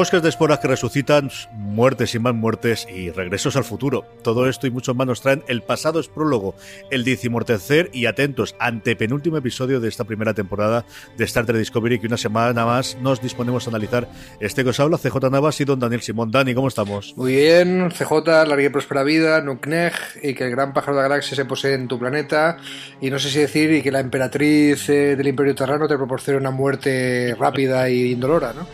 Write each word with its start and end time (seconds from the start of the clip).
Bosques 0.00 0.22
de 0.22 0.30
esporas 0.30 0.60
que 0.60 0.68
resucitan, 0.68 1.30
muertes 1.52 2.14
y 2.14 2.18
más 2.18 2.34
muertes 2.34 2.86
y 2.88 3.10
regresos 3.10 3.54
al 3.56 3.64
futuro. 3.64 4.06
Todo 4.22 4.48
esto 4.48 4.66
y 4.66 4.70
mucho 4.70 4.94
más 4.94 5.06
nos 5.06 5.20
traen 5.20 5.44
El 5.46 5.60
pasado 5.60 6.00
es 6.00 6.08
prólogo, 6.08 6.54
el 6.90 7.04
tercer 7.44 7.90
y 7.92 8.06
atentos, 8.06 8.56
ante 8.58 8.96
penúltimo 8.96 9.36
episodio 9.36 9.78
de 9.78 9.90
esta 9.90 10.04
primera 10.04 10.32
temporada 10.32 10.86
de 11.18 11.24
Star 11.26 11.44
Trek 11.44 11.58
Discovery 11.58 12.00
que 12.00 12.06
una 12.06 12.16
semana 12.16 12.64
más 12.64 12.96
nos 13.02 13.20
disponemos 13.20 13.66
a 13.66 13.70
analizar. 13.72 14.08
Este 14.40 14.64
que 14.64 14.70
os 14.70 14.80
habla, 14.80 14.96
CJ 14.96 15.30
Navas 15.30 15.60
y 15.60 15.66
don 15.66 15.78
Daniel 15.78 16.00
Simón. 16.00 16.30
Dani, 16.30 16.54
¿cómo 16.54 16.68
estamos? 16.68 17.12
Muy 17.18 17.34
bien, 17.34 17.90
CJ, 17.90 18.26
larga 18.26 18.62
y 18.62 18.70
próspera 18.70 19.02
vida, 19.02 19.42
Nukneg 19.42 19.92
y 20.22 20.32
que 20.32 20.44
el 20.44 20.50
gran 20.50 20.72
pájaro 20.72 20.96
de 20.96 21.02
la 21.02 21.08
galaxia 21.10 21.36
se 21.36 21.44
posee 21.44 21.74
en 21.74 21.88
tu 21.88 21.98
planeta 21.98 22.56
y 23.02 23.10
no 23.10 23.18
sé 23.18 23.28
si 23.28 23.40
decir 23.40 23.70
y 23.70 23.82
que 23.82 23.92
la 23.92 24.00
emperatriz 24.00 24.88
eh, 24.88 25.14
del 25.14 25.28
Imperio 25.28 25.54
Terrano 25.54 25.86
te 25.86 25.98
proporcione 25.98 26.38
una 26.38 26.52
muerte 26.52 27.36
rápida 27.38 27.90
y 27.90 28.12
indolora, 28.12 28.54
¿no? 28.54 28.66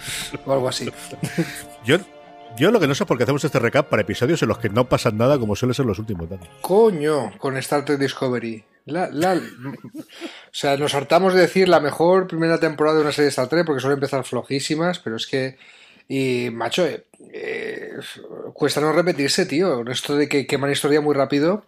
O 0.44 0.52
algo 0.52 0.68
así. 0.68 0.88
Yo, 1.84 1.98
yo 2.56 2.70
lo 2.70 2.80
que 2.80 2.86
no 2.86 2.94
sé 2.94 3.04
es 3.04 3.06
por 3.06 3.16
qué 3.16 3.24
hacemos 3.24 3.44
este 3.44 3.58
recap 3.58 3.88
para 3.88 4.02
episodios 4.02 4.42
en 4.42 4.48
los 4.48 4.58
que 4.58 4.68
no 4.68 4.88
pasan 4.88 5.18
nada 5.18 5.38
como 5.38 5.54
suele 5.54 5.74
ser 5.74 5.86
los 5.86 5.98
últimos. 5.98 6.28
Coño, 6.62 7.32
con 7.38 7.56
Star 7.58 7.84
Trek 7.84 7.98
Discovery. 7.98 8.64
o 8.88 9.40
sea, 10.50 10.76
nos 10.76 10.94
hartamos 10.94 11.34
de 11.34 11.40
decir 11.40 11.68
la 11.68 11.80
mejor 11.80 12.26
primera 12.26 12.58
temporada 12.58 12.96
de 12.96 13.02
una 13.02 13.12
serie 13.12 13.26
de 13.26 13.30
Star 13.30 13.48
Trek 13.48 13.66
porque 13.66 13.80
suele 13.80 13.94
empezar 13.94 14.24
flojísimas, 14.24 14.98
pero 14.98 15.16
es 15.16 15.26
que. 15.26 15.58
Y, 16.08 16.50
macho, 16.50 16.86
eh, 16.86 17.04
eh, 17.32 17.90
cuesta 18.54 18.80
no 18.80 18.92
repetirse, 18.92 19.44
tío. 19.44 19.84
Esto 19.90 20.16
de 20.16 20.28
que 20.28 20.46
queman 20.46 20.70
historia 20.70 21.00
muy 21.00 21.14
rápido. 21.14 21.64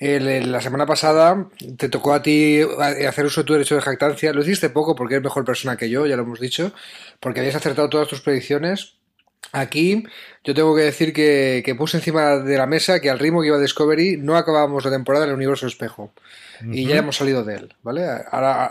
La 0.00 0.60
semana 0.60 0.86
pasada 0.86 1.48
te 1.76 1.88
tocó 1.88 2.12
a 2.12 2.22
ti 2.22 2.60
hacer 3.06 3.26
uso 3.26 3.40
de 3.40 3.46
tu 3.46 3.52
derecho 3.54 3.74
de 3.74 3.82
jactancia. 3.82 4.32
Lo 4.32 4.42
hiciste 4.42 4.70
poco 4.70 4.94
porque 4.94 5.14
eres 5.14 5.24
mejor 5.24 5.44
persona 5.44 5.76
que 5.76 5.88
yo, 5.88 6.06
ya 6.06 6.16
lo 6.16 6.22
hemos 6.22 6.40
dicho 6.40 6.72
porque 7.20 7.40
habías 7.40 7.56
acertado 7.56 7.88
todas 7.88 8.08
tus 8.08 8.20
predicciones. 8.20 8.96
Aquí 9.52 10.04
yo 10.44 10.54
tengo 10.54 10.74
que 10.74 10.82
decir 10.82 11.12
que, 11.12 11.74
puse 11.78 11.98
encima 11.98 12.38
de 12.38 12.58
la 12.58 12.66
mesa 12.66 13.00
que 13.00 13.10
al 13.10 13.18
ritmo 13.18 13.40
que 13.40 13.48
iba 13.48 13.58
Discovery 13.58 14.16
no 14.16 14.36
acabábamos 14.36 14.84
la 14.84 14.90
temporada 14.90 15.24
en 15.24 15.30
el 15.30 15.36
universo 15.36 15.66
espejo. 15.66 16.12
Y 16.72 16.86
ya 16.86 16.96
hemos 16.96 17.16
salido 17.16 17.44
de 17.44 17.54
él, 17.54 17.74
¿vale? 17.82 18.06
Ahora, 18.30 18.64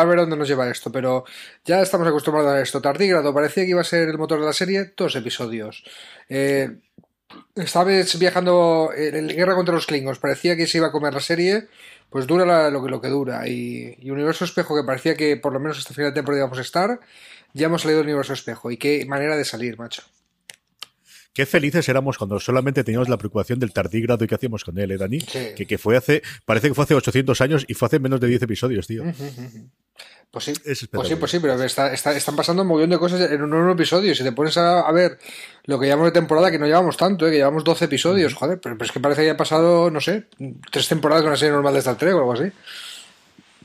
a 0.00 0.04
ver 0.04 0.18
dónde 0.18 0.36
nos 0.36 0.48
lleva 0.48 0.70
esto, 0.70 0.90
pero 0.90 1.24
ya 1.64 1.82
estamos 1.82 2.06
acostumbrados 2.06 2.52
a 2.52 2.60
esto. 2.60 2.80
Tardígrado 2.80 3.34
parecía 3.34 3.64
que 3.64 3.70
iba 3.70 3.80
a 3.80 3.84
ser 3.84 4.08
el 4.08 4.18
motor 4.18 4.40
de 4.40 4.46
la 4.46 4.52
serie, 4.52 4.92
dos 4.96 5.14
episodios. 5.16 5.84
Eh, 6.28 6.70
Estabas 7.54 8.18
viajando 8.18 8.90
en 8.96 9.28
guerra 9.28 9.54
contra 9.54 9.74
los 9.74 9.86
Klingons, 9.86 10.18
parecía 10.18 10.56
que 10.56 10.66
se 10.66 10.78
iba 10.78 10.88
a 10.88 10.92
comer 10.92 11.14
la 11.14 11.20
serie, 11.20 11.68
pues 12.10 12.26
dura 12.26 12.70
lo, 12.70 12.82
que, 12.82 12.90
lo 12.90 13.00
que 13.00 13.08
dura. 13.08 13.48
Y, 13.48 13.96
y 14.00 14.10
Universo 14.10 14.44
Espejo, 14.44 14.76
que 14.76 14.84
parecía 14.84 15.14
que 15.14 15.36
por 15.36 15.52
lo 15.52 15.60
menos 15.60 15.78
hasta 15.78 15.94
final 15.94 16.10
de 16.10 16.14
temporada 16.14 16.40
íbamos 16.40 16.58
a 16.58 16.62
estar, 16.62 17.00
ya 17.54 17.66
hemos 17.66 17.82
salido 17.82 18.00
del 18.00 18.08
universo 18.08 18.34
espejo. 18.34 18.70
Y 18.70 18.76
qué 18.76 19.06
manera 19.06 19.36
de 19.36 19.44
salir, 19.44 19.78
macho. 19.78 20.02
Qué 21.32 21.46
felices 21.46 21.88
éramos 21.88 22.18
cuando 22.18 22.38
solamente 22.38 22.84
teníamos 22.84 23.08
la 23.08 23.16
preocupación 23.16 23.58
del 23.58 23.72
tardígrado 23.72 24.24
y 24.24 24.28
qué 24.28 24.36
hacíamos 24.36 24.62
con 24.62 24.78
él, 24.78 24.92
¿eh, 24.92 24.98
Dani? 24.98 25.18
Que, 25.18 25.66
que, 25.66 25.78
fue 25.78 25.96
hace, 25.96 26.22
parece 26.44 26.68
que 26.68 26.74
fue 26.74 26.84
hace 26.84 26.94
800 26.94 27.40
años 27.40 27.64
y 27.66 27.74
fue 27.74 27.86
hace 27.86 27.98
menos 27.98 28.20
de 28.20 28.28
10 28.28 28.42
episodios, 28.42 28.86
tío. 28.86 29.02
Pues 30.34 30.46
sí, 30.46 30.52
pues 30.90 31.08
sí, 31.08 31.14
pues 31.14 31.30
sí, 31.30 31.38
pero 31.38 31.62
están 31.62 32.34
pasando 32.34 32.62
un 32.62 32.68
montón 32.68 32.90
de 32.90 32.98
cosas 32.98 33.30
en 33.30 33.40
un, 33.40 33.50
nuevo 33.50 33.70
episodio. 33.70 34.16
Si 34.16 34.24
te 34.24 34.32
pones 34.32 34.56
a, 34.56 34.90
ver 34.90 35.16
lo 35.66 35.78
que 35.78 35.86
llevamos 35.86 36.06
de 36.06 36.10
temporada, 36.10 36.50
que 36.50 36.58
no 36.58 36.66
llevamos 36.66 36.96
tanto, 36.96 37.28
¿eh? 37.28 37.30
que 37.30 37.36
llevamos 37.36 37.62
12 37.62 37.84
episodios, 37.84 38.34
joder, 38.34 38.60
pero, 38.60 38.76
es 38.80 38.90
que 38.90 38.98
parece 38.98 39.20
que 39.20 39.28
haya 39.28 39.36
pasado, 39.36 39.92
no 39.92 40.00
sé, 40.00 40.24
tres 40.72 40.88
temporadas 40.88 41.22
con 41.22 41.28
una 41.28 41.36
serie 41.36 41.52
normal 41.52 41.74
de 41.74 41.78
Star 41.78 41.96
Trek 41.96 42.14
o 42.14 42.18
algo 42.18 42.32
así. 42.32 42.50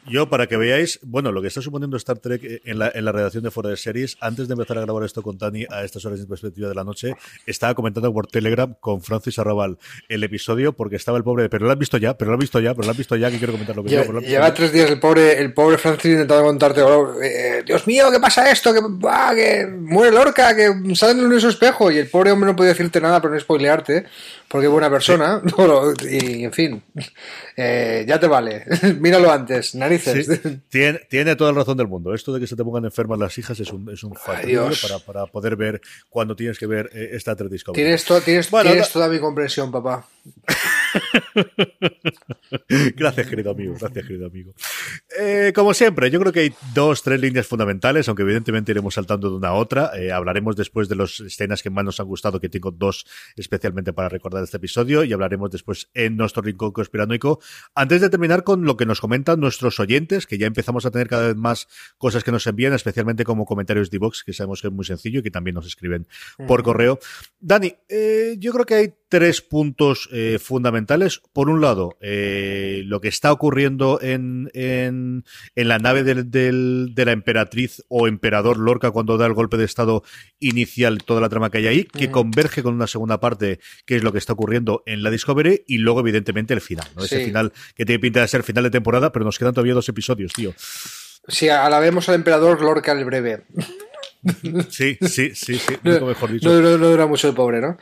Yo, 0.10 0.30
para 0.30 0.48
que 0.48 0.58
veáis, 0.58 1.00
bueno, 1.04 1.32
lo 1.32 1.42
que 1.42 1.48
está 1.48 1.62
suponiendo 1.62 1.98
Star 1.98 2.18
Trek 2.18 2.62
en 2.66 2.80
la, 2.80 2.92
en 2.94 3.06
la 3.06 3.12
redacción 3.12 3.44
de 3.44 3.52
Fuera 3.52 3.70
de 3.70 3.78
Series, 3.78 4.18
antes 4.22 4.48
de 4.48 4.54
empezar 4.54 4.78
a 4.78 4.82
grabar 4.82 5.04
esto 5.04 5.22
con 5.22 5.38
Tani 5.38 5.66
a 5.70 5.84
estas 5.84 6.04
horas 6.06 6.20
de 6.20 6.26
perspectiva 6.26 6.68
de 6.68 6.76
la 6.76 6.84
noche, 6.84 7.14
estaba 7.46 7.76
comentando 7.76 8.12
por 8.14 8.28
Telegram 8.28 8.76
con 8.80 9.02
Francis 9.02 9.38
Arrabal 9.40 9.78
el 10.08 10.24
episodio 10.24 10.74
porque 10.74 10.96
estaba 10.96 11.18
el 11.18 11.24
pobre, 11.24 11.50
pero 11.50 11.66
lo 11.66 11.72
has 11.72 11.78
visto 11.78 11.98
ya, 11.98 12.18
pero 12.18 12.32
lo 12.32 12.36
has 12.36 12.42
visto 12.42 12.60
ya, 12.60 12.74
pero 12.74 12.86
lo 12.86 12.92
has 12.92 12.98
visto 12.98 13.16
ya, 13.16 13.30
que 13.30 13.38
quiero 13.38 13.54
comentarlo. 13.54 13.84
lleva 13.84 14.54
tres 14.54 14.72
días 14.72 14.90
el 14.90 15.00
pobre, 15.00 15.40
el 15.40 15.54
pobre 15.54 15.78
Francis 15.78 16.12
intentando 16.12 16.44
contarte, 16.44 16.82
oh, 16.82 17.22
eh, 17.22 17.64
Dios 17.66 17.86
mío, 17.88 18.10
¿qué 18.12 18.20
pasa 18.20 18.50
esto? 18.52 18.74
Que, 18.74 18.80
que 19.36 19.68
muere 19.68 20.12
Lorca, 20.12 20.56
que 20.56 20.96
sale 20.96 21.14
en 21.14 21.20
el 21.20 21.26
universo 21.26 21.50
espejo, 21.50 21.92
y 21.92 21.98
el 21.98 22.10
pobre 22.10 22.32
hombre 22.32 22.50
no 22.50 22.56
podía 22.56 22.70
decirte 22.70 23.00
nada, 23.00 23.22
pero 23.22 23.34
no 23.34 23.40
spoilearte, 23.40 24.06
porque 24.48 24.68
es 24.68 24.72
buena 24.72 24.90
persona, 24.90 25.42
y 26.10 26.44
en 26.44 26.52
fin, 26.52 26.84
eh, 27.56 28.06
ya 28.08 28.20
te 28.20 28.28
vale, 28.28 28.66
míralo 29.00 29.32
antes, 29.32 29.76
tiene, 30.70 31.00
tiene, 31.10 31.36
toda 31.36 31.52
la 31.52 31.60
razón 31.60 31.78
del 31.78 31.88
mundo. 31.88 32.14
Esto 32.14 32.34
de 32.34 32.40
que 32.40 32.48
se 32.48 32.56
te 32.56 32.64
pongan 32.64 32.86
enfermas 32.86 33.20
las 33.20 33.38
hijas 33.38 33.60
es 33.60 33.72
un, 33.72 33.90
es 33.92 34.04
un 34.04 34.14
para, 34.14 35.00
para, 35.00 35.26
poder 35.26 35.56
ver 35.56 35.82
cuando 36.10 36.36
tienes 36.36 36.58
que 36.58 36.68
ver 36.68 36.90
eh, 36.94 37.10
esta 37.14 37.36
Trek 37.36 37.50
Discovery. 37.50 37.82
Tienes, 37.82 38.06
tienes, 38.26 38.50
tienes 38.50 38.92
toda 38.92 39.08
mi 39.08 39.20
comprensión, 39.20 39.72
papá. 39.72 40.08
gracias, 42.96 43.28
querido 43.28 43.52
amigo. 43.52 43.76
Gracias, 43.80 44.06
querido 44.06 44.28
amigo. 44.28 44.54
Eh, 45.20 45.52
como 45.56 45.74
siempre, 45.74 46.10
yo 46.10 46.20
creo 46.20 46.32
que 46.32 46.40
hay 46.42 46.54
dos, 46.74 47.04
tres 47.04 47.20
líneas 47.20 47.48
fundamentales, 47.48 48.08
aunque 48.08 48.24
evidentemente 48.24 48.72
iremos 48.72 48.94
saltando 48.94 49.30
de 49.30 49.38
una 49.38 49.50
a 49.50 49.54
otra. 49.54 49.92
Eh, 49.96 50.12
hablaremos 50.12 50.56
después 50.56 50.90
de 50.90 50.96
las 50.96 51.20
escenas 51.20 51.64
que 51.64 51.70
más 51.70 51.86
nos 51.86 52.00
han 52.00 52.08
gustado, 52.08 52.40
que 52.40 52.50
tengo 52.50 52.72
dos 52.72 53.06
especialmente 53.36 53.94
para 53.94 54.10
recordar 54.10 54.44
este 54.44 54.58
episodio, 54.58 55.04
y 55.04 55.14
hablaremos 55.14 55.52
después 55.52 55.90
en 55.94 56.18
nuestro 56.18 56.42
rincón 56.42 56.72
conspiranoico. 56.72 57.40
Antes 57.76 58.02
de 58.02 58.10
terminar 58.10 58.44
con 58.44 58.66
lo 58.66 58.78
que 58.78 58.86
nos 58.86 59.02
comentan 59.02 59.40
nuestros 59.40 59.80
oyentes, 59.80 60.28
que 60.28 60.38
ya 60.38 60.48
empezamos 60.48 60.86
a 60.86 60.92
tener 60.92 61.08
cada 61.08 61.28
vez 61.28 61.36
más 61.36 61.68
cosas 61.98 62.24
que 62.24 62.32
nos 62.32 62.46
envían, 62.48 62.74
especialmente 62.74 63.24
como 63.24 63.46
comentarios 63.46 63.90
de 63.90 63.98
Vox, 63.98 64.24
que 64.24 64.34
sabemos 64.34 64.62
que 64.62 64.68
es 64.68 64.74
muy 64.74 64.86
sencillo 64.86 65.20
y 65.20 65.24
que 65.24 65.32
también 65.32 65.56
nos 65.56 65.66
escriben 65.66 66.08
por 66.48 66.64
correo. 66.64 67.00
Dani, 67.40 67.74
eh, 67.88 68.36
yo 68.40 68.54
creo 68.54 68.66
que 68.66 68.76
hay 68.76 68.94
tres 69.10 69.42
puntos 69.42 70.08
eh, 70.12 70.38
fundamentales. 70.40 71.22
Por 71.34 71.50
un 71.50 71.62
lado, 71.62 71.98
eh, 72.00 72.84
lo 72.86 73.02
que 73.02 73.08
está 73.08 73.32
ocurriendo 73.32 74.00
en, 74.02 74.50
en, 74.54 75.26
en 75.56 75.68
la 75.68 75.80
nave 75.80 76.04
del, 76.04 76.32
de 76.94 77.06
la 77.06 77.12
emperatriz 77.12 77.84
o 77.90 78.08
emperador 78.08 78.58
Lorca 78.58 78.92
cuando 78.92 79.18
da 79.18 79.26
el 79.26 79.34
golpe 79.34 79.58
de 79.58 79.66
estado 79.66 80.04
inicial, 80.40 81.04
toda 81.04 81.20
la 81.20 81.30
trama 81.30 81.50
que 81.50 81.58
hay 81.58 81.68
ahí, 81.68 81.84
que 81.84 82.12
converge 82.12 82.64
con 82.64 82.76
una 82.76 82.88
segunda 82.88 83.20
parte, 83.20 83.60
que 83.86 83.96
es 83.96 84.04
lo 84.04 84.12
que 84.12 84.20
está 84.20 84.34
ocurriendo 84.34 84.84
en 84.86 85.04
la 85.04 85.10
Discovery, 85.10 85.64
y 85.68 85.80
luego, 85.80 86.00
evidentemente, 86.00 86.54
el 86.54 86.62
final. 86.62 86.88
¿no? 86.96 87.04
Ese 87.04 87.26
final 87.26 87.52
que 87.76 87.86
tiene 87.86 88.00
pinta 88.00 88.22
de 88.22 88.28
ser 88.28 88.44
final 88.44 88.64
de 88.64 88.70
temporada, 88.70 89.12
pero 89.12 89.26
nos 89.26 89.38
quedan 89.38 89.54
todavía 89.54 89.74
dos 89.74 89.90
episodios, 89.90 90.32
tío. 90.34 90.54
Sí, 91.28 91.50
alabemos 91.50 92.08
al 92.10 92.16
emperador 92.16 92.62
Lorca 92.62 92.92
el 92.92 93.06
breve. 93.06 93.46
Sí, 94.70 94.98
sí, 95.02 95.32
sí, 95.34 95.58
sí, 95.58 95.74
mejor 95.84 96.32
dicho. 96.32 96.50
No, 96.50 96.78
no, 96.78 96.90
dura 96.90 97.08
mucho 97.08 97.30
el 97.30 97.34
pobre, 97.34 97.62
¿no? 97.62 97.78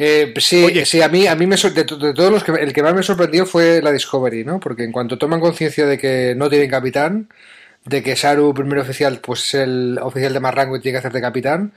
Eh, 0.00 0.32
sí, 0.38 0.84
sí, 0.84 1.02
a 1.02 1.08
mí, 1.08 1.26
a 1.26 1.34
mí 1.34 1.46
me, 1.46 1.56
de, 1.56 1.84
todos 1.84 2.30
los 2.30 2.44
que 2.44 2.52
el 2.52 2.72
que 2.72 2.84
más 2.84 2.94
me 2.94 3.02
sorprendió 3.02 3.44
fue 3.46 3.82
la 3.82 3.90
Discovery, 3.90 4.44
¿no? 4.44 4.60
Porque 4.60 4.84
en 4.84 4.92
cuanto 4.92 5.18
toman 5.18 5.40
conciencia 5.40 5.86
de 5.86 5.98
que 5.98 6.34
no 6.36 6.48
tienen 6.48 6.70
capitán, 6.70 7.28
de 7.84 8.02
que 8.02 8.14
Saru, 8.16 8.54
primer 8.54 8.78
oficial, 8.78 9.20
pues 9.20 9.40
es 9.46 9.54
el 9.54 9.98
oficial 10.00 10.32
de 10.34 10.40
más 10.40 10.54
rango 10.54 10.76
y 10.76 10.80
tiene 10.80 10.94
que 10.94 10.98
hacer 11.00 11.12
de 11.12 11.20
capitán, 11.20 11.72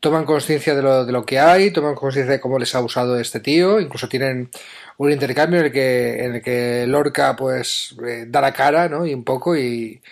toman 0.00 0.26
conciencia 0.26 0.74
de 0.74 0.82
lo, 0.82 1.06
de 1.06 1.12
lo 1.12 1.24
que 1.24 1.38
hay, 1.40 1.70
toman 1.72 1.94
conciencia 1.94 2.32
de 2.32 2.40
cómo 2.40 2.58
les 2.58 2.74
ha 2.74 2.82
usado 2.82 3.18
este 3.18 3.40
tío, 3.40 3.80
incluso 3.80 4.08
tienen 4.08 4.50
un 4.98 5.10
intercambio 5.12 5.60
en 5.60 5.66
el 5.66 5.72
que, 5.72 6.24
en 6.24 6.34
el 6.36 6.42
que 6.42 6.86
Lorca 6.86 7.36
pues 7.36 7.96
eh, 8.06 8.26
da 8.28 8.42
la 8.42 8.52
cara, 8.52 8.88
¿no? 8.88 9.06
Y 9.06 9.14
un 9.14 9.24
poco 9.24 9.56
y 9.56 10.02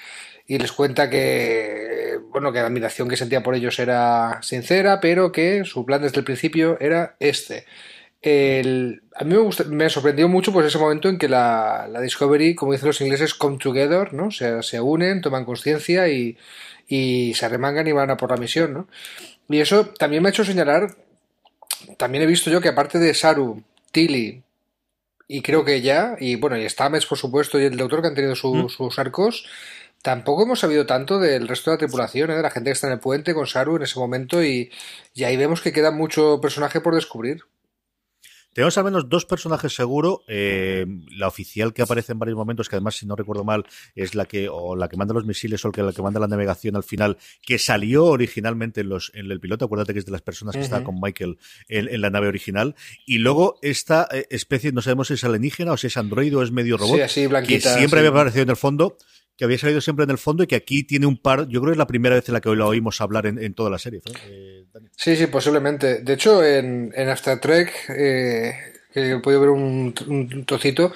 y 0.50 0.58
les 0.58 0.72
cuenta 0.72 1.08
que 1.08 1.89
bueno 2.30 2.52
que 2.52 2.60
la 2.60 2.66
admiración 2.66 3.08
que 3.08 3.16
sentía 3.16 3.42
por 3.42 3.54
ellos 3.54 3.78
era 3.78 4.40
sincera 4.42 5.00
pero 5.00 5.32
que 5.32 5.64
su 5.64 5.84
plan 5.84 6.02
desde 6.02 6.18
el 6.18 6.24
principio 6.24 6.78
era 6.80 7.16
este 7.20 7.66
a 8.22 9.24
mí 9.24 9.34
me, 9.34 9.64
me 9.68 9.90
sorprendió 9.90 10.28
mucho 10.28 10.52
pues 10.52 10.66
ese 10.66 10.78
momento 10.78 11.08
en 11.08 11.18
que 11.18 11.28
la, 11.28 11.88
Discovery, 12.02 12.54
como 12.54 12.72
dicen 12.72 12.88
los 12.88 13.00
ingleses, 13.00 13.34
come 13.34 13.56
together, 13.56 14.12
¿no? 14.12 14.30
Se, 14.30 14.62
se 14.62 14.80
unen, 14.80 15.22
toman 15.22 15.46
conciencia 15.46 16.08
y, 16.08 16.36
y, 16.86 17.32
se 17.34 17.46
arremangan 17.46 17.86
y 17.86 17.92
van 17.92 18.10
a 18.10 18.16
por 18.16 18.30
la 18.30 18.36
misión, 18.36 18.74
¿no? 18.74 18.88
Y 19.48 19.60
eso 19.60 19.86
también 19.86 20.22
me 20.22 20.28
ha 20.28 20.30
hecho 20.30 20.44
señalar, 20.44 20.94
también 21.96 22.22
he 22.22 22.26
visto 22.26 22.50
yo 22.50 22.60
que 22.60 22.68
aparte 22.68 22.98
de 22.98 23.14
Saru, 23.14 23.62
Tilly 23.90 24.42
y 25.26 25.42
creo 25.42 25.64
que 25.64 25.80
ya, 25.80 26.16
y 26.18 26.34
bueno, 26.34 26.58
y 26.58 26.68
Stamets 26.68 27.06
por 27.06 27.16
supuesto 27.16 27.58
y 27.58 27.64
el 27.64 27.76
doctor 27.76 28.02
que 28.02 28.08
han 28.08 28.14
tenido 28.14 28.34
mm. 28.34 28.68
sus 28.68 28.98
arcos, 28.98 29.46
tampoco 30.02 30.44
hemos 30.44 30.60
sabido 30.60 30.86
tanto 30.86 31.18
del 31.18 31.48
resto 31.48 31.70
de 31.70 31.76
la 31.76 31.78
tripulación, 31.78 32.30
¿eh? 32.30 32.36
de 32.36 32.42
la 32.42 32.50
gente 32.50 32.70
que 32.70 32.74
está 32.74 32.86
en 32.86 32.94
el 32.94 33.00
puente 33.00 33.34
con 33.34 33.46
Saru 33.46 33.76
en 33.76 33.82
ese 33.82 33.98
momento 33.98 34.42
y, 34.42 34.70
y 35.14 35.24
ahí 35.24 35.36
vemos 35.36 35.60
que 35.60 35.72
queda 35.72 35.90
mucho 35.90 36.40
personaje 36.40 36.80
por 36.80 36.94
descubrir. 36.94 37.44
Tenemos 38.52 38.76
al 38.78 38.84
menos 38.84 39.08
dos 39.08 39.26
personajes 39.26 39.74
seguro. 39.74 40.24
Eh, 40.26 40.84
la 41.16 41.28
oficial 41.28 41.72
que 41.72 41.82
aparece 41.82 42.12
en 42.12 42.18
varios 42.18 42.36
momentos, 42.36 42.68
que 42.68 42.76
además, 42.76 42.96
si 42.96 43.06
no 43.06 43.14
recuerdo 43.14 43.44
mal, 43.44 43.64
es 43.94 44.16
la 44.16 44.24
que 44.24 44.48
o 44.48 44.74
la 44.74 44.88
que 44.88 44.96
manda 44.96 45.14
los 45.14 45.24
misiles 45.24 45.64
o 45.64 45.70
la 45.70 45.92
que 45.92 46.02
manda 46.02 46.18
la 46.18 46.26
navegación 46.26 46.74
al 46.74 46.82
final, 46.82 47.16
que 47.42 47.58
salió 47.58 48.06
originalmente 48.06 48.80
en, 48.80 48.88
los, 48.88 49.12
en 49.14 49.30
el 49.30 49.38
piloto. 49.38 49.66
Acuérdate 49.66 49.92
que 49.92 50.00
es 50.00 50.06
de 50.06 50.12
las 50.12 50.22
personas 50.22 50.56
que 50.56 50.62
está 50.62 50.82
con 50.82 51.00
Michael 51.00 51.38
en, 51.68 52.00
la 52.00 52.10
nave 52.10 52.26
original. 52.26 52.74
Y 53.06 53.18
luego 53.18 53.58
esta 53.62 54.08
eh, 54.10 54.26
especie, 54.30 54.72
no 54.72 54.82
sabemos 54.82 55.08
si 55.08 55.14
es 55.14 55.22
alienígena 55.22 55.72
o 55.72 55.76
si 55.76 55.86
es 55.86 55.96
androide 55.96 56.34
o 56.34 56.42
es 56.42 56.50
medio 56.50 56.76
robot, 56.76 56.96
sí, 56.96 57.02
así, 57.02 57.26
blanquita, 57.28 57.72
que 57.72 57.78
siempre 57.78 58.00
había 58.00 58.10
aparecido 58.10 58.42
en 58.42 58.50
el 58.50 58.56
fondo 58.56 58.96
que 59.40 59.46
había 59.46 59.56
salido 59.56 59.80
siempre 59.80 60.04
en 60.04 60.10
el 60.10 60.18
fondo 60.18 60.42
y 60.42 60.46
que 60.46 60.54
aquí 60.54 60.82
tiene 60.82 61.06
un 61.06 61.16
par, 61.16 61.48
yo 61.48 61.62
creo 61.62 61.70
que 61.70 61.72
es 61.72 61.78
la 61.78 61.86
primera 61.86 62.14
vez 62.14 62.28
en 62.28 62.34
la 62.34 62.42
que 62.42 62.50
hoy 62.50 62.56
lo 62.56 62.68
oímos 62.68 63.00
hablar 63.00 63.24
en, 63.24 63.54
toda 63.54 63.70
la 63.70 63.78
serie. 63.78 64.02
Eh, 64.28 64.66
sí, 64.94 65.16
sí, 65.16 65.28
posiblemente. 65.28 66.02
De 66.02 66.12
hecho, 66.12 66.44
en, 66.44 66.92
en 66.94 67.08
Star 67.08 67.40
Trek, 67.40 67.72
eh, 67.88 68.52
que 68.92 69.12
he 69.12 69.18
podido 69.20 69.40
ver 69.40 69.48
un, 69.48 69.94
un, 70.08 70.44
trocito, 70.44 70.92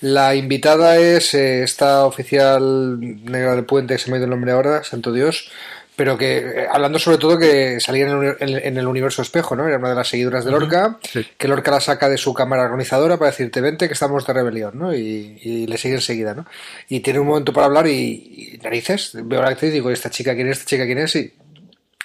la 0.00 0.34
invitada 0.34 0.96
es 0.96 1.34
eh, 1.34 1.64
esta 1.64 2.06
oficial 2.06 2.98
negra 2.98 3.54
del 3.56 3.66
puente, 3.66 3.92
que 3.92 3.98
se 3.98 4.10
me 4.10 4.16
ha 4.16 4.20
ido 4.20 4.24
el 4.24 4.30
nombre 4.30 4.52
ahora, 4.52 4.82
santo 4.84 5.12
Dios, 5.12 5.50
pero 5.96 6.16
que 6.16 6.38
eh, 6.38 6.66
hablando 6.70 6.98
sobre 6.98 7.18
todo 7.18 7.38
que 7.38 7.78
salía 7.80 8.06
en 8.06 8.76
el, 8.78 8.86
universo 8.86 9.22
espejo, 9.22 9.54
¿no? 9.56 9.66
Era 9.66 9.78
una 9.78 9.90
de 9.90 9.94
las 9.94 10.08
seguidoras 10.08 10.44
de 10.44 10.50
Lorca, 10.50 10.98
que 11.36 11.48
Lorca 11.48 11.70
la 11.70 11.80
saca 11.80 12.08
de 12.08 12.16
su 12.16 12.32
cámara 12.32 12.64
organizadora 12.64 13.18
para 13.18 13.30
decirte 13.30 13.60
vente 13.60 13.88
que 13.88 13.94
estamos 13.94 14.26
de 14.26 14.32
rebelión, 14.32 14.78
¿no? 14.78 14.94
Y, 14.94 15.66
le 15.66 15.78
sigue 15.78 15.94
enseguida, 15.96 16.34
¿no? 16.34 16.46
Y 16.88 17.00
tiene 17.00 17.20
un 17.20 17.26
momento 17.26 17.52
para 17.52 17.66
hablar 17.66 17.86
y, 17.86 18.58
narices, 18.62 19.12
veo 19.24 19.40
a 19.40 19.44
la 19.44 19.50
actriz 19.50 19.70
y 19.70 19.74
digo, 19.74 19.90
¿esta 19.90 20.10
chica 20.10 20.34
quién 20.34 20.48
es? 20.48 20.58
¿Esta 20.58 20.70
chica 20.70 20.86
quién 20.86 20.98
es? 20.98 21.14
Y, 21.16 21.34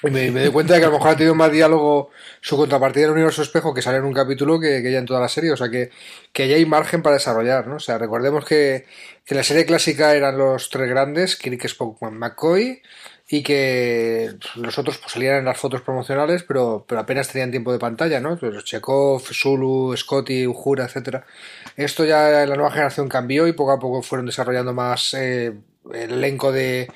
me, 0.04 0.30
doy 0.30 0.52
cuenta 0.52 0.76
de 0.76 0.80
que 0.80 0.86
a 0.86 0.90
lo 0.90 0.96
mejor 0.96 1.10
ha 1.12 1.18
tenido 1.18 1.34
más 1.34 1.52
diálogo 1.52 2.12
su 2.40 2.56
contrapartida 2.56 3.06
del 3.06 3.14
universo 3.14 3.42
espejo 3.42 3.74
que 3.74 3.82
sale 3.82 3.98
en 3.98 4.04
un 4.04 4.14
capítulo 4.14 4.60
que, 4.60 4.84
que 4.84 4.92
ya 4.92 5.00
en 5.00 5.08
toda 5.08 5.20
la 5.20 5.28
serie, 5.28 5.52
o 5.52 5.58
sea 5.58 5.70
que, 5.70 5.90
que 6.32 6.48
ya 6.48 6.56
hay 6.56 6.68
margen 6.68 7.02
para 7.02 7.16
desarrollar, 7.16 7.66
¿no? 7.66 7.78
O 7.78 7.80
sea, 7.80 7.98
recordemos 7.98 8.46
que, 8.46 8.86
que 9.26 9.34
la 9.34 9.44
serie 9.44 9.66
clásica 9.66 10.14
eran 10.14 10.38
los 10.38 10.70
tres 10.70 10.88
grandes, 10.88 11.36
Kirk, 11.36 11.66
Spock, 11.66 12.00
McCoy, 12.12 12.82
y 13.30 13.44
que 13.44 14.36
los 14.56 14.78
otros 14.78 14.98
pues, 15.00 15.12
salían 15.12 15.38
en 15.38 15.46
las 15.46 15.60
fotos 15.60 15.82
promocionales, 15.82 16.44
pero, 16.44 16.86
pero 16.88 17.02
apenas 17.02 17.28
tenían 17.28 17.52
tiempo 17.52 17.74
de 17.74 17.80
pantalla, 17.80 18.22
¿no? 18.22 18.38
Pues 18.38 18.64
Chekhov, 18.64 19.22
Zulu, 19.22 19.96
Scotty, 19.98 20.48
Ujura, 20.48 20.86
etcétera. 20.86 21.26
Esto 21.76 22.06
ya 22.06 22.46
la 22.46 22.56
nueva 22.56 22.72
generación 22.72 23.10
cambió 23.10 23.48
y 23.48 23.54
poco 23.54 23.72
a 23.74 23.80
poco 23.80 24.02
fueron 24.02 24.26
desarrollando 24.28 24.74
más 24.74 25.14
eh, 25.14 25.54
el 25.94 26.12
elenco 26.14 26.52
de, 26.52 26.90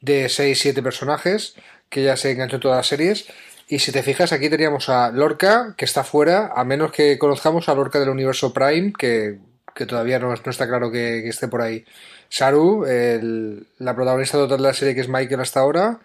de 0.00 0.28
6, 0.28 0.58
7 0.58 0.82
personajes 0.82 1.54
que 1.88 2.02
ya 2.02 2.16
se 2.16 2.32
enganchó 2.32 2.56
en 2.56 2.62
todas 2.62 2.76
las 2.76 2.86
series. 2.86 3.26
Y 3.66 3.80
si 3.80 3.92
te 3.92 4.02
fijas, 4.02 4.32
aquí 4.32 4.48
teníamos 4.48 4.88
a 4.88 5.10
Lorca, 5.10 5.74
que 5.76 5.84
está 5.84 6.04
fuera, 6.04 6.52
a 6.54 6.64
menos 6.64 6.92
que 6.92 7.18
conozcamos 7.18 7.68
a 7.68 7.74
Lorca 7.74 8.00
del 8.00 8.08
universo 8.08 8.52
Prime, 8.52 8.92
que, 8.98 9.38
que 9.74 9.86
todavía 9.86 10.18
no, 10.18 10.28
no, 10.28 10.50
está 10.50 10.66
claro 10.66 10.90
que 10.90 11.28
esté 11.28 11.48
por 11.48 11.62
ahí. 11.62 11.84
Saru, 12.28 12.84
el, 12.84 13.66
la 13.78 13.94
protagonista 13.94 14.38
total 14.38 14.58
de 14.58 14.62
la 14.64 14.74
serie 14.74 14.94
que 14.94 15.00
es 15.00 15.08
Michael 15.08 15.40
hasta 15.40 15.60
ahora, 15.60 16.00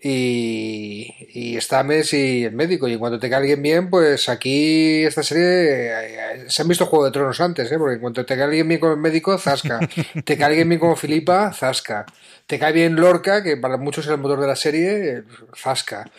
y, 0.00 1.12
y 1.34 1.56
Stames 1.60 2.12
y 2.12 2.44
el 2.44 2.52
médico. 2.52 2.88
Y 2.88 2.92
en 2.92 2.98
cuanto 2.98 3.18
te 3.18 3.28
cae 3.28 3.38
alguien 3.38 3.62
bien, 3.62 3.90
pues 3.90 4.28
aquí 4.28 5.02
esta 5.04 5.22
serie 5.22 5.44
eh, 5.44 6.44
se 6.48 6.62
han 6.62 6.68
visto 6.68 6.86
Juego 6.86 7.06
de 7.06 7.10
Tronos 7.10 7.40
antes, 7.40 7.70
¿eh? 7.70 7.78
porque 7.78 7.94
en 7.94 8.00
cuanto 8.00 8.24
te 8.24 8.34
cae 8.36 8.44
alguien 8.44 8.68
bien 8.68 8.80
como 8.80 8.92
el 8.92 9.00
médico, 9.00 9.36
zasca. 9.38 9.80
te 10.24 10.36
cae 10.36 10.46
alguien 10.46 10.68
bien 10.68 10.80
como 10.80 10.96
Filipa, 10.96 11.52
zasca. 11.52 12.06
Te 12.46 12.58
cae 12.58 12.72
bien 12.72 12.96
Lorca, 12.96 13.42
que 13.42 13.56
para 13.56 13.76
muchos 13.76 14.06
es 14.06 14.12
el 14.12 14.18
motor 14.18 14.40
de 14.40 14.46
la 14.46 14.56
serie, 14.56 15.24
zasca. 15.56 16.10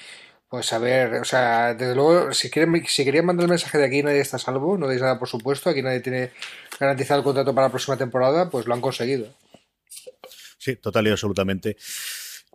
Pues 0.50 0.74
a 0.74 0.80
ver, 0.80 1.14
o 1.14 1.26
sea, 1.26 1.76
desde 1.76 1.94
luego, 1.94 2.34
si 2.34 2.50
quieren, 2.50 2.84
si 2.88 3.06
querían 3.06 3.26
mandar 3.26 3.44
el 3.44 3.52
mensaje 3.52 3.78
de 3.78 3.86
aquí 3.86 4.02
nadie 4.02 4.20
está 4.20 4.40
salvo, 4.40 4.80
no 4.80 4.88
deis 4.88 5.00
nada 5.00 5.20
por 5.20 5.28
supuesto, 5.28 5.70
aquí 5.70 5.84
nadie 5.84 6.00
tiene 6.00 6.32
garantizado 6.80 7.20
el 7.20 7.24
contrato 7.24 7.54
para 7.54 7.68
la 7.68 7.72
próxima 7.72 7.98
temporada, 7.98 8.50
pues 8.50 8.66
lo 8.66 8.74
han 8.74 8.82
conseguido. 8.82 9.28
Sí, 10.58 10.76
total 10.76 11.08
y 11.08 11.12
absolutamente. 11.12 11.78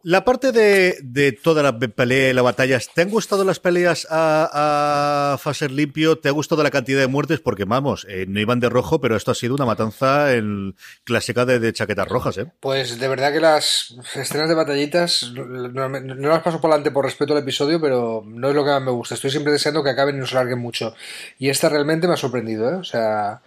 La 0.06 0.22
parte 0.22 0.52
de, 0.52 0.98
de, 1.02 1.32
toda 1.32 1.62
la 1.62 1.78
pelea 1.78 2.28
y 2.28 2.34
las 2.34 2.44
batallas, 2.44 2.90
¿te 2.94 3.00
han 3.00 3.08
gustado 3.08 3.42
las 3.42 3.58
peleas 3.58 4.06
a, 4.10 5.32
a 5.32 5.38
Faser 5.38 5.70
limpio? 5.70 6.18
¿Te 6.18 6.28
ha 6.28 6.32
gustado 6.32 6.62
la 6.62 6.70
cantidad 6.70 7.00
de 7.00 7.06
muertes? 7.06 7.40
Porque 7.40 7.64
vamos, 7.64 8.06
eh, 8.10 8.26
no 8.28 8.38
iban 8.38 8.60
de 8.60 8.68
rojo, 8.68 9.00
pero 9.00 9.16
esto 9.16 9.30
ha 9.30 9.34
sido 9.34 9.54
una 9.54 9.64
matanza 9.64 10.34
en 10.34 10.76
clásica 11.04 11.46
de, 11.46 11.58
de, 11.58 11.72
chaquetas 11.72 12.06
rojas, 12.06 12.36
¿eh? 12.36 12.52
Pues 12.60 13.00
de 13.00 13.08
verdad 13.08 13.32
que 13.32 13.40
las 13.40 13.96
escenas 14.14 14.50
de 14.50 14.54
batallitas 14.54 15.32
no, 15.32 15.88
las 15.88 16.42
paso 16.42 16.60
por 16.60 16.70
delante 16.70 16.90
por 16.90 17.06
respeto 17.06 17.32
al 17.32 17.38
episodio, 17.38 17.80
pero 17.80 18.22
no 18.26 18.50
es 18.50 18.54
lo 18.54 18.62
que 18.62 18.72
más 18.72 18.82
me 18.82 18.90
gusta. 18.90 19.14
Estoy 19.14 19.30
siempre 19.30 19.54
deseando 19.54 19.82
que 19.82 19.88
acaben 19.88 20.16
y 20.16 20.18
no 20.18 20.26
se 20.26 20.34
larguen 20.34 20.58
mucho. 20.58 20.94
Y 21.38 21.48
esta 21.48 21.70
realmente 21.70 22.06
me 22.06 22.12
ha 22.12 22.18
sorprendido, 22.18 22.68
¿eh? 22.68 22.74
O 22.74 22.84
sea, 22.84 23.40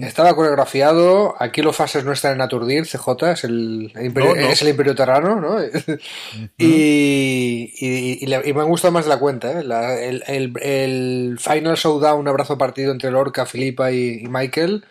estaba 0.00 0.34
coreografiado. 0.34 1.34
Aquí 1.38 1.62
los 1.62 1.76
fases 1.76 2.04
no 2.04 2.12
están 2.12 2.34
en 2.34 2.40
Aturdir, 2.40 2.86
CJ, 2.86 3.32
es 3.32 3.44
el, 3.44 3.92
imperio, 4.00 4.34
es 4.34 4.62
el 4.62 4.68
Imperio 4.68 4.94
Terrano, 4.94 5.40
¿no? 5.40 5.56
y, 6.58 8.24
me 8.26 8.60
han 8.60 8.68
gustado 8.68 8.92
más 8.92 9.04
de 9.04 9.10
la 9.10 9.18
cuenta. 9.18 9.60
¿eh? 9.60 10.20
el, 10.26 11.38
Final 11.38 11.76
Showdown, 11.76 12.20
un 12.20 12.28
abrazo 12.28 12.58
partido 12.58 12.92
entre 12.92 13.10
Lorca, 13.10 13.46
Filipa 13.46 13.92
y, 13.92 14.24
Michael. 14.28 14.84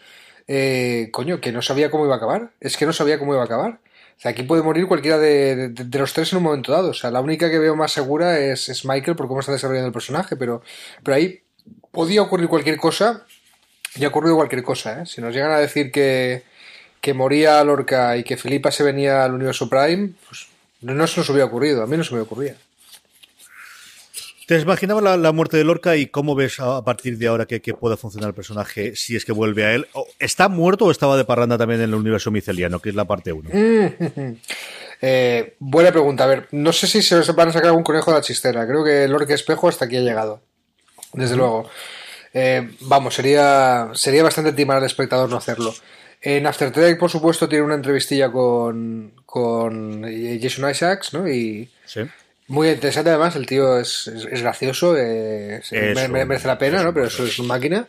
Eh, 0.47 1.09
coño, 1.11 1.39
que 1.39 1.51
no 1.51 1.61
sabía 1.61 1.89
cómo 1.89 2.05
iba 2.05 2.15
a 2.15 2.17
acabar. 2.17 2.51
Es 2.59 2.77
que 2.77 2.85
no 2.85 2.93
sabía 2.93 3.19
cómo 3.19 3.33
iba 3.33 3.41
a 3.41 3.45
acabar. 3.45 3.79
O 4.17 4.21
sea, 4.23 4.31
aquí 4.31 4.43
puede 4.43 4.61
morir 4.61 4.87
cualquiera 4.87 5.17
de, 5.17 5.73
los 5.91 6.13
tres 6.13 6.31
en 6.31 6.37
un 6.37 6.43
momento 6.43 6.71
dado. 6.71 6.89
O 6.89 6.93
sea, 6.93 7.11
la 7.11 7.21
única 7.21 7.49
que 7.49 7.59
veo 7.59 7.75
más 7.75 7.91
segura 7.91 8.39
es, 8.39 8.69
es 8.69 8.85
Michael 8.85 9.15
por 9.15 9.27
cómo 9.27 9.39
está 9.39 9.51
desarrollando 9.51 9.87
el 9.87 9.93
personaje, 9.93 10.35
pero, 10.35 10.61
pero 11.03 11.15
ahí 11.15 11.41
podía 11.91 12.21
ocurrir 12.21 12.47
cualquier 12.47 12.77
cosa 12.77 13.25
ya 13.95 14.07
ha 14.07 14.09
ocurrido 14.09 14.35
cualquier 14.35 14.63
cosa, 14.63 15.01
¿eh? 15.01 15.05
Si 15.05 15.21
nos 15.21 15.33
llegan 15.33 15.51
a 15.51 15.59
decir 15.59 15.91
que, 15.91 16.43
que 17.01 17.13
moría 17.13 17.63
Lorca 17.63 18.17
y 18.17 18.23
que 18.23 18.37
Filipa 18.37 18.71
se 18.71 18.83
venía 18.83 19.23
al 19.23 19.33
universo 19.33 19.69
Prime, 19.69 20.11
pues 20.27 20.47
no 20.81 21.07
se 21.07 21.19
nos 21.19 21.29
hubiera 21.29 21.45
ocurrido, 21.45 21.83
a 21.83 21.87
mí 21.87 21.97
no 21.97 22.03
se 22.03 22.15
me 22.15 22.21
ocurría. 22.21 22.55
¿Te 24.45 24.59
imaginabas 24.59 25.17
la, 25.17 25.31
muerte 25.31 25.55
de 25.55 25.63
Lorca 25.63 25.95
y 25.95 26.07
cómo 26.07 26.35
ves 26.35 26.59
a, 26.59 26.83
partir 26.83 27.17
de 27.17 27.27
ahora 27.27 27.45
que, 27.45 27.59
pueda 27.73 27.95
funcionar 27.95 28.29
el 28.29 28.33
personaje 28.35 28.93
si 28.95 29.15
es 29.15 29.23
que 29.23 29.31
vuelve 29.31 29.65
a 29.65 29.73
él? 29.73 29.87
¿Está 30.19 30.49
muerto 30.49 30.85
o 30.85 30.91
estaba 30.91 31.15
de 31.15 31.23
parranda 31.23 31.57
también 31.57 31.79
en 31.79 31.89
el 31.89 31.95
universo 31.95 32.29
miceliano, 32.29 32.79
que 32.79 32.89
es 32.89 32.95
la 32.95 33.05
parte 33.05 33.31
1? 33.31 33.49
eh, 35.01 35.55
buena 35.59 35.91
pregunta. 35.91 36.25
A 36.25 36.27
ver, 36.27 36.49
no 36.51 36.73
sé 36.73 36.87
si 36.87 37.01
se 37.01 37.15
van 37.31 37.49
a 37.49 37.53
sacar 37.53 37.69
algún 37.69 37.83
conejo 37.83 38.11
de 38.11 38.17
la 38.17 38.21
chistera. 38.21 38.67
Creo 38.67 38.83
que 38.83 39.07
Lorca 39.07 39.33
Espejo 39.33 39.69
hasta 39.69 39.85
aquí 39.85 39.95
ha 39.95 40.01
llegado. 40.01 40.41
Desde 41.13 41.37
luego. 41.37 41.69
Eh, 42.33 42.75
vamos, 42.81 43.13
sería, 43.13 43.89
sería 43.93 44.23
bastante 44.23 44.53
timar 44.53 44.77
al 44.77 44.85
espectador 44.85 45.29
no 45.29 45.37
hacerlo. 45.37 45.73
En 46.21 46.47
After 46.47 46.71
Trek, 46.71 46.97
por 46.97 47.11
supuesto, 47.11 47.49
tiene 47.49 47.65
una 47.65 47.75
entrevistilla 47.75 48.31
con, 48.31 49.13
con 49.25 50.03
Jason 50.41 50.69
Isaacs, 50.69 51.13
¿no? 51.13 51.27
Y 51.27 51.69
muy 52.47 52.69
interesante 52.69 53.09
además, 53.09 53.35
el 53.35 53.45
tío 53.45 53.77
es, 53.77 54.07
es, 54.07 54.41
gracioso, 54.41 54.95
eh, 54.97 55.61
merece 56.09 56.47
la 56.47 56.57
pena, 56.57 56.81
¿no? 56.81 56.93
Pero 56.93 57.07
eso 57.07 57.25
es 57.25 57.37
una 57.39 57.49
máquina. 57.49 57.87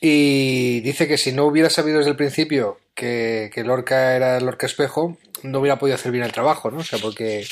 Y 0.00 0.80
dice 0.80 1.08
que 1.08 1.18
si 1.18 1.32
no 1.32 1.46
hubiera 1.46 1.68
sabido 1.68 1.98
desde 1.98 2.10
el 2.10 2.16
principio 2.16 2.78
que, 2.94 3.50
que 3.52 3.64
Lorca 3.64 4.14
era 4.14 4.38
Lorca 4.38 4.66
Espejo, 4.66 5.18
no 5.42 5.58
hubiera 5.58 5.78
podido 5.78 5.96
hacer 5.96 6.12
bien 6.12 6.24
el 6.24 6.32
trabajo, 6.32 6.70
¿no? 6.70 6.78
O 6.78 6.84
sea, 6.84 7.00
porque 7.00 7.44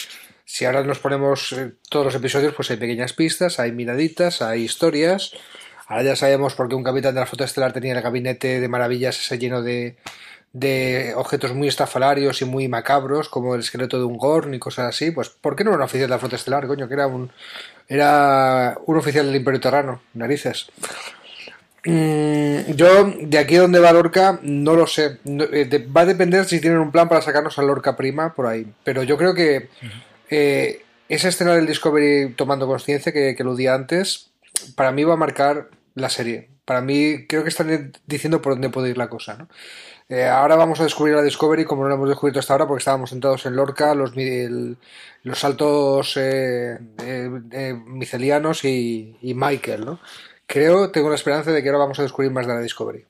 si 0.44 0.64
ahora 0.64 0.84
nos 0.84 1.00
ponemos 1.00 1.52
eh, 1.52 1.72
todos 1.90 2.06
los 2.06 2.14
episodios, 2.14 2.54
pues 2.54 2.70
hay 2.70 2.76
pequeñas 2.76 3.12
pistas, 3.12 3.58
hay 3.58 3.72
miraditas, 3.72 4.40
hay 4.40 4.62
historias 4.62 5.32
Ahora 5.88 6.02
ya 6.02 6.16
sabemos 6.16 6.54
por 6.54 6.68
qué 6.68 6.74
un 6.74 6.82
capitán 6.82 7.14
de 7.14 7.20
la 7.20 7.26
flota 7.26 7.44
estelar 7.44 7.72
tenía 7.72 7.92
el 7.92 8.02
gabinete 8.02 8.60
de 8.60 8.68
maravillas 8.68 9.20
ese 9.20 9.38
lleno 9.38 9.62
de, 9.62 9.96
de 10.52 11.12
objetos 11.16 11.54
muy 11.54 11.68
estafalarios 11.68 12.40
y 12.40 12.44
muy 12.44 12.66
macabros, 12.66 13.28
como 13.28 13.54
el 13.54 13.60
esqueleto 13.60 13.98
de 13.98 14.04
un 14.04 14.16
Gorn 14.16 14.54
y 14.54 14.58
cosas 14.58 14.86
así. 14.86 15.10
Pues, 15.10 15.28
¿por 15.28 15.54
qué 15.54 15.64
no 15.64 15.70
era 15.70 15.78
un 15.78 15.84
oficial 15.84 16.08
de 16.08 16.14
la 16.14 16.18
flota 16.18 16.36
estelar, 16.36 16.66
coño? 16.66 16.88
Que 16.88 16.94
era 16.94 17.06
un, 17.06 17.30
era 17.88 18.78
un 18.86 18.96
oficial 18.96 19.26
del 19.26 19.36
Imperio 19.36 19.60
Terrano, 19.60 20.00
narices. 20.14 20.68
Mm, 21.84 22.72
yo, 22.72 23.12
de 23.20 23.38
aquí 23.38 23.54
donde 23.56 23.78
va 23.78 23.92
Lorca, 23.92 24.40
no 24.42 24.74
lo 24.74 24.86
sé. 24.86 25.18
Eh, 25.24 25.88
va 25.96 26.00
a 26.00 26.06
depender 26.06 26.46
si 26.46 26.60
tienen 26.60 26.80
un 26.80 26.90
plan 26.90 27.08
para 27.08 27.22
sacarnos 27.22 27.58
a 27.58 27.62
Lorca 27.62 27.96
prima 27.96 28.34
por 28.34 28.46
ahí. 28.46 28.66
Pero 28.82 29.02
yo 29.02 29.16
creo 29.16 29.34
que 29.34 29.68
eh, 30.30 30.82
esa 31.08 31.28
escena 31.28 31.54
del 31.54 31.66
Discovery 31.66 32.32
tomando 32.34 32.66
conciencia 32.66 33.12
que, 33.12 33.36
que 33.36 33.44
di 33.44 33.66
antes, 33.68 34.30
para 34.74 34.90
mí 34.90 35.04
va 35.04 35.14
a 35.14 35.18
marcar 35.18 35.68
la 35.96 36.08
serie. 36.08 36.50
Para 36.64 36.80
mí, 36.80 37.26
creo 37.26 37.42
que 37.42 37.48
están 37.48 37.92
diciendo 38.06 38.40
por 38.40 38.52
dónde 38.52 38.70
puede 38.70 38.90
ir 38.90 38.98
la 38.98 39.08
cosa, 39.08 39.36
¿no? 39.36 39.48
Eh, 40.08 40.24
ahora 40.24 40.54
vamos 40.54 40.78
a 40.78 40.84
descubrir 40.84 41.16
la 41.16 41.22
Discovery 41.22 41.64
como 41.64 41.82
no 41.82 41.88
lo 41.88 41.96
hemos 41.96 42.08
descubierto 42.08 42.38
hasta 42.38 42.52
ahora 42.52 42.68
porque 42.68 42.78
estábamos 42.78 43.10
sentados 43.10 43.44
en 43.44 43.56
Lorca, 43.56 43.92
los, 43.94 44.12
los 45.24 45.38
saltos 45.38 46.16
eh, 46.16 46.78
micelianos 47.86 48.64
y, 48.64 49.16
y, 49.20 49.34
Michael, 49.34 49.84
¿no? 49.84 50.00
Creo, 50.46 50.92
tengo 50.92 51.08
la 51.08 51.16
esperanza 51.16 51.50
de 51.50 51.60
que 51.60 51.68
ahora 51.68 51.80
vamos 51.80 51.98
a 51.98 52.02
descubrir 52.02 52.30
más 52.30 52.46
de 52.46 52.54
la 52.54 52.60
Discovery. 52.60 53.04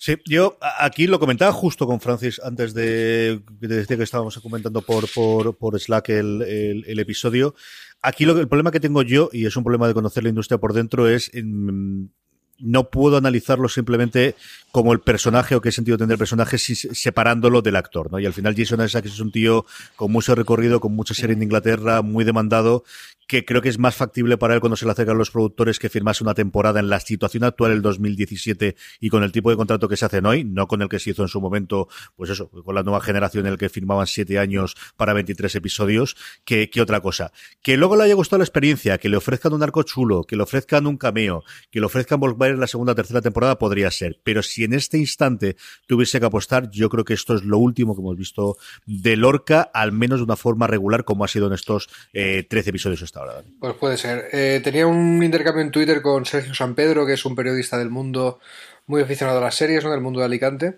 Sí, 0.00 0.16
yo 0.26 0.56
aquí 0.78 1.06
lo 1.06 1.18
comentaba 1.18 1.52
justo 1.52 1.86
con 1.86 2.00
Francis 2.00 2.40
antes 2.44 2.72
de, 2.72 3.42
decir 3.60 3.96
que 3.96 4.04
estábamos 4.04 4.38
comentando 4.38 4.80
por, 4.80 5.10
por, 5.12 5.56
por 5.56 5.78
Slack 5.78 6.10
el, 6.10 6.84
el, 6.86 6.98
episodio. 7.00 7.56
Aquí 8.02 8.24
lo, 8.24 8.38
el 8.38 8.48
problema 8.48 8.70
que 8.70 8.80
tengo 8.80 9.02
yo, 9.02 9.28
y 9.32 9.46
es 9.46 9.56
un 9.56 9.64
problema 9.64 9.88
de 9.88 9.94
conocer 9.94 10.22
la 10.22 10.28
industria 10.28 10.58
por 10.58 10.72
dentro, 10.72 11.08
es 11.08 11.32
en, 11.34 12.12
no 12.58 12.90
puedo 12.90 13.16
analizarlo 13.16 13.68
simplemente 13.68 14.34
como 14.70 14.92
el 14.92 15.00
personaje 15.00 15.54
o 15.54 15.60
qué 15.60 15.72
sentido 15.72 15.96
tendrá 15.96 16.14
el 16.14 16.18
personaje 16.18 16.58
separándolo 16.58 17.62
del 17.62 17.76
actor, 17.76 18.10
¿no? 18.12 18.18
Y 18.18 18.26
al 18.26 18.34
final 18.34 18.54
Jason 18.56 18.84
Isaacs 18.84 19.12
es 19.12 19.20
un 19.20 19.32
tío 19.32 19.64
con 19.96 20.12
mucho 20.12 20.34
recorrido, 20.34 20.80
con 20.80 20.94
mucha 20.94 21.14
serie 21.14 21.34
en 21.34 21.42
Inglaterra, 21.42 22.02
muy 22.02 22.24
demandado, 22.24 22.84
que 23.28 23.44
creo 23.44 23.60
que 23.60 23.68
es 23.68 23.78
más 23.78 23.94
factible 23.94 24.38
para 24.38 24.54
él 24.54 24.60
cuando 24.60 24.76
se 24.76 24.86
le 24.86 24.92
acercan 24.92 25.18
los 25.18 25.30
productores 25.30 25.78
que 25.78 25.90
firmase 25.90 26.24
una 26.24 26.34
temporada 26.34 26.80
en 26.80 26.88
la 26.88 26.98
situación 26.98 27.44
actual, 27.44 27.72
el 27.72 27.82
2017, 27.82 28.74
y 29.00 29.10
con 29.10 29.22
el 29.22 29.32
tipo 29.32 29.50
de 29.50 29.56
contrato 29.56 29.86
que 29.86 29.98
se 29.98 30.06
hacen 30.06 30.24
hoy, 30.24 30.44
no 30.44 30.66
con 30.66 30.80
el 30.80 30.88
que 30.88 30.98
se 30.98 31.10
hizo 31.10 31.22
en 31.22 31.28
su 31.28 31.40
momento, 31.40 31.88
pues 32.16 32.30
eso, 32.30 32.48
con 32.48 32.74
la 32.74 32.82
nueva 32.82 33.02
generación 33.02 33.46
en 33.46 33.52
el 33.52 33.58
que 33.58 33.68
firmaban 33.68 34.06
siete 34.06 34.38
años 34.38 34.76
para 34.96 35.12
23 35.12 35.54
episodios, 35.54 36.16
que, 36.44 36.70
que 36.70 36.80
otra 36.80 37.00
cosa. 37.00 37.30
Que 37.62 37.76
luego 37.76 37.96
le 37.96 38.04
haya 38.04 38.14
gustado 38.14 38.38
la 38.38 38.44
experiencia, 38.44 38.96
que 38.96 39.10
le 39.10 39.18
ofrezcan 39.18 39.52
un 39.52 39.62
arco 39.62 39.82
chulo, 39.82 40.24
que 40.24 40.34
le 40.34 40.42
ofrezcan 40.42 40.86
un 40.86 40.96
cameo, 40.96 41.44
que 41.70 41.80
le 41.80 41.86
ofrezcan 41.86 42.20
en 42.54 42.60
la 42.60 42.66
segunda 42.66 42.92
o 42.92 42.94
tercera 42.94 43.20
temporada, 43.20 43.58
podría 43.58 43.90
ser. 43.90 44.20
Pero 44.22 44.42
si 44.42 44.64
en 44.64 44.74
este 44.74 44.98
instante 44.98 45.56
tuviese 45.86 46.20
que 46.20 46.26
apostar, 46.26 46.70
yo 46.70 46.88
creo 46.88 47.04
que 47.04 47.14
esto 47.14 47.34
es 47.34 47.44
lo 47.44 47.58
último 47.58 47.94
que 47.94 48.00
hemos 48.00 48.16
visto 48.16 48.56
de 48.86 49.16
Lorca, 49.16 49.70
al 49.72 49.92
menos 49.92 50.20
de 50.20 50.24
una 50.24 50.36
forma 50.36 50.66
regular, 50.66 51.04
como 51.04 51.24
ha 51.24 51.28
sido 51.28 51.46
en 51.46 51.52
estos 51.52 51.88
eh, 52.12 52.44
13 52.48 52.70
episodios 52.70 53.02
hasta 53.02 53.20
ahora. 53.20 53.42
Pues 53.60 53.74
puede 53.74 53.96
ser. 53.96 54.28
Eh, 54.32 54.60
tenía 54.62 54.86
un 54.86 55.22
intercambio 55.22 55.62
en 55.62 55.70
Twitter 55.70 56.02
con 56.02 56.24
Sergio 56.24 56.54
San 56.54 56.74
Pedro, 56.74 57.06
que 57.06 57.14
es 57.14 57.24
un 57.24 57.34
periodista 57.34 57.78
del 57.78 57.90
mundo 57.90 58.40
muy 58.86 59.02
aficionado 59.02 59.38
a 59.38 59.42
las 59.42 59.54
series, 59.54 59.84
¿no? 59.84 59.90
del 59.90 60.00
mundo 60.00 60.20
de 60.20 60.26
Alicante. 60.26 60.76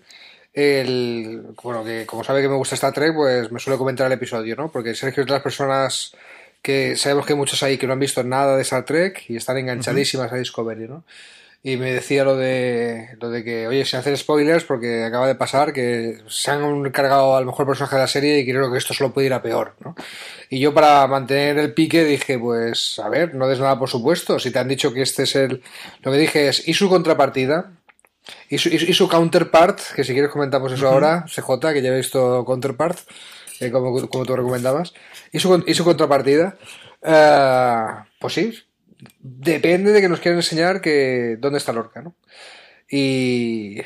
El, 0.53 1.43
bueno, 1.63 1.83
que 1.83 2.05
como 2.05 2.23
sabe 2.23 2.41
que 2.41 2.49
me 2.49 2.55
gusta 2.55 2.75
Star 2.75 2.93
Trek, 2.93 3.15
pues 3.15 3.51
me 3.51 3.59
suele 3.59 3.77
comentar 3.77 4.07
el 4.07 4.13
episodio, 4.13 4.55
¿no? 4.57 4.69
Porque 4.69 4.93
Sergio 4.93 5.21
es 5.21 5.27
de 5.27 5.33
las 5.33 5.41
personas 5.41 6.13
que 6.61 6.95
sabemos 6.97 7.25
que 7.25 7.33
hay 7.33 7.39
muchos 7.39 7.63
ahí 7.63 7.77
que 7.77 7.87
no 7.87 7.93
han 7.93 7.99
visto 7.99 8.23
nada 8.23 8.55
de 8.55 8.61
Star 8.63 8.85
Trek 8.85 9.23
y 9.29 9.37
están 9.37 9.57
enganchadísimas 9.57 10.31
a 10.31 10.35
Discovery, 10.35 10.87
¿no? 10.87 11.05
Y 11.63 11.77
me 11.77 11.93
decía 11.93 12.23
lo 12.23 12.35
de 12.35 13.09
lo 13.19 13.29
de 13.29 13.43
que, 13.43 13.67
oye, 13.67 13.85
sin 13.85 13.99
hacer 13.99 14.17
spoilers, 14.17 14.63
porque 14.63 15.03
acaba 15.03 15.27
de 15.27 15.35
pasar 15.35 15.73
que 15.73 16.17
se 16.27 16.49
han 16.49 16.89
cargado 16.89 17.35
al 17.35 17.45
mejor 17.45 17.67
personaje 17.67 17.95
de 17.95 18.01
la 18.01 18.07
serie 18.07 18.39
y 18.39 18.45
creo 18.45 18.71
que 18.71 18.79
esto 18.79 18.95
solo 18.95 19.13
puede 19.13 19.27
ir 19.27 19.33
a 19.33 19.43
peor, 19.43 19.75
¿no? 19.79 19.95
Y 20.49 20.59
yo 20.59 20.73
para 20.73 21.05
mantener 21.07 21.59
el 21.59 21.73
pique 21.73 22.03
dije, 22.03 22.39
pues, 22.39 22.97
a 22.99 23.09
ver, 23.09 23.35
no 23.35 23.47
des 23.47 23.59
nada 23.59 23.77
por 23.77 23.89
supuesto, 23.89 24.39
si 24.39 24.49
te 24.49 24.57
han 24.57 24.67
dicho 24.67 24.91
que 24.91 25.03
este 25.03 25.23
es 25.23 25.35
el... 25.35 25.61
Lo 26.01 26.11
que 26.11 26.17
dije 26.17 26.47
es, 26.47 26.67
¿y 26.67 26.73
su 26.73 26.89
contrapartida? 26.89 27.73
¿Y 28.49 28.57
su, 28.57 28.69
y 28.69 28.93
su 28.93 29.07
counterpart? 29.07 29.79
Que 29.95 30.03
si 30.03 30.13
quieres 30.13 30.31
comentamos 30.31 30.71
eso 30.71 30.87
ahora, 30.87 31.25
CJ, 31.27 31.73
que 31.73 31.81
ya 31.81 31.89
he 31.89 31.97
visto 31.97 32.43
counterpart, 32.43 32.97
eh, 33.59 33.71
como, 33.71 34.07
como 34.07 34.25
tú 34.25 34.35
recomendabas. 34.35 34.93
¿Y 35.31 35.39
su, 35.39 35.63
y 35.67 35.73
su 35.75 35.85
contrapartida? 35.85 36.57
Eh, 37.03 37.85
pues 38.19 38.33
sí, 38.33 38.53
depende 39.19 39.91
de 39.91 40.01
que 40.01 40.09
nos 40.09 40.19
quieran 40.19 40.39
enseñar 40.39 40.81
que 40.81 41.37
dónde 41.39 41.57
está 41.57 41.73
Lorca, 41.73 42.01
¿no? 42.01 42.15
Y, 42.89 43.81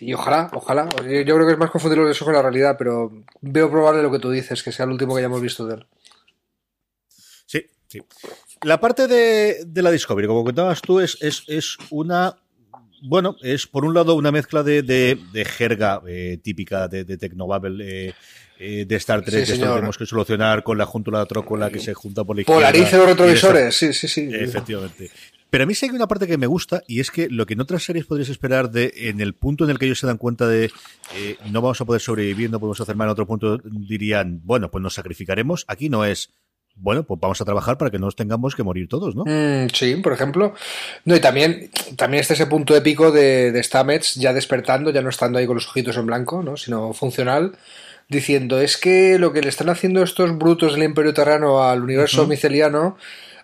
y 0.00 0.14
ojalá, 0.14 0.50
ojalá. 0.54 0.88
Yo, 0.98 1.34
creo 1.34 1.46
que 1.46 1.52
es 1.52 1.58
más 1.58 1.70
confundirlo 1.70 2.10
eso 2.10 2.24
con 2.24 2.34
la 2.34 2.42
realidad, 2.42 2.76
pero 2.78 3.12
veo 3.40 3.70
probable 3.70 4.02
lo 4.02 4.10
que 4.10 4.18
tú 4.18 4.30
dices, 4.30 4.62
que 4.62 4.72
sea 4.72 4.84
el 4.84 4.92
último 4.92 5.14
que 5.14 5.20
hayamos 5.20 5.40
visto 5.40 5.66
de 5.66 5.74
él. 5.74 5.86
Sí, 7.46 7.66
sí. 7.86 8.00
La 8.62 8.80
parte 8.80 9.06
de, 9.06 9.64
de 9.66 9.82
la 9.82 9.90
Discovery, 9.90 10.26
como 10.26 10.44
contabas 10.44 10.82
tú, 10.82 11.00
es, 11.00 11.16
es, 11.20 11.44
es 11.48 11.78
una 11.90 12.36
bueno, 13.02 13.36
es 13.42 13.66
por 13.66 13.84
un 13.84 13.94
lado 13.94 14.14
una 14.14 14.32
mezcla 14.32 14.62
de, 14.62 14.82
de, 14.82 15.18
de 15.32 15.44
jerga 15.44 16.00
eh, 16.06 16.38
típica 16.42 16.88
de, 16.88 17.04
de 17.04 17.16
Tecnobabel 17.16 17.80
eh, 17.80 18.14
eh, 18.58 18.84
de 18.86 18.96
Star 18.96 19.22
Trek 19.22 19.46
que 19.46 19.52
tenemos 19.52 19.96
que 19.96 20.06
solucionar 20.06 20.62
con 20.62 20.76
la 20.78 20.86
júntula 20.86 21.20
de 21.20 21.26
trócola 21.26 21.70
que 21.70 21.80
se 21.80 21.94
junta 21.94 22.24
por 22.24 22.36
la 22.36 22.42
izquierda. 22.42 22.60
Polarice 22.60 22.96
los 22.98 23.06
retrovisores, 23.06 23.74
sí, 23.74 23.92
sí, 23.92 24.06
sí. 24.06 24.28
Efectivamente. 24.30 25.10
Pero 25.50 25.64
a 25.64 25.66
mí 25.66 25.74
sí 25.74 25.86
hay 25.86 25.90
una 25.90 26.06
parte 26.06 26.28
que 26.28 26.38
me 26.38 26.46
gusta 26.46 26.82
y 26.86 27.00
es 27.00 27.10
que 27.10 27.28
lo 27.28 27.44
que 27.44 27.54
en 27.54 27.60
otras 27.60 27.82
series 27.82 28.06
podrías 28.06 28.28
esperar 28.28 28.70
de 28.70 28.92
en 28.94 29.20
el 29.20 29.34
punto 29.34 29.64
en 29.64 29.70
el 29.70 29.78
que 29.78 29.86
ellos 29.86 29.98
se 29.98 30.06
dan 30.06 30.16
cuenta 30.16 30.46
de 30.46 30.70
eh, 31.16 31.36
no 31.50 31.60
vamos 31.60 31.80
a 31.80 31.84
poder 31.84 32.00
sobrevivir, 32.00 32.50
no 32.50 32.60
podemos 32.60 32.80
hacer 32.80 32.94
mal 32.94 33.08
en 33.08 33.12
otro 33.12 33.26
punto, 33.26 33.58
dirían, 33.64 34.40
bueno, 34.44 34.70
pues 34.70 34.80
nos 34.80 34.94
sacrificaremos. 34.94 35.64
Aquí 35.66 35.88
no 35.88 36.04
es, 36.04 36.30
bueno, 36.80 37.02
pues 37.02 37.20
vamos 37.20 37.40
a 37.40 37.44
trabajar 37.44 37.78
para 37.78 37.90
que 37.90 37.98
no 37.98 38.06
nos 38.06 38.16
tengamos 38.16 38.56
que 38.56 38.62
morir 38.62 38.88
todos, 38.88 39.14
¿no? 39.14 39.24
Mm, 39.26 39.68
sí, 39.72 39.96
por 39.96 40.12
ejemplo. 40.12 40.54
No, 41.04 41.14
y 41.14 41.20
también, 41.20 41.70
también 41.96 42.20
está 42.22 42.34
ese 42.34 42.46
punto 42.46 42.74
épico 42.74 43.12
de, 43.12 43.52
de 43.52 43.62
Stamets 43.62 44.14
ya 44.14 44.32
despertando, 44.32 44.90
ya 44.90 45.02
no 45.02 45.10
estando 45.10 45.38
ahí 45.38 45.46
con 45.46 45.56
los 45.56 45.68
ojitos 45.68 45.96
en 45.96 46.06
blanco, 46.06 46.42
¿no? 46.42 46.56
Sino 46.56 46.92
funcional 46.92 47.52
diciendo 48.08 48.60
es 48.60 48.76
que 48.76 49.18
lo 49.18 49.32
que 49.32 49.40
le 49.40 49.48
están 49.48 49.68
haciendo 49.68 50.02
estos 50.02 50.36
brutos 50.36 50.74
del 50.74 50.82
Imperio 50.82 51.14
Terrano 51.14 51.62
al 51.62 51.82
universo 51.82 52.26
miceliano 52.26 52.96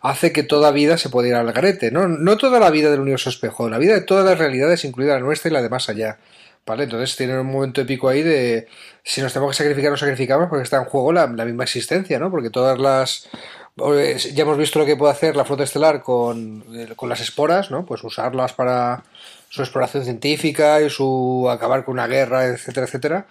hace 0.03 0.33
que 0.33 0.43
toda 0.43 0.73
vida 0.73 0.99
se 0.99 1.09
pueda 1.09 1.29
ir 1.29 1.35
al 1.35 1.53
garete, 1.53 1.91
¿no? 1.91 2.09
No 2.09 2.37
toda 2.37 2.61
la 2.61 2.71
vida 2.71 2.91
del 2.91 3.01
universo 3.01 3.31
espejo, 3.31 3.69
la 3.71 3.79
vida 3.79 3.95
de 3.95 4.01
todas 4.03 4.25
las 4.25 4.39
realidades, 4.39 4.85
incluida 4.85 5.15
la 5.15 5.21
nuestra 5.21 5.51
y 5.51 5.55
la 5.55 5.63
de 5.63 5.69
más 5.69 5.89
allá. 5.89 6.19
¿Vale? 6.67 6.85
Entonces 6.85 7.17
tienen 7.17 7.39
un 7.39 7.47
momento 7.47 7.81
épico 7.81 8.09
ahí 8.09 8.23
de 8.23 8.67
si 9.05 9.21
nos 9.21 9.33
tenemos 9.33 9.53
que 9.53 9.63
sacrificar, 9.63 9.91
nos 9.91 10.01
sacrificamos 10.01 10.49
porque 10.49 10.65
está 10.65 10.79
en 10.79 10.85
juego 10.85 11.13
la, 11.13 11.27
misma 11.29 11.63
existencia, 11.63 12.19
¿no? 12.19 12.31
Porque 12.31 12.51
todas 12.51 12.79
las 12.79 13.29
ya 13.77 14.43
hemos 14.43 14.57
visto 14.57 14.79
lo 14.79 14.87
que 14.87 14.97
puede 14.97 15.13
hacer 15.13 15.37
la 15.37 15.45
flota 15.45 15.63
estelar 15.63 16.03
con, 16.03 16.65
con 16.97 17.09
las 17.09 17.21
esporas, 17.21 17.71
¿no? 17.71 17.85
Pues 17.87 18.03
usarlas 18.03 18.53
para 18.55 19.05
su 19.49 19.63
exploración 19.63 20.03
científica 20.05 20.81
y 20.81 20.91
su 20.91 21.47
acabar 21.49 21.85
con 21.85 21.93
una 21.93 22.07
guerra, 22.07 22.47
etcétera, 22.47 22.87
etcétera 22.87 23.27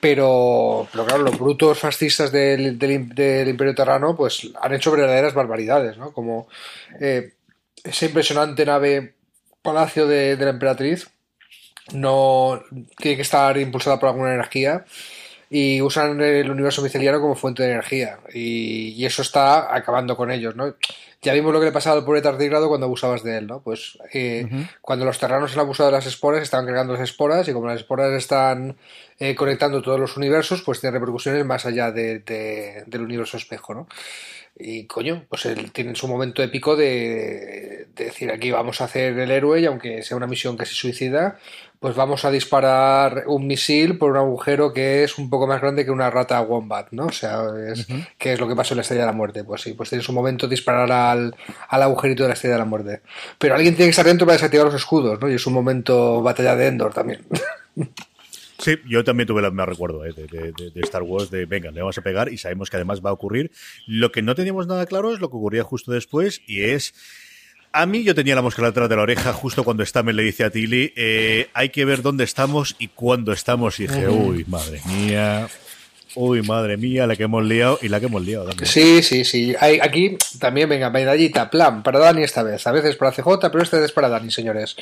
pero, 0.00 0.86
claro, 0.92 1.18
los 1.18 1.38
brutos 1.38 1.78
fascistas 1.78 2.30
del, 2.30 2.78
del, 2.78 3.48
Imperio 3.48 3.74
Terrano 3.74 4.16
pues 4.16 4.48
han 4.60 4.74
hecho 4.74 4.92
verdaderas 4.92 5.34
barbaridades, 5.34 5.96
¿no? 5.96 6.12
Como 6.12 6.48
eh, 7.00 7.32
esa 7.82 8.06
impresionante 8.06 8.64
nave 8.64 9.14
palacio 9.60 10.06
de, 10.06 10.36
de, 10.36 10.44
la 10.44 10.52
emperatriz 10.52 11.08
no 11.92 12.62
tiene 12.96 13.16
que 13.16 13.22
estar 13.22 13.56
impulsada 13.58 13.98
por 13.98 14.08
alguna 14.08 14.34
energía 14.34 14.84
y 15.50 15.80
usan 15.80 16.20
el 16.20 16.50
universo 16.50 16.82
miceliano 16.82 17.20
como 17.20 17.34
fuente 17.34 17.62
de 17.62 17.70
energía 17.70 18.18
y, 18.32 18.88
y 18.90 19.06
eso 19.06 19.22
está 19.22 19.74
acabando 19.74 20.16
con 20.16 20.30
ellos, 20.30 20.54
¿no? 20.54 20.74
Ya 21.20 21.32
vimos 21.32 21.52
lo 21.52 21.58
que 21.58 21.66
le 21.66 21.72
pasaba 21.72 21.96
al 21.96 22.04
pobre 22.04 22.22
tardigrado 22.22 22.68
cuando 22.68 22.86
abusabas 22.86 23.24
de 23.24 23.38
él, 23.38 23.48
¿no? 23.48 23.60
Pues 23.60 23.98
eh, 24.12 24.46
cuando 24.80 25.04
los 25.04 25.18
terranos 25.18 25.52
han 25.52 25.58
abusado 25.58 25.88
de 25.88 25.96
las 25.96 26.06
esporas, 26.06 26.42
estaban 26.42 26.66
creando 26.66 26.92
las 26.92 27.02
esporas 27.02 27.48
y 27.48 27.52
como 27.52 27.66
las 27.66 27.80
esporas 27.80 28.12
están 28.12 28.76
eh, 29.18 29.34
conectando 29.34 29.82
todos 29.82 29.98
los 29.98 30.16
universos, 30.16 30.62
pues 30.62 30.80
tiene 30.80 30.96
repercusiones 30.96 31.44
más 31.44 31.66
allá 31.66 31.90
de, 31.90 32.20
del 32.86 33.00
universo 33.00 33.36
espejo, 33.36 33.74
¿no? 33.74 33.88
Y 34.60 34.86
coño, 34.86 35.24
pues 35.28 35.46
él 35.46 35.70
tiene 35.70 35.94
su 35.94 36.08
momento 36.08 36.42
épico 36.42 36.74
de, 36.74 37.86
de, 37.94 38.04
decir 38.04 38.30
aquí 38.32 38.50
vamos 38.50 38.80
a 38.80 38.84
hacer 38.84 39.16
el 39.16 39.30
héroe 39.30 39.60
y 39.60 39.66
aunque 39.66 40.02
sea 40.02 40.16
una 40.16 40.26
misión 40.26 40.58
que 40.58 40.66
se 40.66 40.74
suicida, 40.74 41.38
pues 41.80 41.94
vamos 41.94 42.24
a 42.24 42.30
disparar 42.30 43.24
un 43.28 43.46
misil 43.46 43.98
por 43.98 44.10
un 44.10 44.16
agujero 44.16 44.72
que 44.72 45.04
es 45.04 45.16
un 45.16 45.30
poco 45.30 45.46
más 45.46 45.60
grande 45.60 45.84
que 45.84 45.92
una 45.92 46.10
rata 46.10 46.40
wombat, 46.40 46.88
¿no? 46.90 47.06
O 47.06 47.12
sea, 47.12 47.42
es, 47.68 47.86
¿qué 48.18 48.32
es 48.32 48.40
lo 48.40 48.48
que 48.48 48.56
pasó 48.56 48.74
en 48.74 48.78
la 48.78 48.82
Estrella 48.82 49.02
de 49.02 49.06
la 49.06 49.12
Muerte? 49.12 49.44
Pues 49.44 49.62
sí, 49.62 49.74
pues 49.74 49.88
tiene 49.88 50.02
su 50.02 50.12
momento 50.12 50.48
disparar 50.48 50.90
al, 50.90 51.36
al 51.68 51.82
agujerito 51.82 52.24
de 52.24 52.30
la 52.30 52.34
Estrella 52.34 52.54
de 52.54 52.60
la 52.60 52.64
Muerte. 52.64 53.02
Pero 53.38 53.54
alguien 53.54 53.76
tiene 53.76 53.86
que 53.86 53.90
estar 53.90 54.06
dentro 54.06 54.26
para 54.26 54.34
desactivar 54.36 54.66
los 54.66 54.74
escudos, 54.74 55.20
¿no? 55.20 55.30
Y 55.30 55.34
es 55.34 55.46
un 55.46 55.52
momento 55.52 56.20
batalla 56.20 56.56
de 56.56 56.66
Endor 56.66 56.92
también. 56.92 57.24
Sí, 58.58 58.76
yo 58.88 59.04
también 59.04 59.26
tuve 59.26 59.40
el 59.40 59.52
mismo 59.52 59.66
recuerdo 59.66 60.04
¿eh? 60.04 60.12
de, 60.12 60.26
de, 60.26 60.70
de, 60.70 60.80
Star 60.80 61.02
Wars, 61.02 61.30
de 61.30 61.46
venga, 61.46 61.70
le 61.70 61.80
vamos 61.80 61.96
a 61.96 62.02
pegar 62.02 62.32
y 62.32 62.38
sabemos 62.38 62.70
que 62.70 62.76
además 62.76 63.00
va 63.04 63.10
a 63.10 63.12
ocurrir. 63.12 63.52
Lo 63.86 64.10
que 64.10 64.20
no 64.20 64.34
teníamos 64.34 64.66
nada 64.66 64.84
claro 64.86 65.12
es 65.12 65.20
lo 65.20 65.30
que 65.30 65.36
ocurría 65.36 65.62
justo 65.62 65.92
después 65.92 66.42
y 66.46 66.62
es 66.62 66.92
a 67.72 67.86
mí 67.86 68.02
yo 68.02 68.14
tenía 68.14 68.34
la 68.34 68.42
mosca 68.42 68.62
detrás 68.62 68.88
de 68.88 68.96
la 68.96 69.02
oreja 69.02 69.32
justo 69.32 69.62
cuando 69.62 69.84
Stammer 69.84 70.14
le 70.14 70.22
dice 70.22 70.44
a 70.44 70.50
Tilly, 70.50 70.92
eh, 70.96 71.48
hay 71.52 71.68
que 71.68 71.84
ver 71.84 72.02
dónde 72.02 72.24
estamos 72.24 72.74
y 72.78 72.88
cuándo 72.88 73.32
estamos. 73.32 73.78
Y 73.78 73.86
dije, 73.86 74.08
uy, 74.08 74.44
madre 74.48 74.80
mía. 74.86 75.48
Uy, 76.14 76.42
madre 76.42 76.76
mía, 76.76 77.06
la 77.06 77.16
que 77.16 77.24
hemos 77.24 77.44
liado 77.44 77.78
y 77.82 77.88
la 77.88 78.00
que 78.00 78.06
hemos 78.06 78.24
liado 78.24 78.46
también. 78.46 78.66
Sí, 78.66 79.02
sí, 79.02 79.24
sí. 79.24 79.54
Hay, 79.60 79.78
aquí 79.80 80.16
también, 80.38 80.68
venga, 80.68 80.90
medallita, 80.90 81.50
plan, 81.50 81.82
para 81.82 81.98
Dani 81.98 82.22
esta 82.22 82.42
vez. 82.42 82.66
A 82.66 82.72
veces 82.72 82.96
para 82.96 83.12
CJ, 83.12 83.50
pero 83.52 83.62
esta 83.62 83.76
vez 83.76 83.86
es 83.86 83.92
para 83.92 84.08
Dani, 84.08 84.30
señores. 84.30 84.76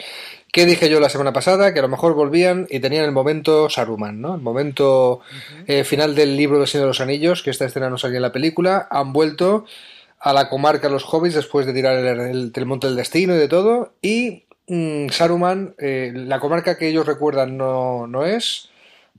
¿Qué 0.52 0.64
dije 0.66 0.88
yo 0.88 1.00
la 1.00 1.09
semana 1.09 1.33
pasada? 1.33 1.73
Que 1.73 1.80
a 1.80 1.83
lo 1.83 1.88
mejor 1.88 2.14
volvían 2.14 2.66
y 2.71 2.80
tenían 2.80 3.04
el 3.04 3.12
momento 3.12 3.68
Saruman, 3.68 4.21
¿no? 4.21 4.37
El 4.37 4.40
momento 4.40 5.21
eh, 5.66 5.85
final 5.85 6.14
del 6.14 6.37
libro 6.37 6.59
del 6.59 6.68
Señor 6.68 6.85
de 6.85 6.90
los 6.90 7.00
Anillos, 7.00 7.42
que 7.42 7.50
esta 7.50 7.64
escena 7.64 7.90
no 7.90 7.99
salía 7.99 8.16
en 8.16 8.23
la 8.23 8.33
película. 8.33 8.87
Han 8.90 9.12
vuelto 9.12 9.66
a 10.21 10.33
la 10.33 10.49
comarca 10.49 10.88
los 10.88 11.04
hobbies 11.04 11.35
después 11.35 11.66
de 11.66 11.73
tirar 11.73 11.99
el, 11.99 12.52
el, 12.54 12.66
monte 12.66 12.87
del 12.87 12.97
destino 12.97 13.35
y 13.35 13.38
de 13.38 13.49
todo. 13.49 13.92
Y 14.00 14.45
mm, 14.68 15.09
Saruman, 15.09 15.75
eh, 15.78 16.12
la 16.14 16.40
comarca 16.40 16.78
que 16.78 16.88
ellos 16.88 17.06
recuerdan 17.06 17.56
no, 17.56 18.06
no 18.06 18.25
es, 18.25 18.68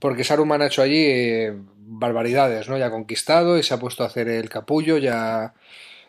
porque 0.00 0.24
Saruman 0.24 0.62
ha 0.62 0.66
hecho 0.66 0.82
allí 0.82 1.04
eh, 1.06 1.54
barbaridades, 1.88 2.68
¿no? 2.68 2.76
Ya 2.78 2.86
ha 2.86 2.90
conquistado 2.90 3.58
y 3.58 3.62
se 3.62 3.74
ha 3.74 3.78
puesto 3.78 4.04
a 4.04 4.06
hacer 4.06 4.28
el 4.28 4.48
capullo, 4.48 4.98
ya, 4.98 5.54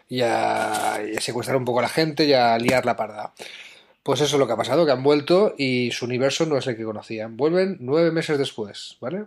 ya, 0.09 1.01
ya 1.13 1.21
secuestrar 1.21 1.57
un 1.57 1.65
poco 1.65 1.79
a 1.79 1.83
la 1.83 1.89
gente, 1.89 2.27
ya 2.27 2.57
liar 2.57 2.85
la 2.85 2.95
parda. 2.95 3.33
Pues 4.03 4.21
eso 4.21 4.35
es 4.35 4.39
lo 4.39 4.47
que 4.47 4.53
ha 4.53 4.57
pasado, 4.57 4.85
que 4.85 4.91
han 4.91 5.03
vuelto 5.03 5.55
y 5.57 5.91
su 5.91 6.05
universo 6.05 6.45
no 6.45 6.57
es 6.57 6.67
el 6.67 6.75
que 6.77 6.83
conocían. 6.83 7.37
Vuelven 7.37 7.77
nueve 7.79 8.11
meses 8.11 8.37
después, 8.37 8.97
¿vale? 9.01 9.25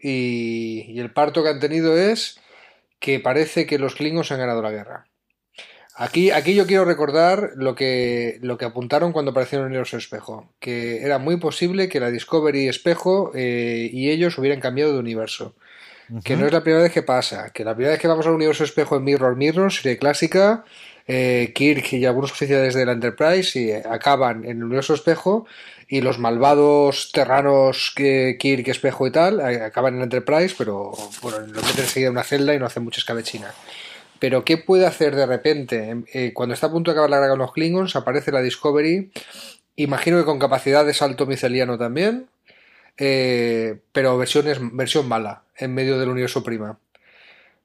Y, 0.00 0.84
y 0.88 1.00
el 1.00 1.12
parto 1.12 1.42
que 1.42 1.50
han 1.50 1.60
tenido 1.60 1.96
es 1.96 2.40
que 2.98 3.20
parece 3.20 3.66
que 3.66 3.78
los 3.78 3.94
Klingons 3.94 4.32
han 4.32 4.38
ganado 4.38 4.62
la 4.62 4.70
guerra. 4.70 5.06
Aquí, 5.94 6.30
aquí 6.30 6.54
yo 6.54 6.66
quiero 6.66 6.84
recordar 6.84 7.52
lo 7.56 7.74
que, 7.74 8.38
lo 8.40 8.56
que 8.56 8.64
apuntaron 8.64 9.12
cuando 9.12 9.30
aparecieron 9.32 9.66
en 9.66 9.72
el 9.72 9.72
universo 9.72 9.98
espejo, 9.98 10.48
que 10.58 11.02
era 11.02 11.18
muy 11.18 11.36
posible 11.36 11.88
que 11.88 12.00
la 12.00 12.10
Discovery 12.10 12.68
espejo 12.68 13.30
eh, 13.34 13.90
y 13.92 14.10
ellos 14.10 14.38
hubieran 14.38 14.60
cambiado 14.60 14.92
de 14.92 14.98
universo. 14.98 15.54
Que 16.24 16.36
no 16.36 16.44
es 16.44 16.52
la 16.52 16.62
primera 16.62 16.82
vez 16.82 16.92
que 16.92 17.02
pasa, 17.02 17.50
que 17.54 17.64
la 17.64 17.74
primera 17.74 17.92
vez 17.92 18.00
que 18.00 18.08
vamos 18.08 18.26
al 18.26 18.34
universo 18.34 18.64
espejo 18.64 18.96
en 18.96 19.04
Mirror 19.04 19.36
Mirror, 19.36 19.72
serie 19.72 19.96
clásica, 19.96 20.64
eh, 21.06 21.52
Kirk 21.54 21.92
y 21.94 22.04
algunos 22.04 22.32
oficiales 22.32 22.74
de 22.74 22.86
la 22.86 22.92
Enterprise 22.92 23.58
y, 23.58 23.70
eh, 23.70 23.82
acaban 23.88 24.44
en 24.44 24.58
el 24.58 24.64
universo 24.64 24.94
espejo 24.94 25.46
y 25.88 26.00
los 26.00 26.18
malvados 26.18 27.10
terranos 27.12 27.92
que 27.96 28.36
Kirk, 28.38 28.68
espejo 28.68 29.06
y 29.06 29.10
tal 29.10 29.40
eh, 29.40 29.62
acaban 29.62 29.96
en 29.96 30.02
Enterprise, 30.02 30.54
pero 30.56 30.92
bueno, 31.22 31.38
lo 31.38 31.62
meten 31.62 31.80
enseguida 31.80 32.08
en 32.08 32.12
una 32.12 32.24
celda 32.24 32.54
y 32.54 32.58
no 32.58 32.66
hacen 32.66 32.84
mucha 32.84 32.98
escabechina. 32.98 33.52
Pero 34.22 34.44
¿qué 34.44 34.56
puede 34.56 34.86
hacer 34.86 35.16
de 35.16 35.26
repente? 35.26 36.04
Eh, 36.12 36.32
cuando 36.32 36.54
está 36.54 36.68
a 36.68 36.70
punto 36.70 36.92
de 36.92 36.92
acabar 36.92 37.10
la 37.10 37.16
guerra 37.16 37.30
con 37.30 37.40
los 37.40 37.52
Klingons, 37.52 37.96
aparece 37.96 38.30
la 38.30 38.40
Discovery, 38.40 39.10
imagino 39.74 40.16
que 40.16 40.24
con 40.24 40.38
capacidad 40.38 40.86
de 40.86 40.94
salto 40.94 41.26
miceliano 41.26 41.76
también, 41.76 42.28
eh, 42.98 43.80
pero 43.90 44.16
versión, 44.16 44.46
versión 44.74 45.08
mala, 45.08 45.42
en 45.56 45.74
medio 45.74 45.98
del 45.98 46.08
universo 46.08 46.44
prima. 46.44 46.78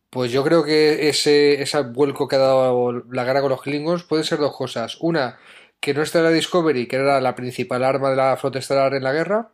Pues 0.09 0.31
yo 0.31 0.43
creo 0.43 0.63
que 0.63 1.09
ese, 1.09 1.61
ese 1.61 1.79
vuelco 1.83 2.27
que 2.27 2.37
ha 2.37 2.39
dado 2.39 3.03
la 3.11 3.23
guerra 3.23 3.41
con 3.41 3.51
los 3.51 3.61
Klingons 3.61 4.01
puede 4.01 4.23
ser 4.23 4.39
dos 4.39 4.55
cosas. 4.55 4.97
Una, 4.99 5.37
que 5.79 5.93
no 5.93 6.01
esté 6.01 6.23
la 6.23 6.31
Discovery, 6.31 6.87
que 6.87 6.95
era 6.95 7.21
la 7.21 7.35
principal 7.35 7.83
arma 7.83 8.09
de 8.09 8.15
la 8.15 8.35
flota 8.35 8.57
estelar 8.57 8.95
en 8.95 9.03
la 9.03 9.13
guerra, 9.13 9.49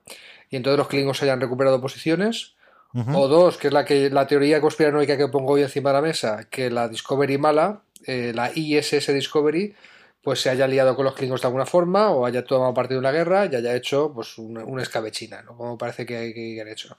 y 0.49 0.55
entonces 0.55 0.77
los 0.77 0.87
Klingons 0.87 1.21
hayan 1.21 1.41
recuperado 1.41 1.81
posiciones. 1.81 2.52
O 2.93 3.27
dos, 3.27 3.57
que 3.57 3.67
es 3.67 3.73
la 3.73 3.85
que 3.85 4.09
la 4.11 4.27
teoría 4.27 4.61
conspiranoica 4.61 5.17
que 5.17 5.27
pongo 5.27 5.53
hoy 5.53 5.63
encima 5.63 5.89
de 5.89 5.93
la 5.95 6.01
mesa, 6.01 6.47
que 6.49 6.69
la 6.69 6.87
Discovery 6.87 7.39
mala, 7.39 7.81
eh, 8.05 8.33
la 8.35 8.51
ISS 8.53 9.11
Discovery, 9.13 9.73
pues 10.21 10.41
se 10.41 10.49
haya 10.49 10.67
liado 10.67 10.95
con 10.95 11.05
los 11.05 11.15
Klingons 11.15 11.41
de 11.41 11.47
alguna 11.47 11.65
forma, 11.65 12.11
o 12.11 12.25
haya 12.25 12.45
tomado 12.45 12.73
partido 12.73 12.99
en 12.99 13.03
la 13.03 13.11
guerra 13.11 13.45
y 13.45 13.55
haya 13.55 13.75
hecho 13.75 14.11
pues 14.13 14.37
una, 14.37 14.63
una 14.63 14.83
escabechina, 14.83 15.41
¿no? 15.41 15.57
Como 15.57 15.77
parece 15.77 16.05
que, 16.05 16.33
que 16.33 16.61
han 16.61 16.67
hecho. 16.67 16.97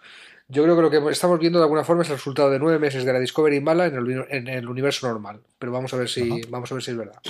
Yo 0.48 0.64
creo 0.64 0.76
que 0.76 0.82
lo 0.82 0.90
que 0.90 1.12
estamos 1.12 1.38
viendo 1.38 1.58
de 1.58 1.64
alguna 1.64 1.84
forma 1.84 2.02
es 2.02 2.10
el 2.10 2.16
resultado 2.16 2.50
de 2.50 2.58
nueve 2.58 2.78
meses 2.78 3.04
de 3.04 3.12
la 3.12 3.20
Discovery 3.20 3.60
mala 3.60 3.86
en 3.86 3.94
el, 3.94 4.26
en 4.28 4.48
el 4.48 4.68
universo 4.68 5.06
normal. 5.08 5.40
Pero 5.58 5.72
vamos 5.72 5.94
a 5.94 5.96
ver 5.96 6.08
si, 6.08 6.42
vamos 6.50 6.70
a 6.70 6.74
ver 6.74 6.84
si 6.84 6.90
es 6.90 6.96
verdad. 6.96 7.20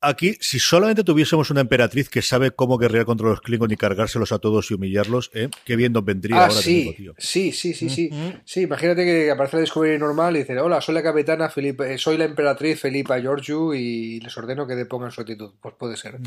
Aquí, 0.00 0.36
si 0.40 0.60
solamente 0.60 1.02
tuviésemos 1.02 1.50
una 1.50 1.60
emperatriz 1.60 2.08
que 2.08 2.22
sabe 2.22 2.52
cómo 2.52 2.78
guerrear 2.78 3.04
contra 3.04 3.26
los 3.28 3.40
Klingon 3.40 3.72
y 3.72 3.76
cargárselos 3.76 4.30
a 4.30 4.38
todos 4.38 4.70
y 4.70 4.74
humillarlos, 4.74 5.30
¿eh? 5.34 5.48
qué 5.64 5.74
bien 5.74 5.92
nos 5.92 6.04
vendría 6.04 6.36
Ah, 6.36 6.42
ahora 6.42 6.54
sí, 6.54 6.94
tío. 6.96 7.14
sí, 7.18 7.50
sí, 7.50 7.74
sí, 7.74 7.90
sí. 7.90 8.10
Sí, 8.44 8.60
imagínate 8.60 9.04
que 9.04 9.28
aparece 9.30 9.56
la 9.56 9.62
Discovery 9.62 9.98
normal 9.98 10.36
y 10.36 10.40
dice, 10.40 10.56
hola, 10.60 10.80
soy 10.80 10.94
la 10.94 11.02
capitana 11.02 11.48
Felipe, 11.50 11.92
eh, 11.92 11.98
soy 11.98 12.16
la 12.16 12.26
emperatriz 12.26 12.78
Felipa 12.80 13.20
Georgiou 13.20 13.74
y 13.74 14.20
les 14.20 14.36
ordeno 14.38 14.68
que 14.68 14.76
depongan 14.76 15.10
su 15.10 15.20
actitud. 15.20 15.54
Pues 15.60 15.74
puede 15.74 15.96
ser. 15.96 16.18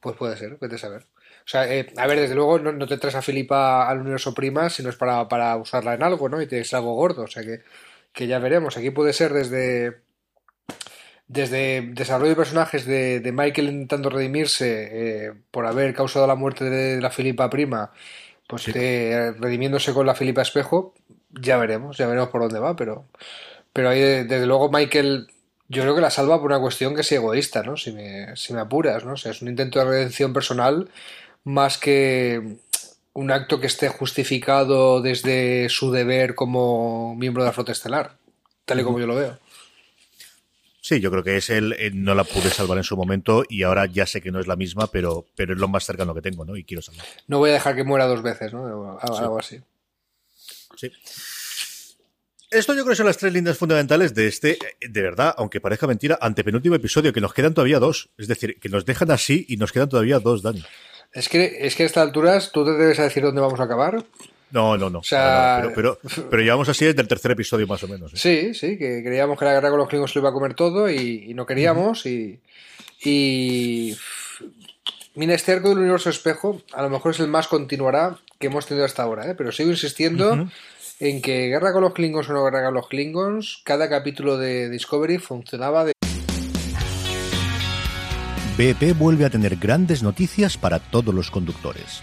Pues 0.00 0.14
puede 0.16 0.36
ser, 0.36 0.58
vete 0.60 0.74
a 0.74 0.78
saber. 0.78 1.02
O 1.02 1.48
sea, 1.48 1.72
eh, 1.74 1.86
a 1.96 2.06
ver, 2.06 2.20
desde 2.20 2.34
luego 2.34 2.58
no, 2.58 2.72
no 2.72 2.86
te 2.86 2.98
traes 2.98 3.14
a 3.14 3.22
Filipa 3.22 3.88
al 3.88 4.00
universo 4.00 4.34
prima 4.34 4.68
si 4.68 4.82
no 4.82 4.90
es 4.90 4.96
para, 4.96 5.26
para 5.26 5.56
usarla 5.56 5.94
en 5.94 6.02
algo, 6.02 6.28
¿no? 6.28 6.42
Y 6.42 6.46
tienes 6.46 6.74
algo 6.74 6.94
gordo, 6.94 7.22
o 7.22 7.28
sea 7.28 7.42
que, 7.42 7.62
que 8.12 8.26
ya 8.26 8.38
veremos. 8.40 8.76
Aquí 8.76 8.90
puede 8.90 9.14
ser 9.14 9.32
desde 9.32 10.04
desde 11.28 11.82
desarrollo 11.92 12.30
de 12.30 12.36
personajes 12.36 12.86
de, 12.86 13.20
de 13.20 13.32
Michael 13.32 13.68
intentando 13.68 14.10
redimirse 14.10 14.88
eh, 15.26 15.32
por 15.50 15.66
haber 15.66 15.92
causado 15.94 16.26
la 16.26 16.36
muerte 16.36 16.64
de 16.64 17.00
la 17.00 17.10
Filipa 17.10 17.50
prima, 17.50 17.92
pues 18.46 18.66
que, 18.66 19.32
redimiéndose 19.38 19.92
con 19.92 20.06
la 20.06 20.14
Filipa 20.14 20.42
espejo, 20.42 20.94
ya 21.30 21.56
veremos, 21.56 21.98
ya 21.98 22.06
veremos 22.06 22.28
por 22.30 22.42
dónde 22.42 22.60
va, 22.60 22.76
pero, 22.76 23.06
pero 23.72 23.88
ahí 23.90 24.00
de- 24.00 24.24
desde 24.24 24.46
luego 24.46 24.70
Michael 24.70 25.28
yo 25.68 25.82
creo 25.82 25.94
que 25.96 26.00
la 26.00 26.10
salva 26.10 26.38
por 26.40 26.46
una 26.52 26.60
cuestión 26.60 26.94
que 26.94 27.00
es 27.00 27.10
egoísta, 27.12 27.62
¿no? 27.64 27.76
Si 27.76 27.90
me, 27.92 28.36
si 28.36 28.52
me 28.54 28.60
apuras, 28.60 29.04
¿no? 29.04 29.14
O 29.14 29.16
sea, 29.16 29.32
es 29.32 29.42
un 29.42 29.48
intento 29.48 29.80
de 29.80 29.84
redención 29.86 30.32
personal 30.32 30.88
más 31.44 31.76
que 31.78 32.58
un 33.14 33.30
acto 33.32 33.60
que 33.60 33.66
esté 33.66 33.88
justificado 33.88 35.00
desde 35.02 35.68
su 35.70 35.90
deber 35.90 36.34
como 36.36 37.14
miembro 37.16 37.42
de 37.42 37.48
la 37.48 37.52
flota 37.52 37.72
estelar, 37.72 38.16
tal 38.64 38.80
y 38.80 38.84
como 38.84 39.00
yo 39.00 39.06
lo 39.06 39.16
veo. 39.16 39.38
Sí, 40.86 41.00
yo 41.00 41.10
creo 41.10 41.24
que 41.24 41.36
es 41.36 41.50
él, 41.50 41.74
eh, 41.80 41.90
no 41.92 42.14
la 42.14 42.22
pude 42.22 42.48
salvar 42.48 42.78
en 42.78 42.84
su 42.84 42.96
momento 42.96 43.42
y 43.48 43.64
ahora 43.64 43.86
ya 43.86 44.06
sé 44.06 44.20
que 44.22 44.30
no 44.30 44.38
es 44.38 44.46
la 44.46 44.54
misma, 44.54 44.86
pero, 44.86 45.26
pero 45.34 45.52
es 45.52 45.58
lo 45.58 45.66
más 45.66 45.84
cercano 45.84 46.14
que 46.14 46.22
tengo, 46.22 46.44
¿no? 46.44 46.56
Y 46.56 46.62
quiero 46.62 46.80
salvar. 46.80 47.04
No 47.26 47.38
voy 47.38 47.50
a 47.50 47.54
dejar 47.54 47.74
que 47.74 47.82
muera 47.82 48.06
dos 48.06 48.22
veces, 48.22 48.52
¿no? 48.52 48.64
Algo, 48.64 49.00
algo 49.00 49.36
así. 49.40 49.60
Sí. 50.76 50.92
Esto 52.52 52.72
yo 52.72 52.84
creo 52.84 52.92
que 52.92 52.98
son 52.98 53.06
las 53.06 53.18
tres 53.18 53.32
líneas 53.32 53.58
fundamentales 53.58 54.14
de 54.14 54.28
este, 54.28 54.52
eh, 54.52 54.88
de 54.88 55.02
verdad, 55.02 55.34
aunque 55.36 55.60
parezca 55.60 55.88
mentira, 55.88 56.20
antepenúltimo 56.20 56.76
episodio, 56.76 57.12
que 57.12 57.20
nos 57.20 57.34
quedan 57.34 57.52
todavía 57.52 57.80
dos. 57.80 58.10
Es 58.16 58.28
decir, 58.28 58.60
que 58.60 58.68
nos 58.68 58.86
dejan 58.86 59.10
así 59.10 59.44
y 59.48 59.56
nos 59.56 59.72
quedan 59.72 59.88
todavía 59.88 60.20
dos, 60.20 60.42
Dani. 60.42 60.64
Es 61.12 61.28
que, 61.28 61.66
es 61.66 61.74
que 61.74 61.82
a 61.82 61.86
estas 61.86 62.04
alturas 62.04 62.52
tú 62.52 62.64
te 62.64 62.70
debes 62.70 63.00
a 63.00 63.02
decir 63.02 63.24
dónde 63.24 63.40
vamos 63.40 63.58
a 63.58 63.64
acabar. 63.64 64.04
No, 64.50 64.76
no, 64.76 64.88
no. 64.90 64.98
O 65.00 65.02
sea- 65.02 65.60
no, 65.62 65.68
no, 65.70 65.74
pero, 65.74 65.98
pero, 66.02 66.26
pero 66.30 66.42
llevamos 66.42 66.68
así 66.68 66.84
desde 66.84 67.02
el 67.02 67.08
tercer 67.08 67.32
episodio 67.32 67.66
más 67.66 67.82
o 67.82 67.88
menos. 67.88 68.12
¿eh? 68.14 68.16
Sí, 68.16 68.54
sí, 68.54 68.78
que 68.78 69.02
creíamos 69.04 69.38
que 69.38 69.44
la 69.44 69.52
guerra 69.54 69.70
con 69.70 69.78
los 69.78 69.88
Klingons 69.88 70.14
lo 70.14 70.20
iba 70.20 70.28
a 70.30 70.32
comer 70.32 70.54
todo 70.54 70.88
y, 70.90 71.24
y 71.28 71.34
no 71.34 71.44
queríamos. 71.46 72.06
Y. 72.06 72.40
y 73.04 73.96
Mira, 75.14 75.34
este 75.34 75.52
arco 75.52 75.70
del 75.70 75.78
universo 75.78 76.10
espejo 76.10 76.60
a 76.74 76.82
lo 76.82 76.90
mejor 76.90 77.12
es 77.12 77.20
el 77.20 77.28
más 77.28 77.48
continuará 77.48 78.18
que 78.38 78.48
hemos 78.48 78.66
tenido 78.66 78.84
hasta 78.84 79.02
ahora, 79.02 79.30
¿eh? 79.30 79.34
pero 79.34 79.50
sigo 79.50 79.70
insistiendo 79.70 80.46
en 81.00 81.22
que 81.22 81.48
Guerra 81.48 81.72
con 81.72 81.82
los 81.82 81.94
Klingons 81.94 82.28
o 82.28 82.34
no 82.34 82.44
Guerra 82.44 82.66
con 82.66 82.74
los 82.74 82.86
Klingons, 82.88 83.62
cada 83.64 83.88
capítulo 83.88 84.36
de 84.36 84.68
Discovery 84.68 85.16
funcionaba 85.18 85.86
de 85.86 85.92
BP 88.58 88.96
vuelve 88.98 89.24
a 89.24 89.30
tener 89.30 89.56
grandes 89.56 90.02
noticias 90.02 90.56
para 90.58 90.78
todos 90.78 91.14
los 91.14 91.30
conductores. 91.30 92.02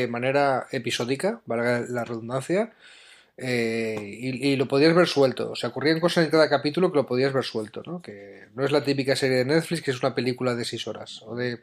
De 0.00 0.08
manera 0.08 0.66
episódica, 0.72 1.40
valga 1.46 1.80
la 1.88 2.04
redundancia, 2.04 2.72
eh, 3.42 4.18
y, 4.20 4.56
lo 4.56 4.68
podías 4.68 4.94
ver 4.94 5.06
suelto. 5.06 5.50
O 5.50 5.56
sea, 5.56 5.70
ocurrían 5.70 5.98
cosas 5.98 6.24
en 6.24 6.30
cada 6.30 6.50
capítulo 6.50 6.90
que 6.90 6.98
lo 6.98 7.06
podías 7.06 7.32
ver 7.32 7.44
suelto, 7.44 7.82
¿no? 7.86 8.02
Que 8.02 8.48
no 8.54 8.64
es 8.64 8.70
la 8.70 8.84
típica 8.84 9.16
serie 9.16 9.38
de 9.38 9.44
Netflix 9.46 9.80
que 9.82 9.90
es 9.92 10.02
una 10.02 10.14
película 10.14 10.54
de 10.54 10.66
seis 10.66 10.86
horas 10.86 11.22
o 11.22 11.34
de 11.34 11.60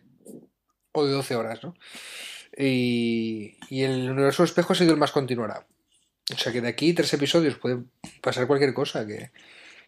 o 0.93 1.05
de 1.05 1.11
12 1.11 1.35
horas, 1.35 1.63
¿no? 1.63 1.75
Y, 2.57 3.57
y 3.69 3.83
el 3.83 4.09
universo 4.09 4.43
espejo 4.43 4.73
ha 4.73 4.75
sido 4.75 4.91
el 4.91 4.97
más 4.97 5.11
continuará. 5.11 5.67
O 6.33 6.37
sea 6.37 6.51
que 6.51 6.61
de 6.61 6.67
aquí 6.67 6.93
tres 6.93 7.13
episodios 7.13 7.57
puede 7.57 7.83
pasar 8.21 8.47
cualquier 8.47 8.73
cosa 8.73 9.05
que, 9.05 9.31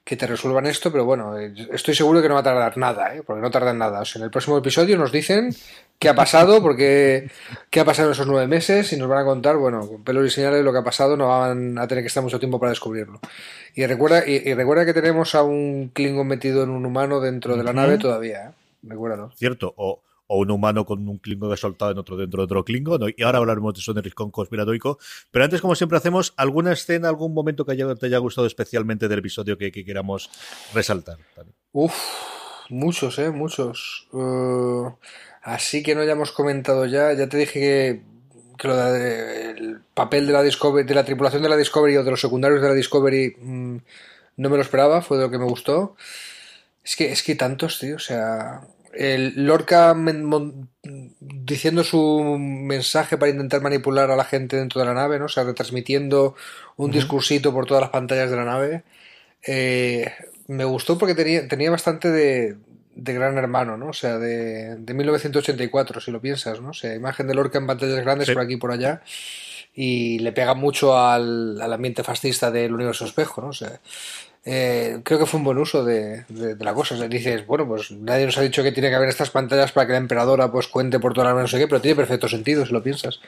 que 0.03 0.17
te 0.17 0.25
resuelvan 0.25 0.65
esto, 0.65 0.91
pero 0.91 1.05
bueno, 1.05 1.38
eh, 1.38 1.53
estoy 1.71 1.93
seguro 1.93 2.21
que 2.21 2.27
no 2.27 2.33
va 2.33 2.39
a 2.39 2.43
tardar 2.43 2.77
nada, 2.77 3.15
¿eh? 3.15 3.21
porque 3.25 3.41
no 3.41 3.51
tardan 3.51 3.77
nada. 3.77 4.01
O 4.01 4.05
sea, 4.05 4.19
en 4.19 4.25
el 4.25 4.31
próximo 4.31 4.57
episodio 4.57 4.97
nos 4.97 5.12
dicen 5.12 5.53
qué 5.99 6.09
ha 6.09 6.15
pasado, 6.15 6.62
porque 6.62 7.29
qué 7.69 7.79
ha 7.79 7.85
pasado 7.85 8.09
en 8.09 8.13
esos 8.13 8.27
nueve 8.27 8.47
meses 8.47 8.91
y 8.91 8.97
nos 8.97 9.07
van 9.07 9.19
a 9.19 9.25
contar, 9.25 9.57
bueno, 9.57 9.88
con 9.88 10.03
pelos 10.03 10.25
y 10.25 10.29
señales 10.31 10.63
lo 10.63 10.71
que 10.71 10.79
ha 10.79 10.83
pasado, 10.83 11.15
no 11.15 11.27
van 11.27 11.77
a 11.77 11.88
tener 11.88 12.03
que 12.03 12.07
estar 12.07 12.23
mucho 12.23 12.39
tiempo 12.39 12.59
para 12.59 12.71
descubrirlo. 12.71 13.19
Y 13.75 13.85
recuerda, 13.85 14.27
y, 14.27 14.53
recuerda 14.53 14.85
que 14.85 14.93
tenemos 14.93 15.35
a 15.35 15.43
un 15.43 15.91
Klingon 15.93 16.27
metido 16.27 16.63
en 16.63 16.71
un 16.71 16.85
humano 16.85 17.19
dentro 17.19 17.55
de 17.55 17.63
la 17.63 17.73
nave 17.73 17.97
todavía, 17.97 18.45
¿eh? 18.45 18.51
Recuérdalo. 18.81 19.31
Cierto, 19.35 19.73
o 19.75 20.01
o 20.32 20.38
un 20.38 20.52
humano 20.52 20.86
con 20.86 21.08
un 21.10 21.18
Klingon 21.18 21.58
soltado 21.58 21.92
en 21.92 21.98
otro 21.98 22.15
dentro 22.15 22.42
de 22.42 22.46
otro 22.46 22.63
Klingon. 22.63 23.13
Y 23.18 23.24
ahora 23.24 23.39
hablaremos 23.39 23.74
de 23.74 23.80
eso 23.80 23.98
en 23.98 24.10
con 24.12 24.30
conspiratoico. 24.30 25.00
Pero 25.32 25.44
antes, 25.44 25.60
como 25.60 25.74
siempre 25.74 25.98
hacemos, 25.98 26.34
¿alguna 26.38 26.72
escena, 26.72 27.10
algún 27.10 27.34
momento 27.34 27.65
que 27.65 27.76
te 27.76 28.06
haya 28.06 28.18
gustado 28.20 28.46
especialmente 28.46 29.08
del 29.08 29.20
episodio 29.20 29.58
que, 29.58 29.72
queramos 29.72 30.30
resaltar? 30.72 31.18
Uf, 31.72 31.96
muchos, 32.70 33.18
¿eh? 33.18 33.32
Muchos. 33.32 34.08
Uh, 34.12 34.92
así 35.42 35.82
que 35.82 35.96
no 35.96 36.02
hayamos 36.02 36.32
comentado 36.32 36.86
ya. 36.86 37.12
Ya 37.13 37.28
te 37.28 37.38
dije 37.38 38.04
que, 38.56 38.68
lo 38.68 38.76
de, 38.76 39.50
el 39.50 39.82
papel 39.96 40.28
de 40.28 40.34
la 40.34 40.44
Discovery, 40.44 40.88
de 40.88 40.94
la 40.94 41.06
tripulación 41.06 41.42
de 41.42 41.50
la 41.50 41.58
Discovery 41.58 41.98
o 41.98 42.04
de 42.04 42.12
los 42.12 42.22
secundarios 42.22 42.62
de 42.62 42.68
la 42.68 42.76
Discovery 42.76 43.36
mm, 43.42 43.78
no 44.38 44.50
me 44.50 44.58
lo 44.58 44.62
esperaba, 44.62 45.02
fue 45.02 45.18
de 45.18 45.24
lo 45.24 45.32
que 45.32 45.39
me 45.39 45.46
gustó. 45.46 45.96
Es 46.84 46.96
que, 46.96 47.12
es 47.12 47.24
que 47.24 47.34
tantos, 47.34 47.80
tío, 47.80 47.96
o 47.96 48.00
sea, 48.00 48.62
el 48.93 49.45
Lorca 49.45 49.95
diciendo 51.19 51.84
su 51.84 52.38
mensaje 52.39 53.17
para 53.17 53.32
intentar 53.32 53.62
manipular 53.62 54.12
a 54.12 54.15
la 54.15 54.23
gente 54.23 54.58
dentro 54.58 54.80
de 54.80 54.88
la 54.88 54.93
nave, 54.93 55.19
¿no? 55.19 55.25
O 55.25 55.30
sea, 55.30 55.43
retransmitiendo 55.43 56.36
un 56.78 56.91
discursito 56.91 57.54
por 57.54 57.65
todas 57.65 57.82
las 57.82 57.91
pantallas 57.91 58.30
de 58.30 58.36
la 58.36 58.45
nave. 58.45 58.84
Eh, 59.45 60.12
me 60.47 60.63
gustó 60.63 60.97
porque 60.97 61.15
tenía, 61.15 61.47
tenía 61.47 61.71
bastante 61.71 62.10
de, 62.10 62.58
de 62.95 63.13
gran 63.13 63.38
hermano, 63.38 63.78
¿no? 63.78 63.89
O 63.89 63.93
sea, 63.93 64.17
de, 64.17 64.75
de, 64.78 64.93
1984, 64.93 66.02
si 66.02 66.12
lo 66.12 66.21
piensas, 66.21 66.62
¿no? 66.62 66.69
O 66.69 66.73
sea, 66.73 66.95
imagen 66.95 67.28
de 67.28 67.36
Lorca 67.36 67.58
en 67.58 67.67
pantallas 67.67 68.02
grandes 68.02 68.32
por 68.32 68.41
aquí 68.41 68.54
y 68.54 68.58
por 68.58 68.71
allá. 68.71 69.02
Y 69.73 70.19
le 70.19 70.32
pega 70.32 70.56
mucho 70.56 70.97
al, 70.97 71.62
al 71.62 71.73
ambiente 71.73 72.04
fascista 72.04 72.52
del 72.52 72.73
universo 72.73 73.06
espejo, 73.06 73.41
¿no? 73.41 73.49
O 73.49 73.54
sea, 73.54 73.80
eh, 74.45 75.02
creo 75.04 75.19
que 75.19 75.25
fue 75.25 75.38
un 75.38 75.43
buen 75.43 75.58
uso 75.58 75.84
de, 75.84 76.25
la 76.60 76.73
cosa. 76.73 76.95
dices, 77.08 77.45
bueno, 77.45 77.67
pues 77.67 77.91
nadie 77.91 78.25
nos 78.25 78.38
ha 78.38 78.41
dicho 78.41 78.63
que 78.63 78.71
tiene 78.71 78.89
que 78.89 78.95
haber 78.95 79.10
estas 79.10 79.30
pantallas 79.30 79.71
para 79.71 79.86
que 79.86 79.91
la 79.93 79.99
emperadora 79.99 80.52
pues 80.52 80.67
cuente 80.67 80.99
por 80.99 81.13
toda 81.13 81.34
la 81.34 81.41
no 81.41 81.47
sé 81.47 81.58
qué, 81.60 81.67
pero 81.67 81.82
tiene 81.82 81.95
perfecto 81.95 82.28
sentido 82.28 82.65
si 82.65 82.71
lo 82.71 82.82
piensas. 82.82 83.19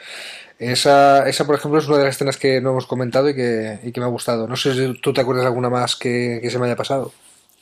Esa, 0.58 1.28
esa, 1.28 1.45
por 1.45 1.56
ejemplo, 1.56 1.80
es 1.80 1.88
una 1.88 1.97
de 1.97 2.06
las 2.06 2.15
escenas 2.15 2.38
que 2.38 2.62
no 2.62 2.71
hemos 2.71 2.86
comentado 2.86 3.30
y 3.30 3.36
que, 3.36 3.80
y 3.84 3.91
que 3.91 4.00
me 4.00 4.06
ha 4.06 4.10
gustado. 4.10 4.47
No 4.47 4.56
sé 4.56 4.74
si 4.74 4.93
tú 5.00 5.12
te 5.13 5.21
acuerdas 5.21 5.43
de 5.43 5.47
alguna 5.47 5.69
más 5.69 5.95
que, 5.95 6.39
que 6.41 6.50
se 6.50 6.60
me 6.60 6.67
haya 6.67 6.76
pasado. 6.76 7.12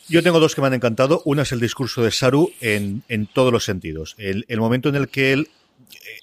Yo 0.07 0.23
tengo 0.23 0.39
dos 0.39 0.55
que 0.55 0.61
me 0.61 0.67
han 0.67 0.73
encantado. 0.73 1.21
Una 1.25 1.43
es 1.43 1.51
el 1.51 1.59
discurso 1.59 2.01
de 2.03 2.11
Saru 2.11 2.51
en, 2.61 3.03
en 3.09 3.27
todos 3.27 3.53
los 3.53 3.63
sentidos. 3.63 4.15
El, 4.17 4.45
el, 4.47 4.59
momento 4.59 4.89
en 4.89 4.95
el 4.95 5.07
que 5.07 5.33
él 5.33 5.49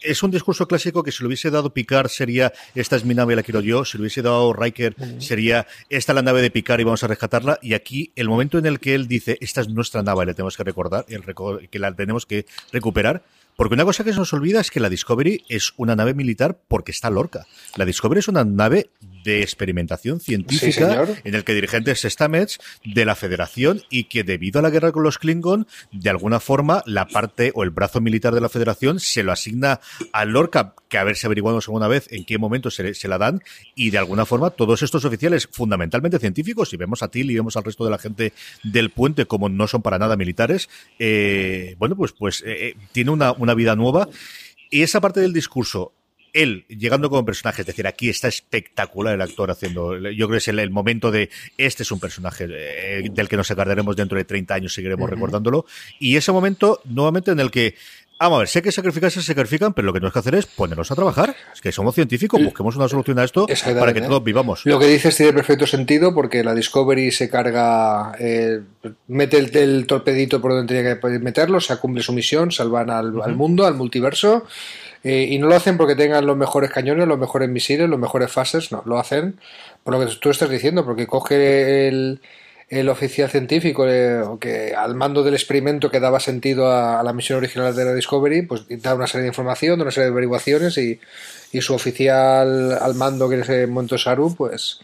es 0.01 0.23
un 0.23 0.31
discurso 0.31 0.67
clásico 0.69 1.03
que 1.03 1.13
si 1.13 1.23
lo 1.23 1.29
hubiese 1.29 1.51
dado 1.51 1.73
Picard 1.73 2.09
sería 2.09 2.53
esta 2.75 2.97
es 2.97 3.05
mi 3.05 3.15
nave, 3.15 3.37
la 3.37 3.43
quiero 3.43 3.61
yo. 3.61 3.85
Si 3.85 3.99
lo 3.99 4.03
hubiese 4.03 4.23
dado 4.23 4.53
Riker 4.53 4.95
sería 5.19 5.67
esta 5.89 6.13
es 6.13 6.15
la 6.15 6.23
nave 6.23 6.43
de 6.43 6.51
Picard 6.51 6.81
y 6.81 6.85
vamos 6.85 7.03
a 7.05 7.07
rescatarla. 7.07 7.59
Y 7.63 7.75
aquí 7.75 8.13
el 8.17 8.29
momento 8.29 8.59
en 8.59 8.67
el 8.67 8.81
que 8.81 8.95
él 8.95 9.09
dice 9.09 9.39
esta 9.41 9.61
es 9.61 9.69
nuestra 9.69 10.03
nave 10.03 10.25
y 10.25 10.27
la 10.27 10.35
tenemos 10.35 10.57
que 10.57 10.65
recordar, 10.65 11.05
el 11.09 11.23
que 11.69 11.79
la 11.79 11.95
tenemos 11.95 12.27
que 12.27 12.47
recuperar. 12.73 13.23
Porque 13.57 13.75
una 13.75 13.85
cosa 13.85 14.05
que 14.05 14.13
se 14.13 14.19
nos 14.19 14.33
olvida 14.35 14.61
es 14.61 14.71
que 14.71 14.81
la 14.81 14.91
Discovery 14.91 15.45
es 15.49 15.73
una 15.79 15.97
nave 15.97 16.13
militar 16.13 16.59
porque 16.69 16.93
está 16.93 17.09
Lorca. 17.09 17.47
La 17.77 17.87
Discovery 17.87 18.19
es 18.19 18.29
una 18.29 18.45
nave 18.45 18.91
de 19.27 19.43
experimentación 19.43 20.21
científica 20.21 21.05
en 21.25 21.35
el 21.35 21.43
que 21.43 21.53
dirigentes 21.53 22.03
Stamets 22.03 22.61
de 22.85 23.05
la 23.05 23.17
Federación 23.17 23.83
y 23.91 24.05
que 24.05 24.23
debido 24.23 24.61
a 24.61 24.63
la 24.63 24.71
guerra 24.71 24.93
con 24.93 25.03
los 25.03 25.19
Klingon, 25.19 25.67
de 25.91 26.11
alguna 26.11 26.39
forma 26.39 26.85
la 26.87 27.07
parte 27.09 27.51
o 27.55 27.65
el 27.65 27.71
brazo 27.71 28.01
militar 28.01 28.35
de 28.35 28.41
la 28.41 28.49
Federación 28.49 29.01
se 29.01 29.25
lo 29.25 29.33
asigna 29.33 29.81
a 30.13 30.25
Lorca, 30.25 30.75
que 30.89 30.99
a 30.99 31.05
ver 31.05 31.17
si 31.17 31.27
averiguamos 31.27 31.67
alguna 31.67 31.89
vez 31.89 32.07
en 32.13 32.25
qué 32.25 32.39
momento 32.39 32.71
se, 32.71 32.95
se 32.95 33.09
la 33.09 33.19
dan, 33.19 33.43
y 33.75 33.91
de 33.91 33.99
alguna 33.99 34.25
forma 34.25 34.51
todos 34.51 34.83
estos 34.83 35.05
oficiales 35.05 35.49
fundamentalmente 35.51 36.21
científicos, 36.21 36.73
y 36.73 36.77
vemos 36.77 37.03
a 37.03 37.09
Till 37.09 37.29
y 37.29 37.35
vemos 37.35 37.57
al 37.57 37.65
resto 37.65 37.85
de 37.85 37.91
la 37.91 37.99
gente 37.99 38.33
del 38.63 38.91
puente 38.91 39.27
como 39.27 39.49
no 39.49 39.67
son 39.67 39.83
para 39.83 39.99
nada 39.99 40.17
militares, 40.17 40.69
eh, 41.01 41.75
bueno, 41.79 41.97
pues, 41.97 42.13
pues 42.13 42.43
eh, 42.47 42.69
eh, 42.69 42.75
tiene 42.93 43.11
una, 43.11 43.33
una 43.33 43.55
vida 43.55 43.75
nueva. 43.75 44.09
Y 44.69 44.83
esa 44.83 45.01
parte 45.01 45.21
del 45.21 45.33
discurso, 45.33 45.93
él 46.37 46.65
llegando 46.69 47.09
como 47.11 47.25
personaje, 47.25 47.63
es 47.63 47.67
decir, 47.67 47.87
aquí 47.87 48.09
está 48.09 48.29
espectacular 48.29 49.15
el 49.15 49.23
actor 49.23 49.51
haciendo, 49.51 49.97
yo 49.97 50.27
creo 50.27 50.31
que 50.31 50.37
es 50.37 50.49
el, 50.49 50.71
momento 50.71 51.11
de, 51.11 51.31
este 51.57 51.83
es 51.83 51.91
un 51.91 52.01
personaje 52.01 52.47
eh, 52.49 53.09
del 53.11 53.29
que 53.29 53.37
nos 53.37 53.51
acordaremos 53.51 53.97
dentro 53.97 54.19
de 54.19 54.25
30 54.25 54.55
años, 54.55 54.75
seguiremos 54.75 55.09
recordándolo, 55.09 55.67
y 55.99 56.17
ese 56.17 56.33
momento 56.33 56.81
nuevamente 56.85 57.31
en 57.31 57.41
el 57.41 57.51
que 57.51 57.75
Vamos 58.19 58.37
a 58.37 58.39
ver, 58.41 58.49
sé 58.49 58.63
que 58.63 58.73
sacrificarse 58.73 59.21
se 59.21 59.27
sacrifican, 59.27 59.75
pero 59.75 59.85
lo 59.85 59.93
que 59.93 59.99
tenemos 59.99 60.15
que 60.15 60.19
hacer 60.21 60.35
es 60.37 60.47
ponernos 60.47 60.91
a 60.91 60.95
trabajar. 60.95 61.37
Es 61.53 61.61
que 61.61 61.71
somos 61.71 61.95
científicos, 61.95 62.43
busquemos 62.43 62.75
una 62.77 62.89
solución 62.89 63.19
a 63.19 63.25
esto 63.25 63.47
para 63.79 63.93
que 63.93 64.01
todos 64.01 64.25
vivamos. 64.25 64.65
Lo 64.65 64.79
que 64.79 64.87
dices 64.87 65.15
tiene 65.17 65.35
perfecto 65.35 65.67
sentido 65.67 66.15
porque 66.15 66.43
la 66.43 66.55
Discovery 66.55 67.11
se 67.11 67.29
carga, 67.29 68.13
eh, 68.19 68.63
mete 69.09 69.37
el, 69.37 69.87
torpedito 69.87 70.41
por 70.41 70.53
donde 70.53 70.75
tenía 70.75 70.99
que 70.99 71.19
meterlo, 71.19 71.61
se 71.61 71.77
cumple 71.77 72.03
su 72.03 72.15
misión, 72.15 72.51
salvan 72.51 72.89
al, 72.89 73.13
mundo, 73.37 73.67
al 73.67 73.75
multiverso. 73.75 74.47
Eh, 75.07 75.29
y 75.31 75.39
no 75.39 75.47
lo 75.47 75.55
hacen 75.55 75.77
porque 75.77 75.95
tengan 75.95 76.27
los 76.27 76.37
mejores 76.37 76.71
cañones, 76.73 77.07
los 77.07 77.19
mejores 77.19 77.49
misiles, 77.49 77.89
los 77.89 77.99
mejores 77.99 78.33
fases, 78.33 78.73
no, 78.73 78.83
lo 78.87 78.99
hacen 78.99 79.39
por 79.85 79.95
lo 79.95 80.01
que 80.01 80.13
tú 80.17 80.31
estás 80.31 80.51
diciendo, 80.51 80.85
porque 80.85 81.07
coge 81.07 81.87
el 81.87 82.21
el 82.69 82.89
oficial 82.89 83.31
científico 83.31 83.89
eh, 83.89 84.25
que 84.41 84.75
al 84.75 84.97
mando 84.97 85.23
del 85.23 85.35
experimento 85.35 85.91
que 85.91 86.01
daba 86.01 86.19
sentido 86.19 86.73
a, 86.73 87.03
la 87.05 87.13
misión 87.13 87.39
original 87.39 87.75
de 87.77 87.85
la 87.85 87.95
Discovery, 87.95 88.43
pues 88.43 88.65
da 88.83 88.95
una 88.95 89.07
serie 89.07 89.23
de 89.23 89.29
información, 89.29 89.81
una 89.81 89.93
serie 89.93 90.07
de 90.07 90.13
averiguaciones 90.13 90.77
y, 90.79 90.99
y 91.53 91.61
su 91.61 91.75
oficial 91.75 92.73
al 92.73 92.95
mando, 92.95 93.29
que 93.29 93.41
es 93.41 93.49
el 93.49 93.69
momento 93.69 93.97
Saru, 93.99 94.35
pues, 94.35 94.81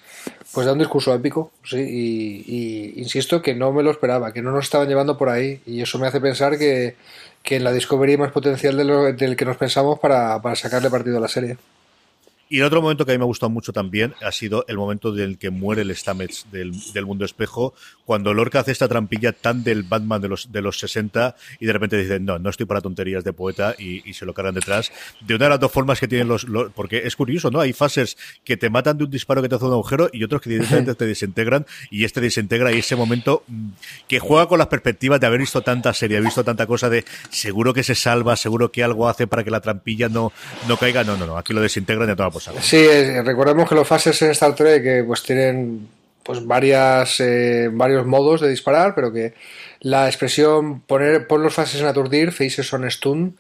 pues 0.53 0.65
da 0.65 0.75
un 0.75 0.79
discurso 0.79 1.13
épico, 1.13 1.51
sí, 1.65 1.81
y, 1.81 3.01
insisto 3.01 3.43
que 3.43 3.55
no 3.55 3.73
me 3.73 3.83
lo 3.83 3.91
esperaba, 3.91 4.33
que 4.33 4.43
no 4.43 4.53
nos 4.53 4.65
estaban 4.67 4.89
llevando 4.89 5.19
por 5.19 5.29
ahí, 5.29 5.61
y 5.67 5.83
eso 5.83 5.99
me 5.99 6.07
hace 6.07 6.21
pensar 6.21 6.59
que, 6.59 6.95
que 7.43 7.61
la 7.61 7.73
Discovery 7.73 8.17
más 8.17 8.33
potencial 8.33 8.77
de 8.77 9.13
del 9.13 9.37
que 9.37 9.45
nos 9.45 9.57
pensamos 9.57 9.99
para, 9.99 10.41
para 10.41 10.57
sacarle 10.57 10.91
partido 10.91 11.19
a 11.19 11.21
la 11.21 11.29
serie. 11.29 11.57
Y 12.53 12.59
el 12.59 12.65
otro 12.65 12.83
momento 12.83 13.07
que 13.07 13.13
a 13.13 13.15
mí 13.15 13.19
me 13.19 13.25
ha 13.25 13.27
gustado 13.27 13.49
mucho 13.49 13.73
también 13.73 14.13
ha 14.21 14.31
sido 14.31 14.67
el 14.69 14.77
momento 14.77 15.11
del 15.11 15.39
que 15.39 15.49
muere 15.49 15.81
el 15.81 15.97
Stamets 15.97 16.49
del, 16.53 16.75
del 16.93 17.07
mundo 17.07 17.25
espejo, 17.25 17.73
cuando 18.05 18.35
Lorca 18.35 18.61
hace 18.61 18.73
esta 18.73 18.89
trampilla 18.89 19.33
tan 19.33 19.65
del 19.65 19.85
Batman 19.85 20.21
de 20.21 20.29
los, 20.29 20.53
de 20.53 20.61
los 20.61 20.79
60 20.79 21.35
y 21.61 21.65
de 21.65 21.73
repente 21.73 21.97
dicen, 21.97 22.27
no, 22.27 22.39
no 22.39 22.51
estoy 22.51 22.67
para 22.67 22.83
tonterías 22.83 23.25
de 23.25 23.33
poeta 23.33 23.75
y, 23.79 24.07
y 24.07 24.13
se 24.13 24.27
lo 24.27 24.35
cargan 24.35 24.55
detrás. 24.55 24.93
De 25.23 25.35
una 25.35 25.47
de 25.47 25.49
las 25.49 25.61
dos 25.61 25.73
formas 25.73 25.99
que 25.99 26.09
tienen 26.09 26.29
los, 26.29 26.47
porque 26.75 27.07
es 27.07 27.17
curioso, 27.17 27.51
¿no? 27.51 27.59
Hay 27.59 27.73
fases 27.73 28.19
que 28.45 28.59
te 28.59 28.69
matan 28.69 28.99
de 28.99 29.05
un 29.05 29.11
disparo 29.11 29.41
que 29.41 29.49
te 29.49 29.55
hace 29.55 29.65
un 29.65 29.73
agujero 29.73 30.11
y 30.13 30.23
otros 30.23 30.43
que 30.43 30.51
directamente 30.51 30.95
te 30.97 31.07
desintegran 31.07 31.65
y 31.91 32.05
este 32.05 32.21
desintegra 32.21 32.71
y 32.71 32.81
ese 32.81 32.97
momento 32.97 33.45
mm, 33.49 33.69
que 34.09 34.19
juega 34.19 34.47
con 34.47 34.59
las 34.59 34.69
perspectivas 34.69 35.19
de 35.21 35.27
haber 35.27 35.41
visto 35.41 35.63
tanta 35.63 35.95
serie, 35.95 36.21
visto 36.21 36.45
tanta 36.45 36.67
cosa 36.67 36.91
de 36.91 37.07
seguro 37.31 37.73
que 37.73 37.83
se 37.83 37.95
salva, 37.95 38.37
seguro 38.37 38.71
que 38.71 38.85
algo 38.85 39.09
hace 39.09 39.27
para 39.27 39.43
que 39.43 39.51
la 39.51 39.63
trampilla 39.63 40.11
no, 40.11 40.33
no 40.69 40.77
caiga. 40.77 41.03
No, 41.03 41.17
no, 41.17 41.27
no, 41.27 41.39
aquí 41.39 41.55
lo 41.55 41.63
desintegran 41.63 42.09
de 42.09 42.15
toda 42.15 42.31
Sí, 42.61 42.87
recordemos 43.21 43.69
que 43.69 43.75
los 43.75 43.87
fases 43.87 44.21
en 44.23 44.31
Star 44.31 44.55
Trek 44.55 44.83
que 44.83 45.05
pues 45.05 45.23
tienen 45.23 45.89
pues 46.23 46.45
varias 46.47 47.21
eh, 47.21 47.69
varios 47.73 48.07
modos 48.07 48.41
de 48.41 48.49
disparar, 48.49 48.95
pero 48.95 49.13
que 49.13 49.35
la 49.81 50.07
expresión 50.07 50.81
poner 50.81 51.27
pon 51.27 51.43
los 51.43 51.55
fases 51.55 51.81
en 51.81 51.87
aturdir, 51.87 52.33
faces 52.33 52.73
on 52.73 52.89
stun, 52.91 53.37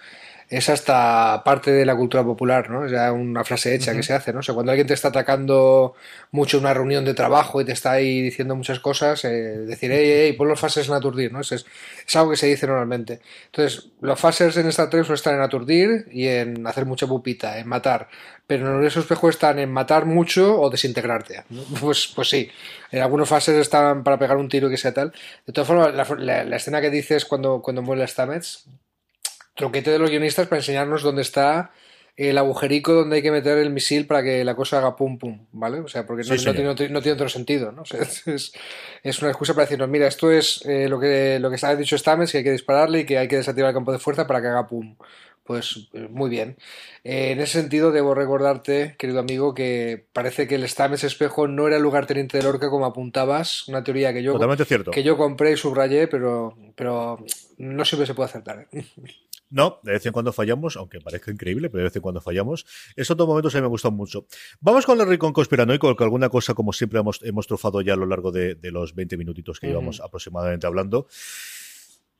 es 0.52 0.68
hasta 0.68 1.42
parte 1.44 1.72
de 1.72 1.86
la 1.86 1.96
cultura 1.96 2.22
popular, 2.22 2.68
¿no? 2.68 2.84
Es 2.84 2.92
ya 2.92 3.10
una 3.10 3.42
frase 3.42 3.74
hecha 3.74 3.94
que 3.94 4.02
se 4.02 4.12
hace, 4.12 4.34
¿no? 4.34 4.40
O 4.40 4.42
sea, 4.42 4.54
cuando 4.54 4.70
alguien 4.70 4.86
te 4.86 4.92
está 4.92 5.08
atacando 5.08 5.94
mucho 6.30 6.58
en 6.58 6.64
una 6.64 6.74
reunión 6.74 7.06
de 7.06 7.14
trabajo 7.14 7.62
y 7.62 7.64
te 7.64 7.72
está 7.72 7.92
ahí 7.92 8.20
diciendo 8.20 8.54
muchas 8.54 8.78
cosas, 8.78 9.24
eh, 9.24 9.30
decir, 9.30 9.90
hey, 9.90 10.12
hey, 10.14 10.32
pon 10.34 10.48
los 10.48 10.60
fases 10.60 10.88
en 10.88 10.94
aturdir, 10.94 11.32
¿no? 11.32 11.40
Es, 11.40 11.52
es, 11.52 11.64
algo 12.14 12.32
que 12.32 12.36
se 12.36 12.48
dice 12.48 12.66
normalmente. 12.66 13.20
Entonces, 13.46 13.88
los 14.02 14.20
fases 14.20 14.54
en 14.58 14.68
esta 14.68 14.90
3 14.90 15.08
están 15.08 15.36
en 15.36 15.40
aturdir 15.40 16.06
y 16.12 16.26
en 16.26 16.66
hacer 16.66 16.84
mucha 16.84 17.06
pupita, 17.06 17.58
en 17.58 17.66
matar. 17.66 18.08
Pero 18.46 18.78
en 18.78 18.86
esos 18.86 19.04
espejo 19.04 19.30
están 19.30 19.58
en 19.58 19.72
matar 19.72 20.04
mucho 20.04 20.60
o 20.60 20.68
desintegrarte. 20.68 21.44
Pues, 21.80 22.12
pues 22.14 22.28
sí, 22.28 22.50
en 22.90 23.00
algunas 23.00 23.28
fases 23.28 23.56
están 23.56 24.04
para 24.04 24.18
pegar 24.18 24.36
un 24.36 24.50
tiro 24.50 24.68
y 24.68 24.72
que 24.72 24.76
sea 24.76 24.92
tal. 24.92 25.12
De 25.46 25.52
todas 25.54 25.66
formas, 25.66 26.18
la, 26.18 26.56
escena 26.56 26.82
que 26.82 26.90
dices 26.90 27.24
cuando, 27.24 27.62
cuando 27.62 27.80
muere 27.80 28.06
Stamets, 28.06 28.66
tronquete 29.54 29.90
de 29.90 29.98
los 29.98 30.10
guionistas 30.10 30.48
para 30.48 30.60
enseñarnos 30.60 31.02
dónde 31.02 31.22
está 31.22 31.72
el 32.16 32.36
agujerico 32.36 32.92
donde 32.92 33.16
hay 33.16 33.22
que 33.22 33.30
meter 33.30 33.58
el 33.58 33.70
misil 33.70 34.06
para 34.06 34.22
que 34.22 34.44
la 34.44 34.54
cosa 34.54 34.78
haga 34.78 34.96
pum 34.96 35.18
pum, 35.18 35.46
¿vale? 35.52 35.80
O 35.80 35.88
sea, 35.88 36.06
porque 36.06 36.24
no, 36.24 36.74
tiene, 36.74 37.12
otro 37.12 37.28
sentido, 37.28 37.72
¿no? 37.72 37.84
es, 39.02 39.22
una 39.22 39.30
excusa 39.30 39.54
para 39.54 39.64
decirnos, 39.64 39.88
mira, 39.88 40.06
esto 40.06 40.30
es 40.30 40.62
eh, 40.66 40.88
lo 40.88 41.00
que 41.00 41.38
lo 41.40 41.50
que 41.50 41.64
ha 41.64 41.74
dicho 41.74 41.96
Stamens, 41.96 42.32
que 42.32 42.38
hay 42.38 42.44
que 42.44 42.52
dispararle 42.52 43.00
y 43.00 43.06
que 43.06 43.18
hay 43.18 43.28
que 43.28 43.36
desactivar 43.36 43.70
el 43.70 43.74
campo 43.74 43.92
de 43.92 43.98
fuerza 43.98 44.26
para 44.26 44.42
que 44.42 44.48
haga 44.48 44.66
pum. 44.66 44.96
Pues 45.44 45.88
eh, 45.92 46.06
muy 46.08 46.30
bien. 46.30 46.56
Eh, 47.02 47.32
en 47.32 47.40
ese 47.40 47.60
sentido, 47.60 47.90
debo 47.90 48.14
recordarte, 48.14 48.94
querido 48.96 49.18
amigo, 49.18 49.54
que 49.54 50.04
parece 50.12 50.46
que 50.46 50.54
el 50.54 50.68
Stamens 50.68 51.02
espejo 51.02 51.48
no 51.48 51.66
era 51.66 51.76
el 51.76 51.82
lugar 51.82 52.06
teniente 52.06 52.36
de 52.36 52.44
Lorca 52.44 52.70
como 52.70 52.86
apuntabas, 52.86 53.66
una 53.66 53.82
teoría 53.82 54.12
que 54.12 54.22
yo, 54.22 54.38
que 54.92 55.02
yo 55.02 55.16
compré 55.16 55.52
y 55.52 55.56
subrayé, 55.56 56.06
pero, 56.06 56.56
pero 56.76 57.24
no 57.58 57.84
siempre 57.84 58.06
se 58.06 58.14
puede 58.14 58.28
acertar. 58.28 58.68
No, 59.52 59.80
de 59.82 59.92
vez 59.92 60.06
en 60.06 60.12
cuando 60.12 60.32
fallamos, 60.32 60.78
aunque 60.78 60.98
parezca 60.98 61.30
increíble, 61.30 61.68
pero 61.68 61.80
de 61.80 61.84
vez 61.84 61.96
en 61.96 62.00
cuando 62.00 62.22
fallamos. 62.22 62.64
Esos 62.96 63.16
dos 63.18 63.28
momentos 63.28 63.54
a 63.54 63.58
mí 63.58 63.62
me 63.62 63.68
gustan 63.68 63.92
mucho. 63.92 64.26
Vamos 64.60 64.86
con 64.86 64.98
el 64.98 65.06
rincón 65.06 65.34
conspiranoico, 65.34 65.94
con 65.94 66.04
alguna 66.04 66.30
cosa, 66.30 66.54
como 66.54 66.72
siempre 66.72 67.00
hemos, 67.00 67.20
hemos 67.22 67.46
ya 67.84 67.92
a 67.92 67.96
lo 67.96 68.06
largo 68.06 68.32
de, 68.32 68.56
los 68.62 68.94
20 68.94 69.18
minutitos 69.18 69.60
que 69.60 69.66
llevamos 69.66 70.00
aproximadamente 70.00 70.66
hablando. 70.66 71.06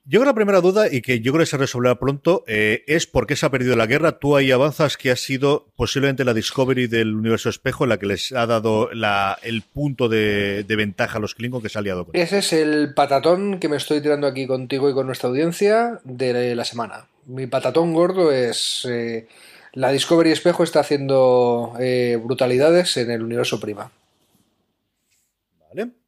Yo 0.04 0.18
creo 0.18 0.22
que 0.22 0.26
la 0.26 0.34
primera 0.34 0.60
duda, 0.60 0.92
y 0.92 1.00
que 1.00 1.20
yo 1.20 1.32
creo 1.32 1.44
que 1.44 1.50
se 1.50 1.56
resolverá 1.56 1.94
pronto, 1.94 2.44
eh, 2.48 2.82
es 2.86 3.06
por 3.06 3.26
qué 3.26 3.36
se 3.36 3.46
ha 3.46 3.50
perdido 3.50 3.76
la 3.76 3.86
guerra. 3.86 4.18
Tú 4.18 4.36
ahí 4.36 4.50
avanzas 4.50 4.98
que 4.98 5.12
ha 5.12 5.16
sido 5.16 5.68
posiblemente 5.76 6.24
la 6.24 6.34
Discovery 6.34 6.88
del 6.88 7.14
universo 7.14 7.48
espejo 7.48 7.86
la 7.86 7.98
que 7.98 8.06
les 8.06 8.32
ha 8.32 8.46
dado 8.46 8.90
el 8.90 9.62
punto 9.62 10.08
de, 10.08 10.66
ventaja 10.68 11.16
a 11.16 11.20
los 11.20 11.34
Klingon 11.36 11.62
que 11.62 11.68
se 11.68 11.78
ha 11.78 11.80
aliado 11.80 12.04
con. 12.04 12.16
Ese 12.16 12.38
es 12.38 12.52
el 12.52 12.92
patatón 12.94 13.58
que 13.58 13.68
me 13.68 13.76
estoy 13.76 14.02
tirando 14.02 14.26
aquí 14.26 14.46
contigo 14.46 14.90
y 14.90 14.92
con 14.92 15.06
nuestra 15.06 15.30
audiencia 15.30 16.00
de 16.04 16.54
la 16.56 16.64
semana. 16.64 17.06
Mi 17.26 17.46
patatón 17.46 17.92
gordo 17.94 18.32
es... 18.32 18.86
Eh, 18.88 19.28
la 19.74 19.90
Discovery 19.90 20.32
espejo 20.32 20.64
está 20.64 20.80
haciendo 20.80 21.74
eh, 21.80 22.20
brutalidades 22.22 22.96
en 22.98 23.10
el 23.10 23.22
universo 23.22 23.58
prima. 23.58 23.90
Vale 25.68 26.01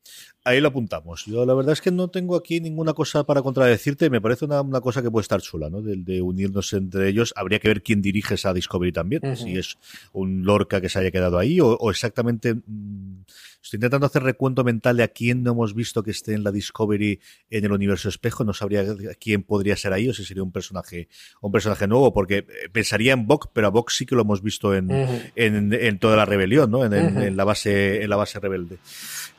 ahí 0.45 0.61
lo 0.61 0.69
apuntamos. 0.69 1.25
Yo 1.25 1.45
la 1.47 1.55
verdad 1.55 1.73
es 1.73 1.81
que 1.81 1.91
no 1.91 2.09
tengo 2.09 2.37
aquí 2.37 2.61
ninguna 2.61 2.93
cosa 2.93 3.25
para 3.25 3.43
contradecirte. 3.43 4.11
Me 4.11 4.21
parece 4.21 4.45
una, 4.45 4.81
cosa 4.81 5.03
que 5.03 5.11
puede 5.11 5.23
estar 5.23 5.41
chula, 5.41 5.71
¿no? 5.71 5.81
De, 5.81 6.23
unirnos 6.23 6.73
entre 6.75 7.09
ellos. 7.09 7.33
Habría 7.35 7.59
que 7.59 7.69
ver 7.69 7.83
quién 7.83 8.03
dirige 8.03 8.35
esa 8.35 8.53
Discovery 8.53 8.93
también. 8.93 9.37
Si 9.37 9.57
es 9.57 9.79
un 10.13 10.45
Lorca 10.45 10.81
que 10.81 10.89
se 10.89 10.99
haya 10.99 11.11
quedado 11.11 11.39
ahí 11.39 11.61
o, 11.61 11.91
exactamente... 11.91 12.55
Mm, 12.55 13.23
estoy 13.63 13.79
intentando 13.79 14.07
hacer 14.07 14.23
recuento 14.23 14.63
mental 14.63 14.99
de 14.99 15.05
a 15.05 15.09
quién 15.09 15.43
no 15.43 15.53
hemos 15.53 15.75
visto 15.75 16.03
que 16.03 16.11
esté 16.11 16.35
en 16.35 16.45
la 16.45 16.53
Discovery 16.53 17.19
en 17.49 17.65
el 17.65 17.73
universo 17.73 18.11
espejo. 18.11 18.45
No 18.45 18.53
sabría 18.53 18.85
quién 19.19 19.43
podría 19.43 19.75
ser 19.77 19.95
ahí 19.95 20.07
o 20.11 20.13
si 20.13 20.27
sería 20.27 20.43
un 20.43 20.53
personaje, 20.53 21.09
un 21.41 21.51
personaje 21.51 21.87
nuevo, 21.87 22.13
porque 22.13 22.39
eh, 22.39 22.47
pensaría 22.71 23.15
en 23.15 23.27
Bok, 23.27 23.49
pero 23.55 23.69
a 23.69 23.71
Bok 23.71 23.91
sí 23.91 24.05
que 24.05 24.15
lo 24.15 24.21
hemos 24.21 24.43
visto 24.43 24.75
en, 24.75 24.91
en, 25.35 25.99
toda 25.99 26.17
la 26.17 26.27
rebelión, 26.27 26.71
¿no? 26.71 26.85
En, 26.85 26.93
en, 26.93 27.37
la 27.37 27.45
base, 27.45 28.03
en 28.03 28.11
la 28.11 28.17
base 28.17 28.39
rebelde. 28.39 28.77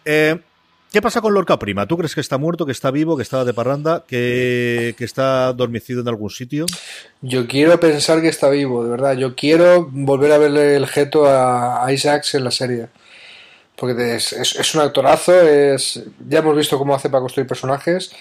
Eh, 0.04 0.40
¿Qué 0.96 1.02
pasa 1.02 1.20
con 1.20 1.34
Lorca 1.34 1.60
Prima? 1.60 1.86
¿Tú 1.88 1.98
crees 1.98 2.16
que 2.16 2.22
está 2.22 2.38
muerto, 2.38 2.66
que 2.66 2.72
está 2.72 2.90
vivo, 2.90 3.18
que 3.18 3.24
está 3.24 3.44
de 3.44 3.54
parranda, 3.54 4.06
que, 4.08 4.96
está 4.98 5.52
dormicido 5.52 6.00
en 6.00 6.08
algún 6.08 6.30
sitio? 6.30 6.66
Yo 7.22 7.48
quiero 7.48 7.78
pensar 7.82 8.22
que 8.22 8.30
está 8.30 8.48
vivo, 8.48 8.82
de 8.86 8.92
verdad. 8.92 9.18
Yo 9.18 9.36
quiero 9.36 9.90
volver 9.92 10.32
a 10.32 10.38
verle 10.38 10.78
el 10.78 10.88
geto 10.88 11.26
a 11.28 11.86
Isaacs 11.92 12.36
en 12.36 12.46
la 12.46 12.52
serie. 12.52 12.88
Porque 13.76 14.16
es, 14.16 14.74
un 14.74 14.84
actorazo, 14.84 15.42
es, 15.42 16.02
ya 16.30 16.40
hemos 16.40 16.56
visto 16.56 16.78
cómo 16.78 16.96
hace 16.96 17.10
para 17.10 17.20
construir 17.20 17.46
personajes, 17.46 18.14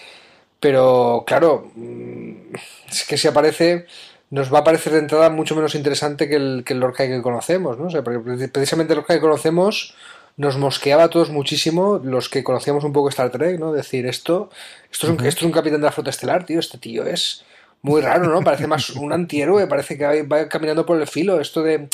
pero 0.58 1.22
claro, 1.24 1.70
mm, 1.76 2.56
es 2.90 3.04
que 3.04 3.16
si 3.16 3.28
aparece 3.28 3.86
nos 4.30 4.52
va 4.52 4.58
a 4.58 4.64
parecer 4.64 4.94
de 4.94 4.98
entrada 4.98 5.30
mucho 5.30 5.54
menos 5.54 5.76
interesante 5.76 6.28
que 6.28 6.34
el, 6.34 6.64
que 6.66 6.72
el 6.72 6.80
Lorca 6.80 7.06
que 7.06 7.22
conocemos, 7.22 7.78
¿no? 7.78 7.86
O 7.86 7.90
sea, 7.90 8.02
porque 8.02 8.18
precisamente 8.48 8.94
el 8.94 8.96
Lorca 8.96 9.14
que 9.14 9.20
conocemos 9.20 9.94
nos 10.36 10.58
mosqueaba 10.58 11.04
a 11.04 11.10
todos 11.10 11.30
muchísimo 11.30 12.00
los 12.02 12.28
que 12.28 12.42
conocíamos 12.42 12.84
un 12.84 12.92
poco 12.92 13.08
Star 13.08 13.30
Trek, 13.30 13.58
¿no? 13.58 13.72
Decir, 13.72 14.06
esto, 14.06 14.50
esto, 14.90 15.06
es 15.06 15.12
un, 15.12 15.26
esto 15.26 15.40
es 15.40 15.46
un 15.46 15.52
capitán 15.52 15.80
de 15.80 15.86
la 15.86 15.92
flota 15.92 16.10
estelar, 16.10 16.44
tío, 16.44 16.58
este 16.58 16.78
tío 16.78 17.06
es 17.06 17.44
muy 17.82 18.00
raro, 18.00 18.28
¿no? 18.30 18.42
Parece 18.42 18.66
más 18.66 18.90
un 18.90 19.12
antihéroe, 19.12 19.66
parece 19.66 19.98
que 19.98 20.22
va 20.22 20.48
caminando 20.48 20.86
por 20.86 21.00
el 21.00 21.06
filo. 21.06 21.40
Esto 21.40 21.62
de 21.62 21.88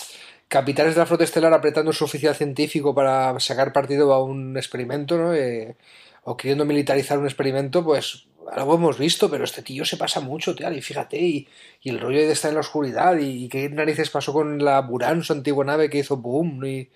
capitanes 0.47 0.95
de 0.95 1.01
la 1.01 1.07
flota 1.07 1.25
estelar 1.25 1.53
apretando 1.53 1.93
su 1.93 2.05
oficial 2.05 2.35
científico 2.35 2.95
para 2.95 3.39
sacar 3.41 3.73
partido 3.73 4.13
a 4.15 4.23
un 4.23 4.57
experimento, 4.57 5.19
¿no? 5.19 5.35
Eh, 5.35 5.77
o 6.25 6.37
queriendo 6.37 6.65
militarizar 6.65 7.19
un 7.19 7.25
experimento, 7.25 7.85
pues 7.85 8.27
algo 8.53 8.75
hemos 8.75 8.99
visto, 8.99 9.31
pero 9.31 9.45
este 9.45 9.63
tío 9.63 9.85
se 9.85 9.97
pasa 9.97 10.21
mucho, 10.21 10.55
tío, 10.55 10.71
y 10.73 10.81
fíjate, 10.81 11.19
y, 11.19 11.49
el 11.85 12.01
rollo 12.01 12.19
de 12.19 12.33
estar 12.33 12.51
en 12.51 12.57
la 12.57 12.61
oscuridad, 12.61 13.17
y, 13.19 13.49
qué 13.49 13.69
narices 13.69 14.11
pasó 14.11 14.33
con 14.33 14.65
la 14.65 14.81
Buran, 14.81 15.23
su 15.23 15.33
antigua 15.33 15.65
nave 15.65 15.91
que 15.91 15.99
hizo 15.99 16.17
boom, 16.17 16.65
y, 16.65 16.89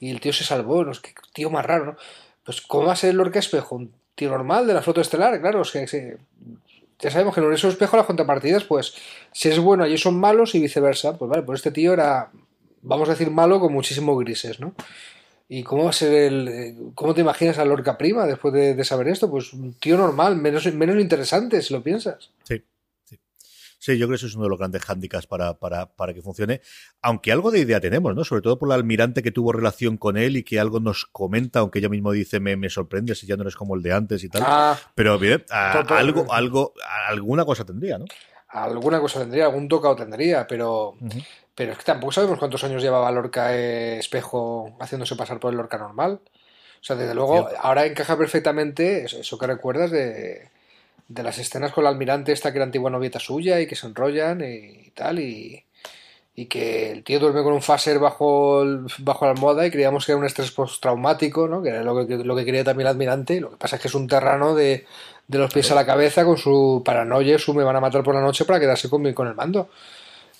y 0.00 0.10
el 0.10 0.20
tío 0.20 0.32
se 0.32 0.44
salvó, 0.44 0.84
¿no? 0.84 0.92
Qué 0.92 1.12
tío 1.32 1.50
más 1.50 1.64
raro, 1.64 1.84
¿no? 1.84 1.96
Pues, 2.44 2.62
¿cómo 2.62 2.86
va 2.86 2.94
a 2.94 2.96
ser 2.96 3.10
el 3.10 3.16
Lorca 3.16 3.38
Espejo? 3.38 3.76
Un 3.76 3.92
tío 4.14 4.30
normal 4.30 4.66
de 4.66 4.74
la 4.74 4.82
flota 4.82 5.02
estelar, 5.02 5.40
claro, 5.40 5.62
es 5.62 5.70
que, 5.70 6.16
ya 6.98 7.10
sabemos 7.10 7.34
que 7.34 7.40
el 7.40 7.52
espejo 7.52 7.96
las 7.96 8.06
contrapartidas, 8.06 8.64
pues, 8.64 8.94
si 9.32 9.48
es 9.48 9.58
bueno, 9.58 9.84
allí 9.84 9.96
son 9.96 10.18
malos 10.18 10.54
y 10.54 10.60
viceversa. 10.60 11.16
Pues 11.16 11.30
vale, 11.30 11.42
pues 11.42 11.60
este 11.60 11.70
tío 11.70 11.92
era, 11.92 12.30
vamos 12.82 13.08
a 13.08 13.12
decir, 13.12 13.30
malo 13.30 13.60
con 13.60 13.72
muchísimos 13.72 14.18
grises, 14.18 14.60
¿no? 14.60 14.74
¿Y 15.48 15.62
cómo 15.64 15.84
va 15.84 15.90
a 15.90 15.94
ser 15.94 16.12
el. 16.12 16.92
¿Cómo 16.94 17.12
te 17.12 17.22
imaginas 17.22 17.58
a 17.58 17.64
Lorca 17.64 17.98
Prima 17.98 18.24
después 18.26 18.54
de, 18.54 18.74
de, 18.74 18.84
saber 18.84 19.08
esto? 19.08 19.28
Pues 19.30 19.52
un 19.52 19.74
tío 19.74 19.96
normal, 19.96 20.36
menos, 20.36 20.72
menos 20.74 21.00
interesante, 21.00 21.60
si 21.60 21.74
lo 21.74 21.82
piensas. 21.82 22.30
Sí. 22.44 22.62
Sí, 23.80 23.96
yo 23.96 24.06
creo 24.06 24.10
que 24.10 24.16
eso 24.16 24.26
es 24.26 24.34
uno 24.34 24.44
de 24.44 24.50
los 24.50 24.58
grandes 24.58 24.84
hándicaps 24.84 25.26
para, 25.26 25.54
para, 25.54 25.86
para 25.86 26.12
que 26.12 26.20
funcione. 26.20 26.60
Aunque 27.00 27.32
algo 27.32 27.50
de 27.50 27.60
idea 27.60 27.80
tenemos, 27.80 28.14
¿no? 28.14 28.24
Sobre 28.24 28.42
todo 28.42 28.58
por 28.58 28.68
el 28.68 28.72
almirante 28.72 29.22
que 29.22 29.30
tuvo 29.30 29.52
relación 29.52 29.96
con 29.96 30.18
él 30.18 30.36
y 30.36 30.44
que 30.44 30.60
algo 30.60 30.80
nos 30.80 31.06
comenta, 31.06 31.60
aunque 31.60 31.78
ella 31.78 31.88
mismo 31.88 32.12
dice, 32.12 32.40
me, 32.40 32.58
me 32.58 32.68
sorprende 32.68 33.14
si 33.14 33.26
ya 33.26 33.36
no 33.36 33.42
eres 33.42 33.56
como 33.56 33.74
el 33.74 33.82
de 33.82 33.94
antes 33.94 34.22
y 34.22 34.28
tal. 34.28 34.42
Ah, 34.44 34.78
Pero 34.94 35.18
bien, 35.18 35.46
algo, 35.48 36.30
algo, 36.30 36.74
alguna 37.08 37.46
cosa 37.46 37.64
tendría, 37.64 37.96
¿no? 37.96 38.04
Alguna 38.48 39.00
cosa 39.00 39.20
tendría, 39.20 39.46
algún 39.46 39.66
tocado 39.66 39.96
tendría, 39.96 40.46
pero, 40.46 40.96
pero 41.54 41.72
es 41.72 41.78
que 41.78 41.84
tampoco 41.84 42.12
sabemos 42.12 42.38
cuántos 42.38 42.62
años 42.64 42.82
llevaba 42.82 43.10
Lorca 43.10 43.56
eh, 43.56 43.98
Espejo 43.98 44.76
haciéndose 44.78 45.16
pasar 45.16 45.40
por 45.40 45.52
el 45.52 45.56
Lorca 45.56 45.78
normal. 45.78 46.20
O 46.26 46.84
sea, 46.84 46.96
desde 46.96 47.14
luego, 47.14 47.48
ahora 47.60 47.86
encaja 47.86 48.18
perfectamente 48.18 49.04
eso 49.04 49.38
que 49.38 49.46
recuerdas 49.46 49.90
de 49.90 50.50
de 51.10 51.24
las 51.24 51.38
escenas 51.38 51.72
con 51.72 51.82
la 51.82 51.90
almirante 51.90 52.30
esta 52.30 52.52
que 52.52 52.58
era 52.58 52.64
antigua 52.64 52.88
novieta 52.88 53.18
suya 53.18 53.60
y 53.60 53.66
que 53.66 53.74
se 53.74 53.88
enrollan 53.88 54.40
y, 54.42 54.90
tal 54.94 55.18
y, 55.18 55.64
y, 56.36 56.46
que 56.46 56.92
el 56.92 57.02
tío 57.02 57.18
duerme 57.18 57.42
con 57.42 57.52
un 57.52 57.62
phaser 57.62 57.98
bajo, 57.98 58.62
bajo 58.98 59.24
la 59.24 59.32
almohada 59.32 59.66
y 59.66 59.72
creíamos 59.72 60.06
que 60.06 60.12
era 60.12 60.20
un 60.20 60.24
estrés 60.24 60.52
postraumático, 60.52 61.48
¿no? 61.48 61.62
que 61.62 61.70
era 61.70 61.82
lo 61.82 62.06
que, 62.06 62.16
lo 62.16 62.36
que 62.36 62.44
quería 62.44 62.62
también 62.62 62.86
el 62.86 62.92
almirante. 62.92 63.40
Lo 63.40 63.50
que 63.50 63.56
pasa 63.56 63.74
es 63.74 63.82
que 63.82 63.88
es 63.88 63.94
un 63.96 64.06
terrano 64.06 64.54
de, 64.54 64.86
de 65.26 65.38
los 65.38 65.52
pies 65.52 65.68
a 65.72 65.74
la 65.74 65.84
cabeza 65.84 66.24
con 66.24 66.38
su 66.38 66.80
paranoia, 66.84 67.40
su 67.40 67.54
me 67.54 67.64
van 67.64 67.74
a 67.74 67.80
matar 67.80 68.04
por 68.04 68.14
la 68.14 68.20
noche 68.20 68.44
para 68.44 68.60
quedarse 68.60 68.88
con, 68.88 69.12
con 69.12 69.26
el 69.26 69.34
mando. 69.34 69.68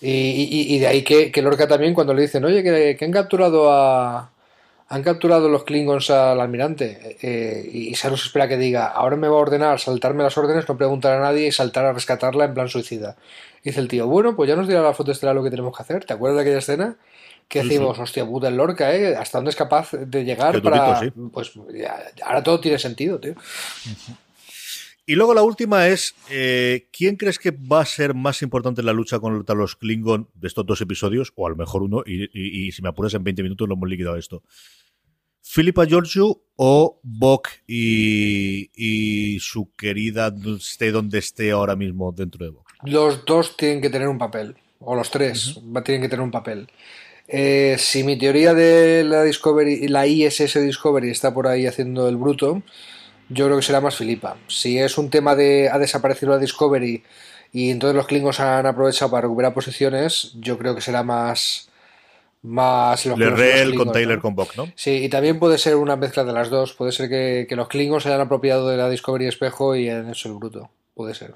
Y, 0.01 0.75
y, 0.75 0.79
de 0.79 0.87
ahí 0.87 1.03
que, 1.03 1.31
que, 1.31 1.43
Lorca 1.43 1.69
también 1.69 1.93
cuando 1.93 2.15
le 2.15 2.23
dicen, 2.23 2.43
oye, 2.45 2.63
que 2.63 3.05
han 3.05 3.13
capturado 3.13 3.71
a, 3.71 4.31
han 4.93 5.05
capturado 5.05 5.49
los 5.49 5.63
Klingons 5.63 6.11
al 6.11 6.41
almirante 6.41 7.17
eh, 7.23 7.71
y 7.73 7.95
Sarus 7.95 8.25
espera 8.25 8.49
que 8.49 8.57
diga, 8.57 8.89
ahora 8.89 9.17
me 9.17 9.29
va 9.29 9.37
a 9.37 9.39
ordenar 9.39 9.79
saltarme 9.79 10.25
las 10.25 10.37
órdenes, 10.37 10.69
no 10.69 10.77
preguntar 10.77 11.13
a 11.17 11.21
nadie 11.21 11.47
y 11.47 11.53
saltar 11.53 11.87
a 11.87 11.93
rescatarla 11.93 12.47
en 12.47 12.55
plan 12.55 12.69
suicida. 12.69 13.17
dice 13.63 13.79
el 13.79 13.87
tío, 13.87 14.09
bueno, 14.09 14.35
pues 14.35 14.49
ya 14.49 14.57
nos 14.57 14.67
dirá 14.67 14.83
la 14.83 14.93
foto 14.93 15.13
estelar 15.13 15.37
lo 15.37 15.45
que 15.45 15.51
tenemos 15.51 15.77
que 15.77 15.85
hacer. 15.85 16.05
¿Te 16.05 16.13
acuerdas 16.13 16.39
de 16.39 16.43
aquella 16.43 16.59
escena? 16.59 16.97
Que 17.47 17.63
decimos, 17.63 18.01
hostia 18.01 18.27
puta, 18.27 18.49
el 18.49 18.57
Lorca, 18.57 18.93
¿eh? 18.95 19.15
¿Hasta 19.15 19.39
dónde 19.39 19.51
es 19.51 19.57
capaz 19.57 19.93
de 19.93 20.25
llegar 20.25 20.61
para...? 20.61 21.01
Pues 21.33 21.53
ahora 22.25 22.43
todo 22.43 22.59
tiene 22.59 22.79
sentido, 22.79 23.21
tío. 23.21 23.35
Y 25.07 25.17
luego 25.17 25.35
la 25.35 25.43
última 25.43 25.89
es, 25.89 26.15
eh, 26.31 26.87
¿quién 26.93 27.17
crees 27.17 27.41
que 27.41 27.51
va 27.51 27.81
a 27.81 27.85
ser 27.85 28.15
más 28.15 28.43
importante 28.43 28.81
en 28.81 28.87
la 28.87 28.93
lucha 28.93 29.19
contra 29.19 29.57
los 29.57 29.75
Klingon 29.75 30.29
de 30.35 30.47
estos 30.47 30.65
dos 30.65 30.81
episodios? 30.81 31.33
O 31.35 31.49
a 31.49 31.51
lo 31.51 31.57
mejor 31.57 31.83
uno, 31.83 32.05
y, 32.07 32.71
si 32.71 32.81
me 32.81 32.91
apuras 32.91 33.15
en 33.15 33.25
20 33.25 33.43
minutos 33.43 33.69
lo 33.69 33.75
hemos 33.75 33.89
liquidado 33.89 34.17
esto. 34.17 34.45
Philippa 35.43 35.87
Georgiou 35.87 36.43
o 36.57 37.01
Bok 37.03 37.49
y, 37.67 39.39
su 39.41 39.71
querida 39.77 40.33
esté 40.59 40.91
donde 40.91 41.19
esté 41.19 41.51
ahora 41.53 41.75
mismo 41.75 42.13
dentro 42.13 42.45
de 42.45 42.51
Bok. 42.51 42.69
Los 42.85 43.25
dos 43.25 43.57
tienen 43.57 43.81
que 43.81 43.91
tener 43.91 44.09
un 44.09 44.19
papel, 44.19 44.57
o 44.81 44.95
los 44.95 45.11
tres 45.11 45.59
tienen 45.85 46.03
que 46.03 46.09
tener 46.09 46.21
un 46.23 46.31
papel. 46.31 46.69
Eh, 47.27 47.77
si 47.79 48.03
mi 48.03 48.19
teoría 48.19 48.53
de 48.55 49.05
la 49.05 49.23
Discovery, 49.23 49.89
la 49.89 50.07
ISS 50.07 50.61
Discovery 50.61 51.11
está 51.11 51.33
por 51.33 51.47
ahí 51.47 51.67
haciendo 51.67 52.09
el 52.09 52.17
bruto, 52.17 52.63
yo 53.31 53.47
creo 53.47 53.57
que 53.57 53.63
será 53.63 53.81
más 53.81 53.97
Filipa. 53.97 54.37
Si 54.49 54.79
es 54.79 54.99
un 54.99 55.09
tema 55.09 55.35
de 55.35 55.71
ha 55.71 55.79
desaparecido 55.79 56.33
la 56.33 56.39
Discovery 56.39 57.03
y 57.53 57.71
entonces 57.71 57.97
los 57.97 58.07
Klingons 58.07 58.41
han 58.41 58.67
aprovechado 58.67 59.11
para 59.11 59.23
recuperar 59.23 59.55
posiciones, 59.55 60.33
yo 60.41 60.59
creo 60.59 60.75
que 60.75 60.81
será 60.81 61.03
más 61.03 61.70
más 62.43 63.05
los 63.07 63.19
Lerrell 63.19 63.75
con 63.75 63.93
Taylor 63.93 64.21
con 64.21 64.35
Bock, 64.35 64.57
¿no? 64.57 64.69
Sí, 64.75 65.05
y 65.05 65.09
también 65.09 65.39
puede 65.39 65.59
ser 65.59 65.77
una 65.77 65.97
mezcla 65.97 66.25
de 66.25 66.33
las 66.33 66.49
dos. 66.51 66.73
Puede 66.75 66.93
ser 66.93 67.09
que, 67.09 67.47
que 67.49 67.57
los 67.57 67.69
Klingons 67.69 68.03
se 68.03 68.09
hayan 68.09 68.23
apropiado 68.23 68.69
de 68.69 68.77
la 68.77 68.89
Discovery 68.89 69.27
Espejo 69.27 69.77
y 69.77 69.89
en 69.89 70.09
eso 70.09 70.29
el 70.29 70.37
bruto. 70.37 70.71
Puede 70.95 71.15
ser. 71.15 71.35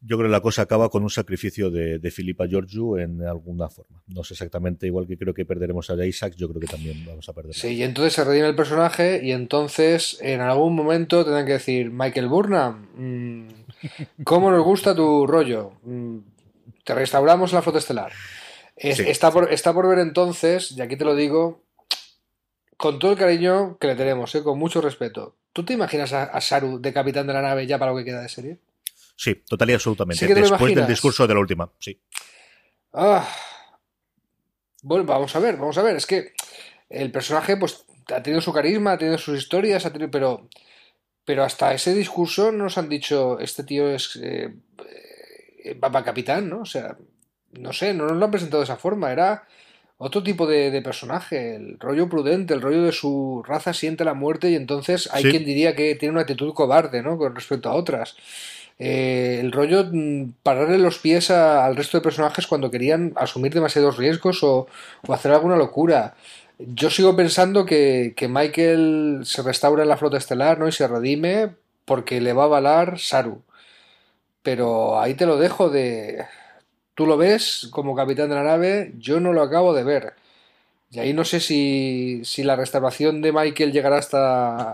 yo 0.00 0.16
creo 0.18 0.28
que 0.28 0.32
la 0.32 0.40
cosa 0.40 0.62
acaba 0.62 0.88
con 0.90 1.02
un 1.02 1.10
sacrificio 1.10 1.70
de, 1.70 1.98
de 1.98 2.10
Filipa 2.10 2.46
Georgiou 2.46 2.96
en 2.98 3.22
alguna 3.22 3.68
forma. 3.68 4.02
No 4.06 4.22
sé 4.22 4.34
exactamente, 4.34 4.86
igual 4.86 5.06
que 5.06 5.16
creo 5.18 5.34
que 5.34 5.44
perderemos 5.44 5.90
a 5.90 6.06
Isaac, 6.06 6.34
yo 6.36 6.48
creo 6.48 6.60
que 6.60 6.66
también 6.66 7.04
vamos 7.04 7.28
a 7.28 7.32
perder. 7.32 7.54
Sí, 7.54 7.68
y 7.74 7.82
entonces 7.82 8.12
se 8.12 8.24
redime 8.24 8.46
el 8.48 8.54
personaje 8.54 9.20
y 9.24 9.32
entonces 9.32 10.18
en 10.20 10.40
algún 10.42 10.76
momento 10.76 11.24
tendrán 11.24 11.46
que 11.46 11.52
decir, 11.54 11.90
Michael 11.90 12.28
Burnham, 12.28 12.88
mmm, 12.94 13.48
¿cómo 14.24 14.50
nos 14.50 14.62
gusta 14.64 14.94
tu 14.94 15.26
rollo? 15.26 15.72
Mm, 15.82 16.18
te 16.84 16.94
restauramos 16.94 17.52
la 17.52 17.62
flota 17.62 17.78
estelar. 17.78 18.12
Es, 18.76 18.98
sí, 18.98 19.04
está, 19.06 19.30
por, 19.30 19.52
está 19.52 19.72
por 19.72 19.88
ver 19.88 19.98
entonces, 19.98 20.72
y 20.72 20.82
aquí 20.82 20.96
te 20.96 21.04
lo 21.04 21.14
digo, 21.14 21.62
con 22.76 22.98
todo 22.98 23.12
el 23.12 23.18
cariño 23.18 23.78
que 23.78 23.86
le 23.86 23.94
tenemos, 23.96 24.34
¿eh? 24.34 24.42
con 24.42 24.58
mucho 24.58 24.80
respeto. 24.80 25.36
¿Tú 25.52 25.64
te 25.64 25.72
imaginas 25.72 26.12
a, 26.12 26.24
a, 26.24 26.40
Saru 26.40 26.78
de 26.78 26.92
capitán 26.92 27.26
de 27.26 27.32
la 27.32 27.40
nave 27.40 27.66
ya 27.66 27.78
para 27.78 27.92
lo 27.92 27.96
que 27.96 28.04
queda 28.04 28.20
de 28.20 28.28
serie? 28.28 28.58
Sí, 29.16 29.34
total 29.48 29.70
y 29.70 29.72
absolutamente. 29.72 30.26
¿Sí 30.26 30.32
Después 30.32 30.74
del 30.74 30.86
discurso 30.86 31.26
de 31.26 31.34
la 31.34 31.40
última, 31.40 31.70
sí. 31.78 31.98
Ah. 32.92 33.26
Bueno, 34.82 35.04
vamos 35.04 35.34
a 35.34 35.38
ver, 35.38 35.56
vamos 35.56 35.76
a 35.78 35.82
ver. 35.82 35.96
Es 35.96 36.06
que 36.06 36.34
el 36.90 37.10
personaje, 37.10 37.56
pues, 37.56 37.84
ha 38.14 38.22
tenido 38.22 38.40
su 38.40 38.52
carisma, 38.52 38.92
ha 38.92 38.98
tenido 38.98 39.18
sus 39.18 39.38
historias, 39.38 39.86
ha 39.86 39.92
tenido, 39.92 40.10
pero, 40.10 40.48
pero 41.24 41.42
hasta 41.44 41.72
ese 41.72 41.94
discurso 41.94 42.52
nos 42.52 42.76
han 42.76 42.88
dicho, 42.88 43.38
este 43.40 43.64
tío 43.64 43.90
es 43.90 44.16
eh, 44.22 44.54
eh, 45.64 45.74
Papa 45.74 46.04
Capitán, 46.04 46.48
¿no? 46.48 46.60
O 46.60 46.66
sea, 46.66 46.96
no 47.58 47.72
sé, 47.72 47.94
no 47.94 48.06
nos 48.06 48.16
lo 48.16 48.24
han 48.24 48.30
presentado 48.30 48.60
de 48.60 48.64
esa 48.64 48.76
forma. 48.76 49.12
Era 49.12 49.44
otro 49.98 50.22
tipo 50.22 50.46
de, 50.46 50.70
de, 50.70 50.82
personaje, 50.82 51.56
el 51.56 51.78
rollo 51.80 52.08
prudente, 52.08 52.54
el 52.54 52.60
rollo 52.60 52.82
de 52.82 52.92
su 52.92 53.42
raza 53.46 53.72
siente 53.72 54.04
la 54.04 54.14
muerte 54.14 54.50
y 54.50 54.54
entonces 54.54 55.08
hay 55.12 55.22
sí. 55.24 55.30
quien 55.30 55.44
diría 55.44 55.74
que 55.74 55.94
tiene 55.94 56.12
una 56.12 56.22
actitud 56.22 56.52
cobarde, 56.52 57.02
¿no? 57.02 57.16
Con 57.16 57.34
respecto 57.34 57.70
a 57.70 57.74
otras. 57.74 58.16
Eh, 58.78 59.38
el 59.40 59.52
rollo 59.52 59.86
mm, 59.90 60.32
pararle 60.42 60.78
los 60.78 60.98
pies 60.98 61.30
a, 61.30 61.64
al 61.64 61.76
resto 61.76 61.96
de 61.96 62.02
personajes 62.02 62.46
cuando 62.46 62.70
querían 62.70 63.12
asumir 63.16 63.54
demasiados 63.54 63.96
riesgos 63.96 64.42
o, 64.42 64.66
o 65.06 65.12
hacer 65.14 65.32
alguna 65.32 65.56
locura. 65.56 66.14
Yo 66.58 66.90
sigo 66.90 67.16
pensando 67.16 67.64
que, 67.66 68.14
que, 68.16 68.28
Michael 68.28 69.22
se 69.24 69.42
restaura 69.42 69.82
en 69.82 69.88
la 69.88 69.96
flota 69.96 70.16
estelar 70.18 70.58
¿no? 70.58 70.68
y 70.68 70.72
se 70.72 70.88
redime 70.88 71.54
porque 71.84 72.20
le 72.20 72.32
va 72.32 72.44
a 72.44 72.46
avalar 72.46 72.98
Saru. 72.98 73.42
Pero 74.42 75.00
ahí 75.00 75.14
te 75.14 75.26
lo 75.26 75.38
dejo 75.38 75.70
de 75.70 76.24
tú 76.96 77.06
lo 77.06 77.16
ves 77.16 77.68
como 77.70 77.94
capitán 77.94 78.30
de 78.30 78.34
la 78.34 78.42
nave, 78.42 78.92
yo 78.98 79.20
no 79.20 79.32
lo 79.32 79.42
acabo 79.42 79.74
de 79.74 79.84
ver. 79.84 80.14
Y 80.90 80.98
ahí 80.98 81.12
no 81.12 81.24
sé 81.24 81.40
si, 81.40 82.22
si 82.24 82.42
la 82.42 82.56
restauración 82.56 83.20
de 83.20 83.32
Michael 83.32 83.70
llegará 83.70 83.98
hasta, 83.98 84.70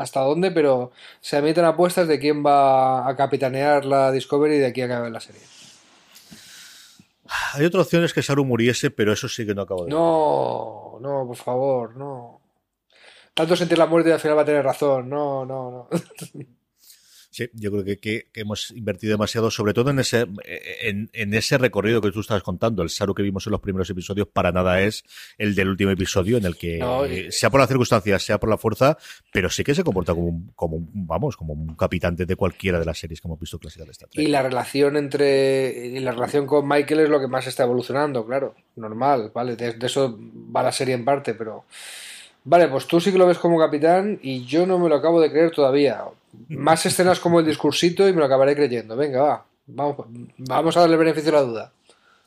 hasta 0.00 0.20
dónde, 0.20 0.50
pero 0.50 0.92
se 1.20 1.36
emiten 1.36 1.66
apuestas 1.66 2.08
de 2.08 2.18
quién 2.18 2.44
va 2.44 3.06
a 3.06 3.14
capitanear 3.16 3.84
la 3.84 4.10
Discovery 4.10 4.58
de 4.58 4.66
aquí 4.66 4.80
a 4.80 4.86
acabar 4.86 5.10
la 5.10 5.20
serie. 5.20 5.42
Hay 7.52 7.64
otra 7.66 7.82
opción 7.82 8.02
es 8.02 8.14
que 8.14 8.22
Saru 8.22 8.44
muriese, 8.44 8.90
pero 8.90 9.12
eso 9.12 9.28
sí 9.28 9.44
que 9.44 9.54
no 9.54 9.62
acabo 9.62 9.84
de 9.84 9.86
ver. 9.86 9.94
No, 9.94 10.98
no, 11.00 11.26
por 11.26 11.36
favor, 11.36 11.96
no. 11.96 12.40
Tanto 13.34 13.56
sentir 13.56 13.76
la 13.76 13.86
muerte 13.86 14.08
y 14.08 14.12
al 14.12 14.20
final 14.20 14.38
va 14.38 14.42
a 14.42 14.46
tener 14.46 14.64
razón. 14.64 15.08
No, 15.08 15.44
no, 15.44 15.70
no. 15.70 15.88
Sí, 17.32 17.48
yo 17.54 17.70
creo 17.70 17.82
que, 17.82 17.96
que, 17.96 18.26
que, 18.30 18.42
hemos 18.42 18.72
invertido 18.72 19.12
demasiado, 19.12 19.50
sobre 19.50 19.72
todo 19.72 19.88
en 19.88 19.98
ese, 19.98 20.26
en, 20.82 21.08
en, 21.14 21.32
ese 21.32 21.56
recorrido 21.56 22.02
que 22.02 22.10
tú 22.10 22.20
estabas 22.20 22.42
contando. 22.42 22.82
El 22.82 22.90
Saru 22.90 23.14
que 23.14 23.22
vimos 23.22 23.46
en 23.46 23.52
los 23.52 23.60
primeros 23.62 23.88
episodios 23.88 24.28
para 24.28 24.52
nada 24.52 24.82
es 24.82 25.02
el 25.38 25.54
del 25.54 25.68
último 25.70 25.92
episodio, 25.92 26.36
en 26.36 26.44
el 26.44 26.58
que, 26.58 26.76
no, 26.76 27.06
y... 27.06 27.32
sea 27.32 27.48
por 27.48 27.60
las 27.60 27.68
circunstancias, 27.68 28.22
sea 28.22 28.38
por 28.38 28.50
la 28.50 28.58
fuerza, 28.58 28.98
pero 29.32 29.48
sí 29.48 29.64
que 29.64 29.74
se 29.74 29.82
comporta 29.82 30.12
como 30.12 30.26
un, 30.26 30.52
como 30.54 30.76
un, 30.76 30.90
vamos, 30.92 31.38
como 31.38 31.54
un 31.54 31.74
capitán 31.74 32.16
de 32.16 32.36
cualquiera 32.36 32.78
de 32.78 32.84
las 32.84 32.98
series 32.98 33.18
que 33.18 33.28
hemos 33.28 33.40
visto 33.40 33.58
clásicas 33.58 33.86
de 33.86 33.92
esta 33.92 34.06
Y 34.12 34.26
la 34.26 34.42
relación 34.42 34.98
entre, 34.98 35.86
y 35.86 36.00
la 36.00 36.12
relación 36.12 36.46
con 36.46 36.68
Michael 36.68 37.00
es 37.00 37.08
lo 37.08 37.18
que 37.18 37.28
más 37.28 37.46
está 37.46 37.62
evolucionando, 37.62 38.26
claro, 38.26 38.54
normal, 38.76 39.32
¿vale? 39.34 39.56
De, 39.56 39.72
de 39.72 39.86
eso 39.86 40.18
va 40.54 40.62
la 40.62 40.72
serie 40.72 40.94
en 40.94 41.06
parte, 41.06 41.32
pero... 41.32 41.64
Vale, 42.44 42.68
pues 42.68 42.86
tú 42.86 43.00
sí 43.00 43.12
que 43.12 43.18
lo 43.18 43.26
ves 43.26 43.38
como 43.38 43.58
capitán 43.58 44.18
y 44.20 44.44
yo 44.44 44.66
no 44.66 44.78
me 44.78 44.88
lo 44.88 44.96
acabo 44.96 45.20
de 45.20 45.30
creer 45.30 45.52
todavía. 45.52 46.02
Más 46.48 46.84
escenas 46.86 47.20
como 47.20 47.40
el 47.40 47.46
discursito 47.46 48.08
y 48.08 48.12
me 48.12 48.20
lo 48.20 48.26
acabaré 48.26 48.54
creyendo. 48.54 48.96
Venga, 48.96 49.22
va. 49.22 49.46
Vamos, 49.66 50.06
vamos 50.38 50.76
a 50.76 50.80
darle 50.80 50.96
beneficio 50.96 51.30
a 51.30 51.34
la 51.34 51.42
duda. 51.42 51.72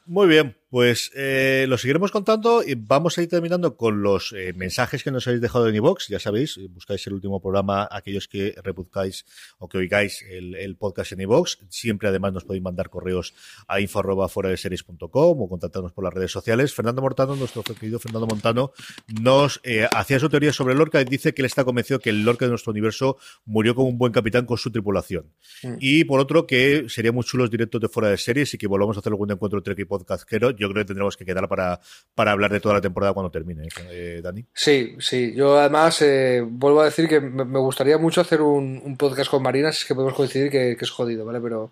Muy 0.06 0.28
bien, 0.28 0.56
pues 0.76 1.10
eh, 1.16 1.68
lo 1.70 1.78
seguiremos 1.78 2.12
contando 2.12 2.62
y 2.62 2.76
vamos 2.76 3.18
a 3.18 3.22
ir 3.22 3.30
terminando 3.30 3.78
con 3.78 4.04
los 4.04 4.34
eh, 4.34 4.52
mensajes 4.58 5.06
que 5.06 5.10
nos 5.10 5.26
habéis 5.26 5.42
dejado 5.42 5.70
en 5.70 5.76
iVox. 5.76 6.10
Ya 6.10 6.20
sabéis, 6.20 6.60
buscáis 6.72 7.08
el 7.08 7.14
último 7.14 7.42
programa, 7.42 7.88
aquellos 7.90 8.28
que 8.28 8.54
repuzcáis 8.62 9.26
o 9.58 9.70
que 9.70 9.78
oigáis 9.78 10.22
el, 10.30 10.54
el 10.54 10.76
podcast 10.76 11.14
en 11.14 11.22
iVox. 11.22 11.60
Siempre 11.70 12.10
además 12.10 12.34
nos 12.34 12.44
podéis 12.44 12.62
mandar 12.62 12.90
correos 12.90 13.34
a 13.70 13.80
info 13.80 14.00
arroba 14.00 14.28
fuera 14.28 14.50
de 14.50 14.58
series.com 14.58 15.08
o 15.14 15.48
contactarnos 15.48 15.94
por 15.94 16.04
las 16.04 16.14
redes 16.14 16.34
sociales. 16.34 16.74
Fernando 16.74 17.02
Mortano, 17.02 17.38
nuestro 17.38 17.64
querido 17.64 17.98
Fernando 17.98 18.28
Montano, 18.28 18.74
nos 19.22 19.62
eh, 19.64 19.88
hacía 19.90 20.20
su 20.20 20.28
teoría 20.28 20.52
sobre 20.52 20.76
Lorca 20.76 21.00
y 21.00 21.06
dice 21.06 21.34
que 21.34 21.42
él 21.42 21.46
está 21.46 21.64
convencido 21.64 22.00
que 22.02 22.10
el 22.10 22.26
Lorca 22.26 22.48
de 22.48 22.50
nuestro 22.50 22.72
universo 22.72 23.16
murió 23.46 23.76
como 23.76 23.88
un 23.88 23.98
buen 23.98 24.12
capitán 24.12 24.46
con 24.46 24.58
su 24.58 24.72
tripulación. 24.72 25.32
Mm. 25.64 25.76
Y 25.80 26.04
por 26.04 26.20
otro, 26.20 26.46
que 26.46 26.88
sería 26.90 27.14
muy 27.14 27.24
chulos 27.24 27.50
directos 27.50 27.80
de 27.80 27.88
fuera 27.88 28.10
de 28.10 28.18
series 28.18 28.54
y 28.54 28.58
que 28.58 28.68
volvamos 28.68 28.98
a 28.98 29.00
hacer 29.00 29.14
algún 29.14 29.32
encuentro 29.32 29.60
entre 29.60 29.72
equipos 29.72 30.00
podcastero, 30.00 30.52
yo 30.52 30.64
creo 30.69 30.84
que 30.84 30.88
tendremos 30.88 31.17
que 31.17 31.25
quedar 31.25 31.47
para, 31.47 31.80
para 32.13 32.32
hablar 32.32 32.51
de 32.51 32.60
toda 32.60 32.75
la 32.75 32.82
temporada 32.82 33.13
cuando 33.13 33.32
termine, 33.32 33.67
eh, 33.89 34.21
Dani. 34.23 34.45
Sí, 34.54 34.95
sí. 34.99 35.34
Yo 35.36 35.58
además 35.60 36.01
eh, 36.01 36.43
vuelvo 36.45 36.82
a 36.82 36.86
decir 36.86 37.08
que 37.08 37.19
me 37.19 37.60
gustaría 37.60 37.97
mucho 37.97 38.21
hacer 38.21 38.41
un, 38.41 38.82
un 38.84 38.97
podcast 38.97 39.30
con 39.30 39.43
Marina, 39.43 39.71
si 39.71 39.80
es 39.80 39.86
que 39.86 39.95
podemos 39.95 40.13
coincidir 40.13 40.51
que, 40.51 40.75
que, 40.78 40.86
es 40.86 40.91
jodido, 40.91 41.25
¿vale? 41.25 41.39
Pero, 41.41 41.71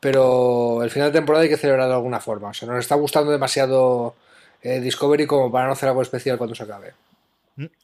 pero 0.00 0.82
el 0.82 0.90
final 0.90 1.12
de 1.12 1.18
temporada 1.18 1.42
hay 1.42 1.48
que 1.48 1.56
celebrar 1.56 1.88
de 1.88 1.94
alguna 1.94 2.20
forma. 2.20 2.48
O 2.48 2.54
sea, 2.54 2.68
nos 2.68 2.78
está 2.78 2.94
gustando 2.94 3.30
demasiado 3.30 4.14
eh, 4.62 4.80
Discovery 4.80 5.26
como 5.26 5.52
para 5.52 5.66
no 5.66 5.72
hacer 5.72 5.88
algo 5.88 6.02
especial 6.02 6.38
cuando 6.38 6.54
se 6.54 6.62
acabe. 6.62 6.94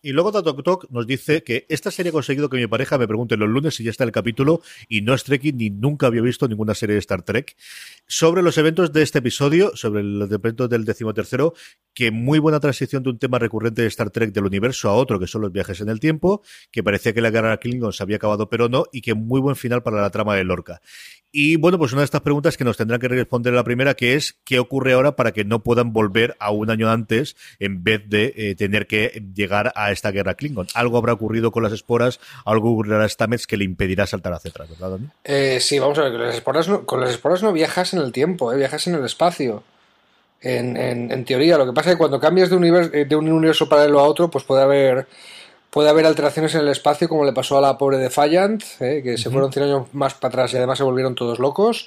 Y 0.02 0.12
luego 0.12 0.32
Tatok 0.32 0.64
Tok 0.64 0.90
nos 0.90 1.06
dice 1.06 1.44
que 1.44 1.64
esta 1.68 1.92
serie 1.92 2.10
ha 2.10 2.12
conseguido 2.12 2.48
que 2.48 2.56
mi 2.56 2.66
pareja 2.66 2.98
me 2.98 3.06
pregunte 3.06 3.36
los 3.36 3.48
lunes 3.48 3.76
si 3.76 3.84
ya 3.84 3.90
está 3.90 4.02
el 4.02 4.10
capítulo 4.10 4.62
y 4.88 5.02
no 5.02 5.14
es 5.14 5.22
Trekking 5.22 5.56
ni 5.56 5.70
nunca 5.70 6.08
había 6.08 6.22
visto 6.22 6.48
ninguna 6.48 6.74
serie 6.74 6.94
de 6.94 7.00
Star 7.00 7.22
Trek. 7.22 7.56
Sobre 8.12 8.42
los 8.42 8.58
eventos 8.58 8.92
de 8.92 9.02
este 9.02 9.20
episodio, 9.20 9.70
sobre 9.76 10.02
los 10.02 10.28
eventos 10.32 10.68
del 10.68 10.84
decimotercero, 10.84 11.54
que 11.94 12.10
muy 12.10 12.40
buena 12.40 12.58
transición 12.58 13.04
de 13.04 13.10
un 13.10 13.20
tema 13.20 13.38
recurrente 13.38 13.82
de 13.82 13.88
Star 13.88 14.10
Trek 14.10 14.32
del 14.32 14.46
universo 14.46 14.88
a 14.88 14.94
otro, 14.94 15.20
que 15.20 15.28
son 15.28 15.42
los 15.42 15.52
viajes 15.52 15.80
en 15.80 15.88
el 15.88 16.00
tiempo, 16.00 16.42
que 16.72 16.82
parecía 16.82 17.12
que 17.12 17.20
la 17.20 17.30
guerra 17.30 17.58
Klingon 17.58 17.92
se 17.92 18.02
había 18.02 18.16
acabado 18.16 18.50
pero 18.50 18.68
no, 18.68 18.86
y 18.90 19.00
que 19.00 19.14
muy 19.14 19.40
buen 19.40 19.54
final 19.54 19.84
para 19.84 20.00
la 20.02 20.10
trama 20.10 20.34
de 20.34 20.42
Lorca. 20.42 20.80
Y 21.32 21.56
bueno, 21.56 21.78
pues 21.78 21.92
una 21.92 22.00
de 22.00 22.06
estas 22.06 22.22
preguntas 22.22 22.56
que 22.56 22.64
nos 22.64 22.76
tendrán 22.76 22.98
que 22.98 23.06
responder 23.06 23.52
la 23.52 23.62
primera, 23.62 23.94
que 23.94 24.14
es 24.14 24.40
¿qué 24.44 24.58
ocurre 24.58 24.94
ahora 24.94 25.14
para 25.14 25.30
que 25.30 25.44
no 25.44 25.62
puedan 25.62 25.92
volver 25.92 26.36
a 26.40 26.50
un 26.50 26.70
año 26.70 26.90
antes 26.90 27.36
en 27.60 27.84
vez 27.84 28.02
de 28.08 28.32
eh, 28.36 28.54
tener 28.56 28.88
que 28.88 29.22
llegar 29.32 29.72
a 29.76 29.92
esta 29.92 30.10
guerra 30.10 30.34
Klingon? 30.34 30.66
Algo 30.74 30.98
habrá 30.98 31.12
ocurrido 31.12 31.52
con 31.52 31.62
las 31.62 31.72
esporas, 31.72 32.18
algo 32.44 32.72
ocurrirá 32.72 33.04
a 33.04 33.08
Stamets 33.08 33.46
que 33.46 33.56
le 33.56 33.64
impedirá 33.64 34.08
saltar 34.08 34.32
hacia 34.32 34.50
atrás, 34.50 34.70
¿verdad, 34.70 34.90
Dani? 34.90 35.06
Eh, 35.22 35.60
sí, 35.60 35.78
vamos 35.78 35.98
a 35.98 36.02
ver, 36.02 36.12
con 36.12 36.22
las 36.22 36.34
esporas 36.34 36.68
no, 36.68 36.84
con 36.84 37.00
las 37.00 37.10
esporas 37.10 37.42
no 37.44 37.52
viajas 37.52 37.94
el 38.00 38.12
tiempo, 38.12 38.52
eh, 38.52 38.56
viajas 38.56 38.86
en 38.86 38.94
el 38.94 39.04
espacio. 39.04 39.62
En, 40.42 40.76
en, 40.76 41.12
en, 41.12 41.24
teoría, 41.24 41.58
lo 41.58 41.66
que 41.66 41.72
pasa 41.72 41.90
es 41.90 41.96
que 41.96 41.98
cuando 41.98 42.18
cambias 42.18 42.48
de, 42.48 42.56
universo, 42.56 42.90
de 42.90 43.16
un 43.16 43.30
universo 43.30 43.68
paralelo 43.68 44.00
a 44.00 44.04
otro, 44.04 44.30
pues 44.30 44.44
puede 44.44 44.62
haber 44.62 45.06
puede 45.70 45.88
haber 45.88 46.04
alteraciones 46.04 46.54
en 46.54 46.62
el 46.62 46.68
espacio, 46.68 47.08
como 47.08 47.24
le 47.24 47.32
pasó 47.32 47.56
a 47.56 47.60
la 47.60 47.78
pobre 47.78 47.98
Defiant, 47.98 48.62
eh, 48.80 49.00
que 49.02 49.16
se 49.16 49.28
uh 49.28 49.30
-huh. 49.30 49.32
fueron 49.32 49.52
100 49.52 49.64
años 49.64 49.86
más 49.92 50.14
para 50.14 50.28
atrás 50.30 50.52
y 50.52 50.56
además 50.56 50.78
se 50.78 50.84
volvieron 50.84 51.14
todos 51.14 51.38
locos. 51.38 51.86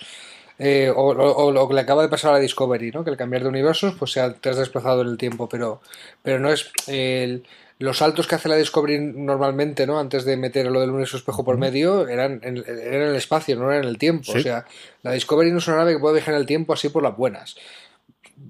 Eh, 0.60 0.91
o, 0.95 1.52
lo 1.52 1.67
que 1.67 1.73
le 1.73 1.82
acaba 1.82 2.04
de 2.04 2.10
pasar 2.10 2.30
a 2.30 2.34
la 2.36 2.39
Discovery, 2.39 2.91
¿no? 2.91 3.04
que 3.04 3.10
al 3.10 3.17
cambiar 3.17 3.41
de 3.41 3.49
universos 3.49 3.95
pues 3.97 4.12
se 4.12 4.21
ha, 4.21 4.34
te 4.34 4.49
has 4.49 4.58
desplazado 4.58 5.02
en 5.02 5.08
el 5.08 5.17
tiempo, 5.17 5.49
pero, 5.49 5.82
pero 6.21 6.39
no 6.39 6.52
es 6.52 6.71
el, 6.88 7.43
los 7.79 7.97
saltos 7.97 8.27
que 8.27 8.36
hace 8.36 8.49
la 8.49 8.55
Discovery 8.55 8.99
normalmente, 8.99 9.86
¿no? 9.88 9.99
antes 9.99 10.25
de 10.25 10.38
meter 10.38 10.67
lo 10.67 10.79
del 10.79 10.91
universo 10.91 11.17
espejo 11.17 11.43
por 11.43 11.57
medio, 11.57 12.07
eran 12.07 12.39
en, 12.43 12.57
eran 12.57 13.01
en 13.01 13.09
el 13.09 13.15
espacio, 13.15 13.55
no 13.55 13.69
eran 13.71 13.83
en 13.83 13.89
el 13.89 13.97
tiempo. 13.97 14.31
¿Sí? 14.31 14.39
O 14.39 14.41
sea, 14.41 14.65
la 15.01 15.12
Discovery 15.12 15.51
no 15.51 15.57
es 15.57 15.67
una 15.67 15.77
nave 15.77 15.93
que 15.93 15.99
puede 15.99 16.15
viajar 16.15 16.33
en 16.36 16.39
el 16.39 16.45
tiempo 16.45 16.73
así 16.73 16.89
por 16.89 17.03
las 17.03 17.15
buenas 17.17 17.55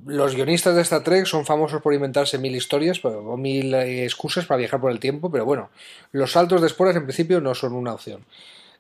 los 0.06 0.36
guionistas 0.36 0.76
de 0.76 0.82
Star 0.82 1.04
Trek 1.04 1.26
son 1.26 1.46
famosos 1.46 1.82
por 1.82 1.94
inventarse 1.94 2.38
mil 2.38 2.56
historias 2.56 3.04
o 3.04 3.38
mil 3.38 3.74
eh, 3.74 4.04
excusas 4.04 4.46
para 4.46 4.58
viajar 4.58 4.80
por 4.80 4.92
el 4.92 5.00
tiempo, 5.00 5.32
pero 5.32 5.46
bueno, 5.46 5.70
los 6.12 6.32
saltos 6.32 6.62
de 6.62 6.68
esporas 6.68 6.96
en 6.96 7.04
principio 7.04 7.42
no 7.42 7.54
son 7.54 7.74
una 7.74 7.94
opción. 7.94 8.26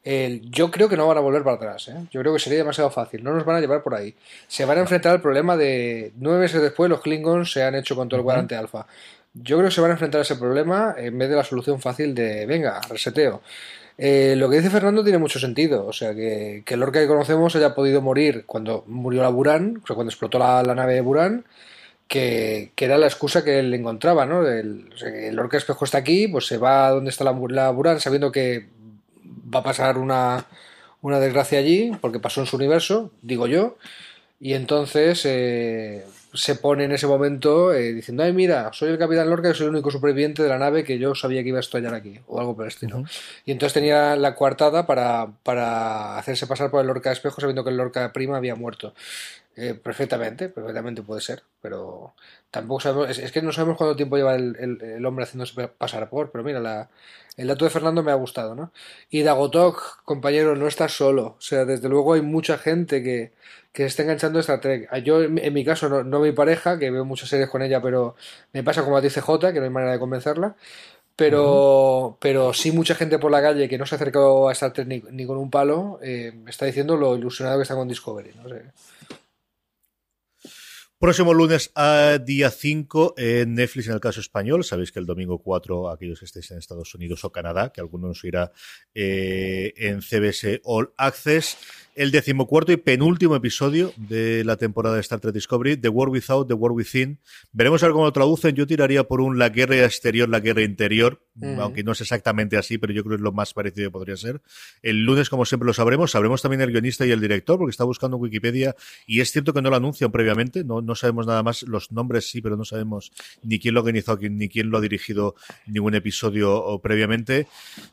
Eh, 0.05 0.41
yo 0.43 0.69
creo 0.69 0.89
que 0.89 0.97
no 0.97 1.07
van 1.07 1.17
a 1.17 1.21
volver 1.21 1.43
para 1.43 1.55
atrás, 1.55 1.87
¿eh? 1.87 1.95
yo 2.11 2.19
creo 2.19 2.33
que 2.33 2.39
sería 2.39 2.59
demasiado 2.59 2.89
fácil, 2.89 3.23
no 3.23 3.33
nos 3.33 3.45
van 3.45 3.55
a 3.55 3.61
llevar 3.61 3.83
por 3.83 3.95
ahí. 3.95 4.13
Se 4.47 4.65
van 4.65 4.77
a 4.77 4.81
enfrentar 4.81 5.13
al 5.13 5.21
problema 5.21 5.55
de 5.55 6.11
nueve 6.17 6.41
meses 6.41 6.61
después 6.61 6.89
los 6.89 6.99
Klingons 6.99 7.51
se 7.51 7.63
han 7.63 7.75
hecho 7.75 7.95
con 7.95 8.09
todo 8.09 8.19
el 8.19 8.23
cuadrante 8.25 8.55
-huh. 8.55 8.59
alfa. 8.59 8.85
Yo 9.33 9.57
creo 9.57 9.69
que 9.69 9.75
se 9.75 9.81
van 9.81 9.91
a 9.91 9.93
enfrentar 9.93 10.19
a 10.19 10.21
ese 10.23 10.35
problema 10.35 10.95
en 10.97 11.17
vez 11.17 11.29
de 11.29 11.35
la 11.35 11.43
solución 11.43 11.81
fácil 11.81 12.13
de, 12.13 12.45
venga, 12.45 12.79
reseteo. 12.87 13.41
Eh, 13.97 14.35
lo 14.37 14.49
que 14.49 14.57
dice 14.57 14.69
Fernando 14.69 15.03
tiene 15.03 15.19
mucho 15.19 15.39
sentido, 15.39 15.85
o 15.85 15.93
sea, 15.93 16.15
que, 16.15 16.63
que 16.65 16.73
el 16.73 16.79
Lorca 16.79 16.99
que 16.99 17.07
conocemos 17.07 17.55
haya 17.55 17.75
podido 17.75 18.01
morir 18.01 18.43
cuando 18.45 18.83
murió 18.87 19.21
la 19.21 19.29
Buran, 19.29 19.81
o 19.83 19.87
sea, 19.87 19.95
cuando 19.95 20.09
explotó 20.09 20.39
la, 20.39 20.63
la 20.63 20.75
nave 20.75 20.95
de 20.95 21.01
Buran, 21.01 21.45
que, 22.07 22.71
que, 22.75 22.85
era 22.85 22.97
la 22.97 23.07
excusa 23.07 23.43
que 23.43 23.59
él 23.59 23.73
encontraba, 23.73 24.25
¿no? 24.25 24.47
El, 24.47 24.89
o 24.93 25.31
Lorca 25.33 25.57
espejo 25.57 25.85
está 25.85 25.99
aquí, 25.99 26.27
pues 26.27 26.47
se 26.47 26.57
va 26.57 26.87
a 26.87 26.91
donde 26.91 27.09
está 27.11 27.23
la, 27.23 27.35
la 27.49 27.71
Buran 27.71 27.99
sabiendo 27.99 28.31
que 28.31 28.67
va 29.53 29.59
a 29.59 29.63
pasar 29.63 29.97
una, 29.97 30.47
una 31.01 31.19
desgracia 31.19 31.59
allí, 31.59 31.91
porque 32.01 32.19
pasó 32.19 32.41
en 32.41 32.47
su 32.47 32.55
universo, 32.55 33.11
digo 33.21 33.47
yo, 33.47 33.77
y 34.39 34.53
entonces 34.53 35.21
eh, 35.25 36.05
se 36.33 36.55
pone 36.55 36.85
en 36.85 36.91
ese 36.91 37.07
momento 37.07 37.73
eh, 37.73 37.93
diciendo, 37.93 38.23
ay 38.23 38.33
mira, 38.33 38.71
soy 38.73 38.89
el 38.89 38.97
capitán 38.97 39.29
Lorca 39.29 39.49
y 39.49 39.53
soy 39.53 39.65
el 39.65 39.73
único 39.73 39.91
superviviente 39.91 40.41
de 40.41 40.49
la 40.49 40.57
nave 40.57 40.83
que 40.83 40.97
yo 40.97 41.15
sabía 41.15 41.43
que 41.43 41.49
iba 41.49 41.59
a 41.59 41.61
estallar 41.61 41.93
aquí, 41.93 42.19
o 42.27 42.39
algo 42.39 42.55
por 42.55 42.65
el 42.65 42.69
estilo. 42.69 43.03
Y 43.45 43.51
entonces 43.51 43.73
tenía 43.73 44.15
la 44.15 44.35
coartada 44.35 44.85
para, 44.85 45.31
para 45.43 46.17
hacerse 46.17 46.47
pasar 46.47 46.71
por 46.71 46.81
el 46.81 46.87
Lorca 46.87 47.09
de 47.09 47.13
espejo 47.13 47.39
sabiendo 47.39 47.63
que 47.63 47.69
el 47.69 47.77
Lorca 47.77 48.11
prima 48.13 48.37
había 48.37 48.55
muerto. 48.55 48.93
Eh, 49.55 49.75
perfectamente, 49.75 50.49
perfectamente 50.49 51.03
puede 51.03 51.21
ser, 51.21 51.43
pero 51.61 52.15
tampoco 52.53 52.81
sabemos, 52.81 53.17
es, 53.17 53.31
que 53.31 53.41
no 53.41 53.51
sabemos 53.51 53.77
cuánto 53.77 53.95
tiempo 53.95 54.15
lleva 54.15 54.35
el, 54.35 55.03
hombre 55.07 55.23
haciéndose 55.23 55.69
pasar 55.69 56.07
por, 56.07 56.29
pero 56.29 56.43
mira, 56.43 56.59
la, 56.59 56.87
el 57.35 57.47
dato 57.47 57.65
de 57.65 57.71
Fernando 57.71 58.03
me 58.03 58.11
ha 58.11 58.15
gustado, 58.15 58.53
¿no? 58.53 58.71
Y 59.09 59.23
Dagotok, 59.23 60.03
compañero, 60.05 60.55
no 60.55 60.67
estás 60.67 60.95
solo, 60.95 61.35
o 61.39 61.41
sea, 61.41 61.65
desde 61.65 61.89
luego 61.89 62.13
hay 62.13 62.21
mucha 62.21 62.59
gente 62.59 63.01
que, 63.01 63.31
que 63.71 63.81
se 63.81 63.87
está 63.87 64.03
enganchando 64.03 64.37
a 64.37 64.41
esta 64.41 64.61
Trek. 64.61 64.87
Yo, 65.03 65.23
en, 65.23 65.53
mi 65.53 65.65
caso, 65.65 65.89
no, 65.89 66.03
no 66.03 66.19
mi 66.19 66.31
pareja, 66.31 66.77
que 66.77 66.91
veo 66.91 67.03
muchas 67.05 67.29
series 67.29 67.49
con 67.49 67.63
ella, 67.63 67.81
pero 67.81 68.15
me 68.53 68.63
pasa 68.63 68.83
como 68.83 68.97
a 68.97 69.01
ti 69.01 69.09
CJ, 69.09 69.51
que 69.51 69.57
no 69.59 69.63
hay 69.63 69.71
manera 69.71 69.93
de 69.93 69.99
convencerla, 69.99 70.55
pero, 71.15 72.17
pero 72.21 72.53
sí 72.53 72.71
mucha 72.71 72.93
gente 72.93 73.17
por 73.17 73.31
la 73.31 73.41
calle 73.41 73.67
que 73.67 73.79
no 73.79 73.87
se 73.87 73.95
ha 73.95 73.97
acercado 73.97 74.47
a 74.47 74.51
Star 74.51 74.73
Trek 74.73 74.87
ni, 74.87 75.25
con 75.25 75.37
un 75.37 75.49
palo, 75.49 75.99
eh, 76.03 76.33
está 76.47 76.67
diciendo 76.67 76.97
lo 76.97 77.17
ilusionado 77.17 77.57
que 77.57 77.63
está 77.63 77.73
con 77.73 77.87
Discovery, 77.87 78.31
no. 78.35 78.43
Próximo 81.03 81.33
lunes 81.33 81.69
a 81.75 82.17
día 82.17 82.49
5 82.49 83.15
en 83.17 83.55
Netflix 83.55 83.87
en 83.87 83.95
el 83.95 83.99
caso 83.99 84.21
español. 84.21 84.63
Sabéis 84.63 84.93
que 84.93 84.99
el 84.99 85.05
domingo 85.05 85.37
4, 85.39 85.89
aquellos 85.89 86.19
que 86.19 86.23
estéis 86.23 86.49
en 86.51 86.59
Estados 86.59 86.95
Unidos 86.95 87.25
o 87.25 87.29
Canadá, 87.29 87.73
que 87.73 87.81
alguno 87.81 88.07
nos 88.07 88.23
irá 88.23 88.53
eh, 88.95 89.73
en 89.75 90.01
CBS 90.01 90.61
All 90.63 90.93
Access 90.95 91.57
el 91.95 92.11
decimocuarto 92.11 92.71
y 92.71 92.77
penúltimo 92.77 93.35
episodio 93.35 93.93
de 93.97 94.43
la 94.43 94.57
temporada 94.57 94.95
de 94.95 95.01
Star 95.01 95.19
Trek 95.19 95.33
Discovery, 95.33 95.77
The 95.77 95.89
War 95.89 96.09
Without, 96.09 96.47
The 96.47 96.53
War 96.53 96.71
Within. 96.71 97.19
Veremos 97.51 97.83
a 97.83 97.87
ver 97.87 97.93
cómo 97.93 98.05
lo 98.05 98.13
traducen. 98.13 98.55
Yo 98.55 98.65
tiraría 98.65 99.03
por 99.03 99.21
un 99.21 99.37
la 99.37 99.49
guerra 99.49 99.83
exterior, 99.83 100.27
la 100.29 100.39
guerra 100.39 100.63
interior, 100.63 101.21
aunque 101.59 101.83
no 101.83 101.91
es 101.91 102.01
exactamente 102.01 102.57
así, 102.57 102.77
pero 102.77 102.93
yo 102.93 103.03
creo 103.03 103.11
que 103.11 103.15
es 103.17 103.21
lo 103.21 103.31
más 103.31 103.53
parecido 103.53 103.89
que 103.89 103.91
podría 103.91 104.17
ser. 104.17 104.41
El 104.81 105.03
lunes, 105.03 105.29
como 105.29 105.45
siempre, 105.45 105.67
lo 105.67 105.73
sabremos. 105.73 106.11
Sabremos 106.11 106.41
también 106.41 106.61
el 106.61 106.71
guionista 106.71 107.05
y 107.05 107.11
el 107.11 107.21
director, 107.21 107.57
porque 107.57 107.71
está 107.71 107.83
buscando 107.83 108.17
en 108.17 108.23
Wikipedia 108.23 108.75
y 109.05 109.21
es 109.21 109.31
cierto 109.31 109.53
que 109.53 109.61
no 109.61 109.69
lo 109.69 109.75
anuncian 109.75 110.11
previamente. 110.11 110.63
No, 110.63 110.81
no 110.81 110.95
sabemos 110.95 111.27
nada 111.27 111.43
más. 111.43 111.63
Los 111.63 111.91
nombres 111.91 112.29
sí, 112.29 112.41
pero 112.41 112.57
no 112.57 112.65
sabemos 112.65 113.11
ni 113.43 113.59
quién 113.59 113.73
lo 113.73 113.79
ha 113.79 113.83
organizado, 113.83 114.17
ni 114.21 114.49
quién 114.49 114.69
lo 114.69 114.77
ha 114.77 114.81
dirigido 114.81 115.35
ningún 115.67 115.95
episodio 115.95 116.79
previamente. 116.81 117.47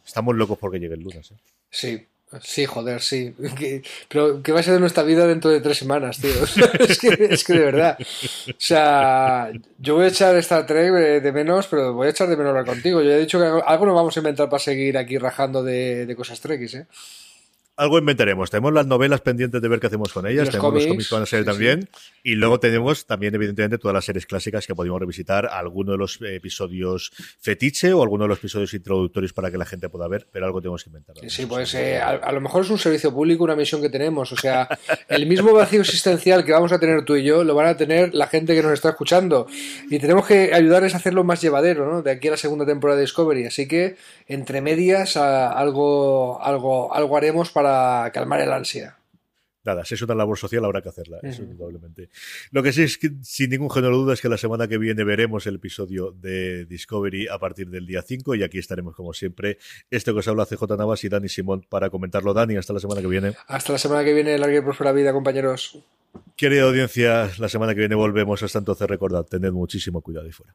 Estamos 0.07 0.37
locos 0.37 0.59
porque 0.59 0.79
llegue 0.79 0.95
el 0.95 1.03
lunes. 1.03 1.31
¿eh? 1.31 1.37
Sí, 1.71 2.07
Sí, 2.43 2.65
joder, 2.65 3.01
sí. 3.03 3.35
pero 4.09 4.41
¿qué 4.43 4.53
va 4.53 4.61
a 4.61 4.63
ser 4.63 4.75
de 4.75 4.81
nuestra 4.81 5.03
vida 5.03 5.27
dentro 5.27 5.51
de 5.51 5.61
tres 5.61 5.79
semanas, 5.79 6.21
tío? 6.21 6.31
es, 6.79 6.99
que, 6.99 7.29
es, 7.29 7.45
que, 7.45 7.55
de 7.55 7.59
verdad. 7.59 7.99
O 8.01 8.53
sea, 8.57 9.51
yo 9.79 9.97
voy 9.97 10.05
a 10.05 10.09
echar 10.09 10.37
esta 10.37 10.65
Trek 10.65 10.93
de 11.23 11.33
menos, 11.33 11.67
pero 11.67 11.93
voy 11.93 12.07
a 12.07 12.11
echar 12.11 12.29
de 12.29 12.37
menos 12.37 12.51
hablar 12.51 12.67
contigo. 12.67 13.03
Yo 13.03 13.11
he 13.11 13.19
dicho 13.19 13.41
que 13.41 13.63
algo 13.67 13.87
nos 13.87 13.95
vamos 13.97 14.17
a 14.17 14.21
inventar 14.21 14.49
para 14.49 14.61
seguir 14.61 14.97
aquí 14.97 15.19
rajando 15.19 15.63
de, 15.65 16.07
de 16.07 16.17
cosas 16.17 16.41
Trekkies, 16.41 16.75
¿eh? 16.75 16.87
Algo 17.81 17.99
inventaremos. 17.99 18.51
Tenemos 18.51 18.75
las 18.75 18.87
novelas 18.87 19.23
pendientes 19.23 19.63
de 19.63 19.67
ver 19.67 19.81
qué 19.81 19.87
hacemos 19.87 20.13
con 20.13 20.27
ellas. 20.27 20.51
tenemos 20.51 20.75
los 20.75 20.87
cómics 20.87 21.09
que 21.09 21.15
van 21.15 21.23
a 21.23 21.27
ser 21.27 21.47
también. 21.47 21.89
Y 22.23 22.35
luego 22.35 22.61
tenemos 22.61 23.07
también, 23.07 23.35
evidentemente, 23.35 23.79
todas 23.79 23.95
las 23.95 24.05
series 24.05 24.27
clásicas 24.27 24.67
que 24.67 24.75
podemos 24.75 25.01
revisitar. 25.01 25.47
Algunos 25.47 25.95
de 25.95 25.99
los 25.99 26.19
episodios 26.21 27.11
fetiche 27.41 27.95
o 27.95 28.03
algunos 28.03 28.27
de 28.27 28.29
los 28.29 28.39
episodios 28.39 28.75
introductorios 28.75 29.33
para 29.33 29.51
que 29.51 29.57
la 29.57 29.65
gente 29.65 29.89
pueda 29.89 30.07
ver. 30.09 30.29
Pero 30.31 30.45
algo 30.45 30.61
tenemos 30.61 30.85
que 30.85 30.91
inventar. 30.91 31.17
Sí, 31.27 31.47
pues 31.47 31.73
eh, 31.75 31.99
a, 31.99 32.31
lo 32.33 32.43
mejor 32.43 32.65
es 32.65 32.71
un 32.71 32.79
servicio 32.79 33.15
público, 33.15 33.45
una 33.45 33.57
misión 33.57 33.81
que 33.81 33.89
tenemos. 33.89 34.31
O 34.31 34.37
sea, 34.37 34.69
el 35.09 35.25
mismo 35.25 35.55
vacío 35.55 35.81
existencial 35.81 36.45
que 36.45 36.53
vamos 36.53 36.73
a 36.73 36.79
tener 36.79 37.07
tú 37.07 37.17
y 37.17 37.25
yo 37.25 37.45
lo 37.45 37.55
van 37.55 37.69
a 37.69 37.79
tener 37.79 38.15
la 38.15 38.27
gente 38.27 38.55
que 38.55 38.63
nos 38.63 38.73
está 38.73 38.91
escuchando. 38.91 39.47
Y 39.89 39.99
tenemos 39.99 40.27
que 40.27 40.53
ayudarles 40.53 40.93
a 40.93 40.99
hacerlo 40.99 41.25
más 41.25 41.41
llevadero, 41.41 41.91
¿no? 41.91 42.03
De 42.03 42.11
aquí 42.11 42.29
a 42.29 42.33
la 42.33 42.37
segunda 42.37 42.67
temporada 42.67 42.99
de 42.99 43.05
Discovery. 43.05 43.47
Así 43.47 43.67
que, 43.67 43.97
entre 44.29 44.61
medias, 44.61 45.17
algo, 45.17 46.43
algo, 46.43 46.95
algo 46.95 47.17
haremos 47.17 47.51
para 47.51 47.70
calmar 48.13 48.41
el 48.41 48.53
ansia. 48.53 48.97
Nada, 49.63 49.85
si 49.85 49.95
es 49.95 50.01
una 50.01 50.15
labor 50.15 50.39
social 50.39 50.65
habrá 50.65 50.81
que 50.81 50.89
hacerla, 50.89 51.19
eso 51.23 51.43
indudablemente. 51.43 52.09
Lo 52.51 52.63
que 52.63 52.73
sí 52.73 52.83
es 52.83 52.97
que, 52.97 53.11
sin 53.23 53.51
ningún 53.51 53.71
género 53.71 53.93
de 53.93 54.05
duda, 54.05 54.15
es 54.15 54.23
que 54.23 54.31
la 54.31 54.39
semana 54.39 54.67
que 54.69 54.79
viene 54.79 55.05
veremos 55.05 55.47
el 55.47 55.57
episodio 55.57 56.13
de 56.13 56.65
Discovery 56.65 57.29
a 57.29 57.39
partir 57.39 57.69
del 57.69 57.87
día 57.87 58.01
5 58.01 58.37
y 58.37 58.43
aquí 58.43 58.59
estaremos, 58.59 58.97
como 58.97 59.13
siempre, 59.13 59.59
este 59.91 60.13
que 60.13 60.19
os 60.19 60.29
habla 60.29 60.47
CJ 60.47 60.63
Navas 60.79 61.05
y 61.05 61.11
Dani 61.11 61.29
Simón 61.29 61.67
para 61.69 61.91
comentarlo. 61.91 62.33
Dani, 62.33 62.57
hasta 62.57 62.73
la 62.73 62.81
semana 62.81 63.03
que 63.03 63.07
viene. 63.07 63.35
Hasta 63.49 63.73
la 63.73 63.79
semana 63.79 64.03
que 64.03 64.15
viene, 64.15 64.39
larga 64.39 64.57
y 64.57 64.63
próspera 64.63 64.93
vida, 64.93 65.13
compañeros. 65.13 65.79
Querida 66.37 66.63
audiencia, 66.63 67.31
la 67.39 67.51
semana 67.51 67.75
que 67.75 67.81
viene 67.81 67.95
volvemos. 67.95 68.43
Hasta 68.43 68.61
entonces, 68.61 68.89
recordad, 68.89 69.27
tened 69.27 69.53
muchísimo 69.53 70.01
cuidado 70.01 70.27
y 70.27 70.33
fuera. 70.33 70.55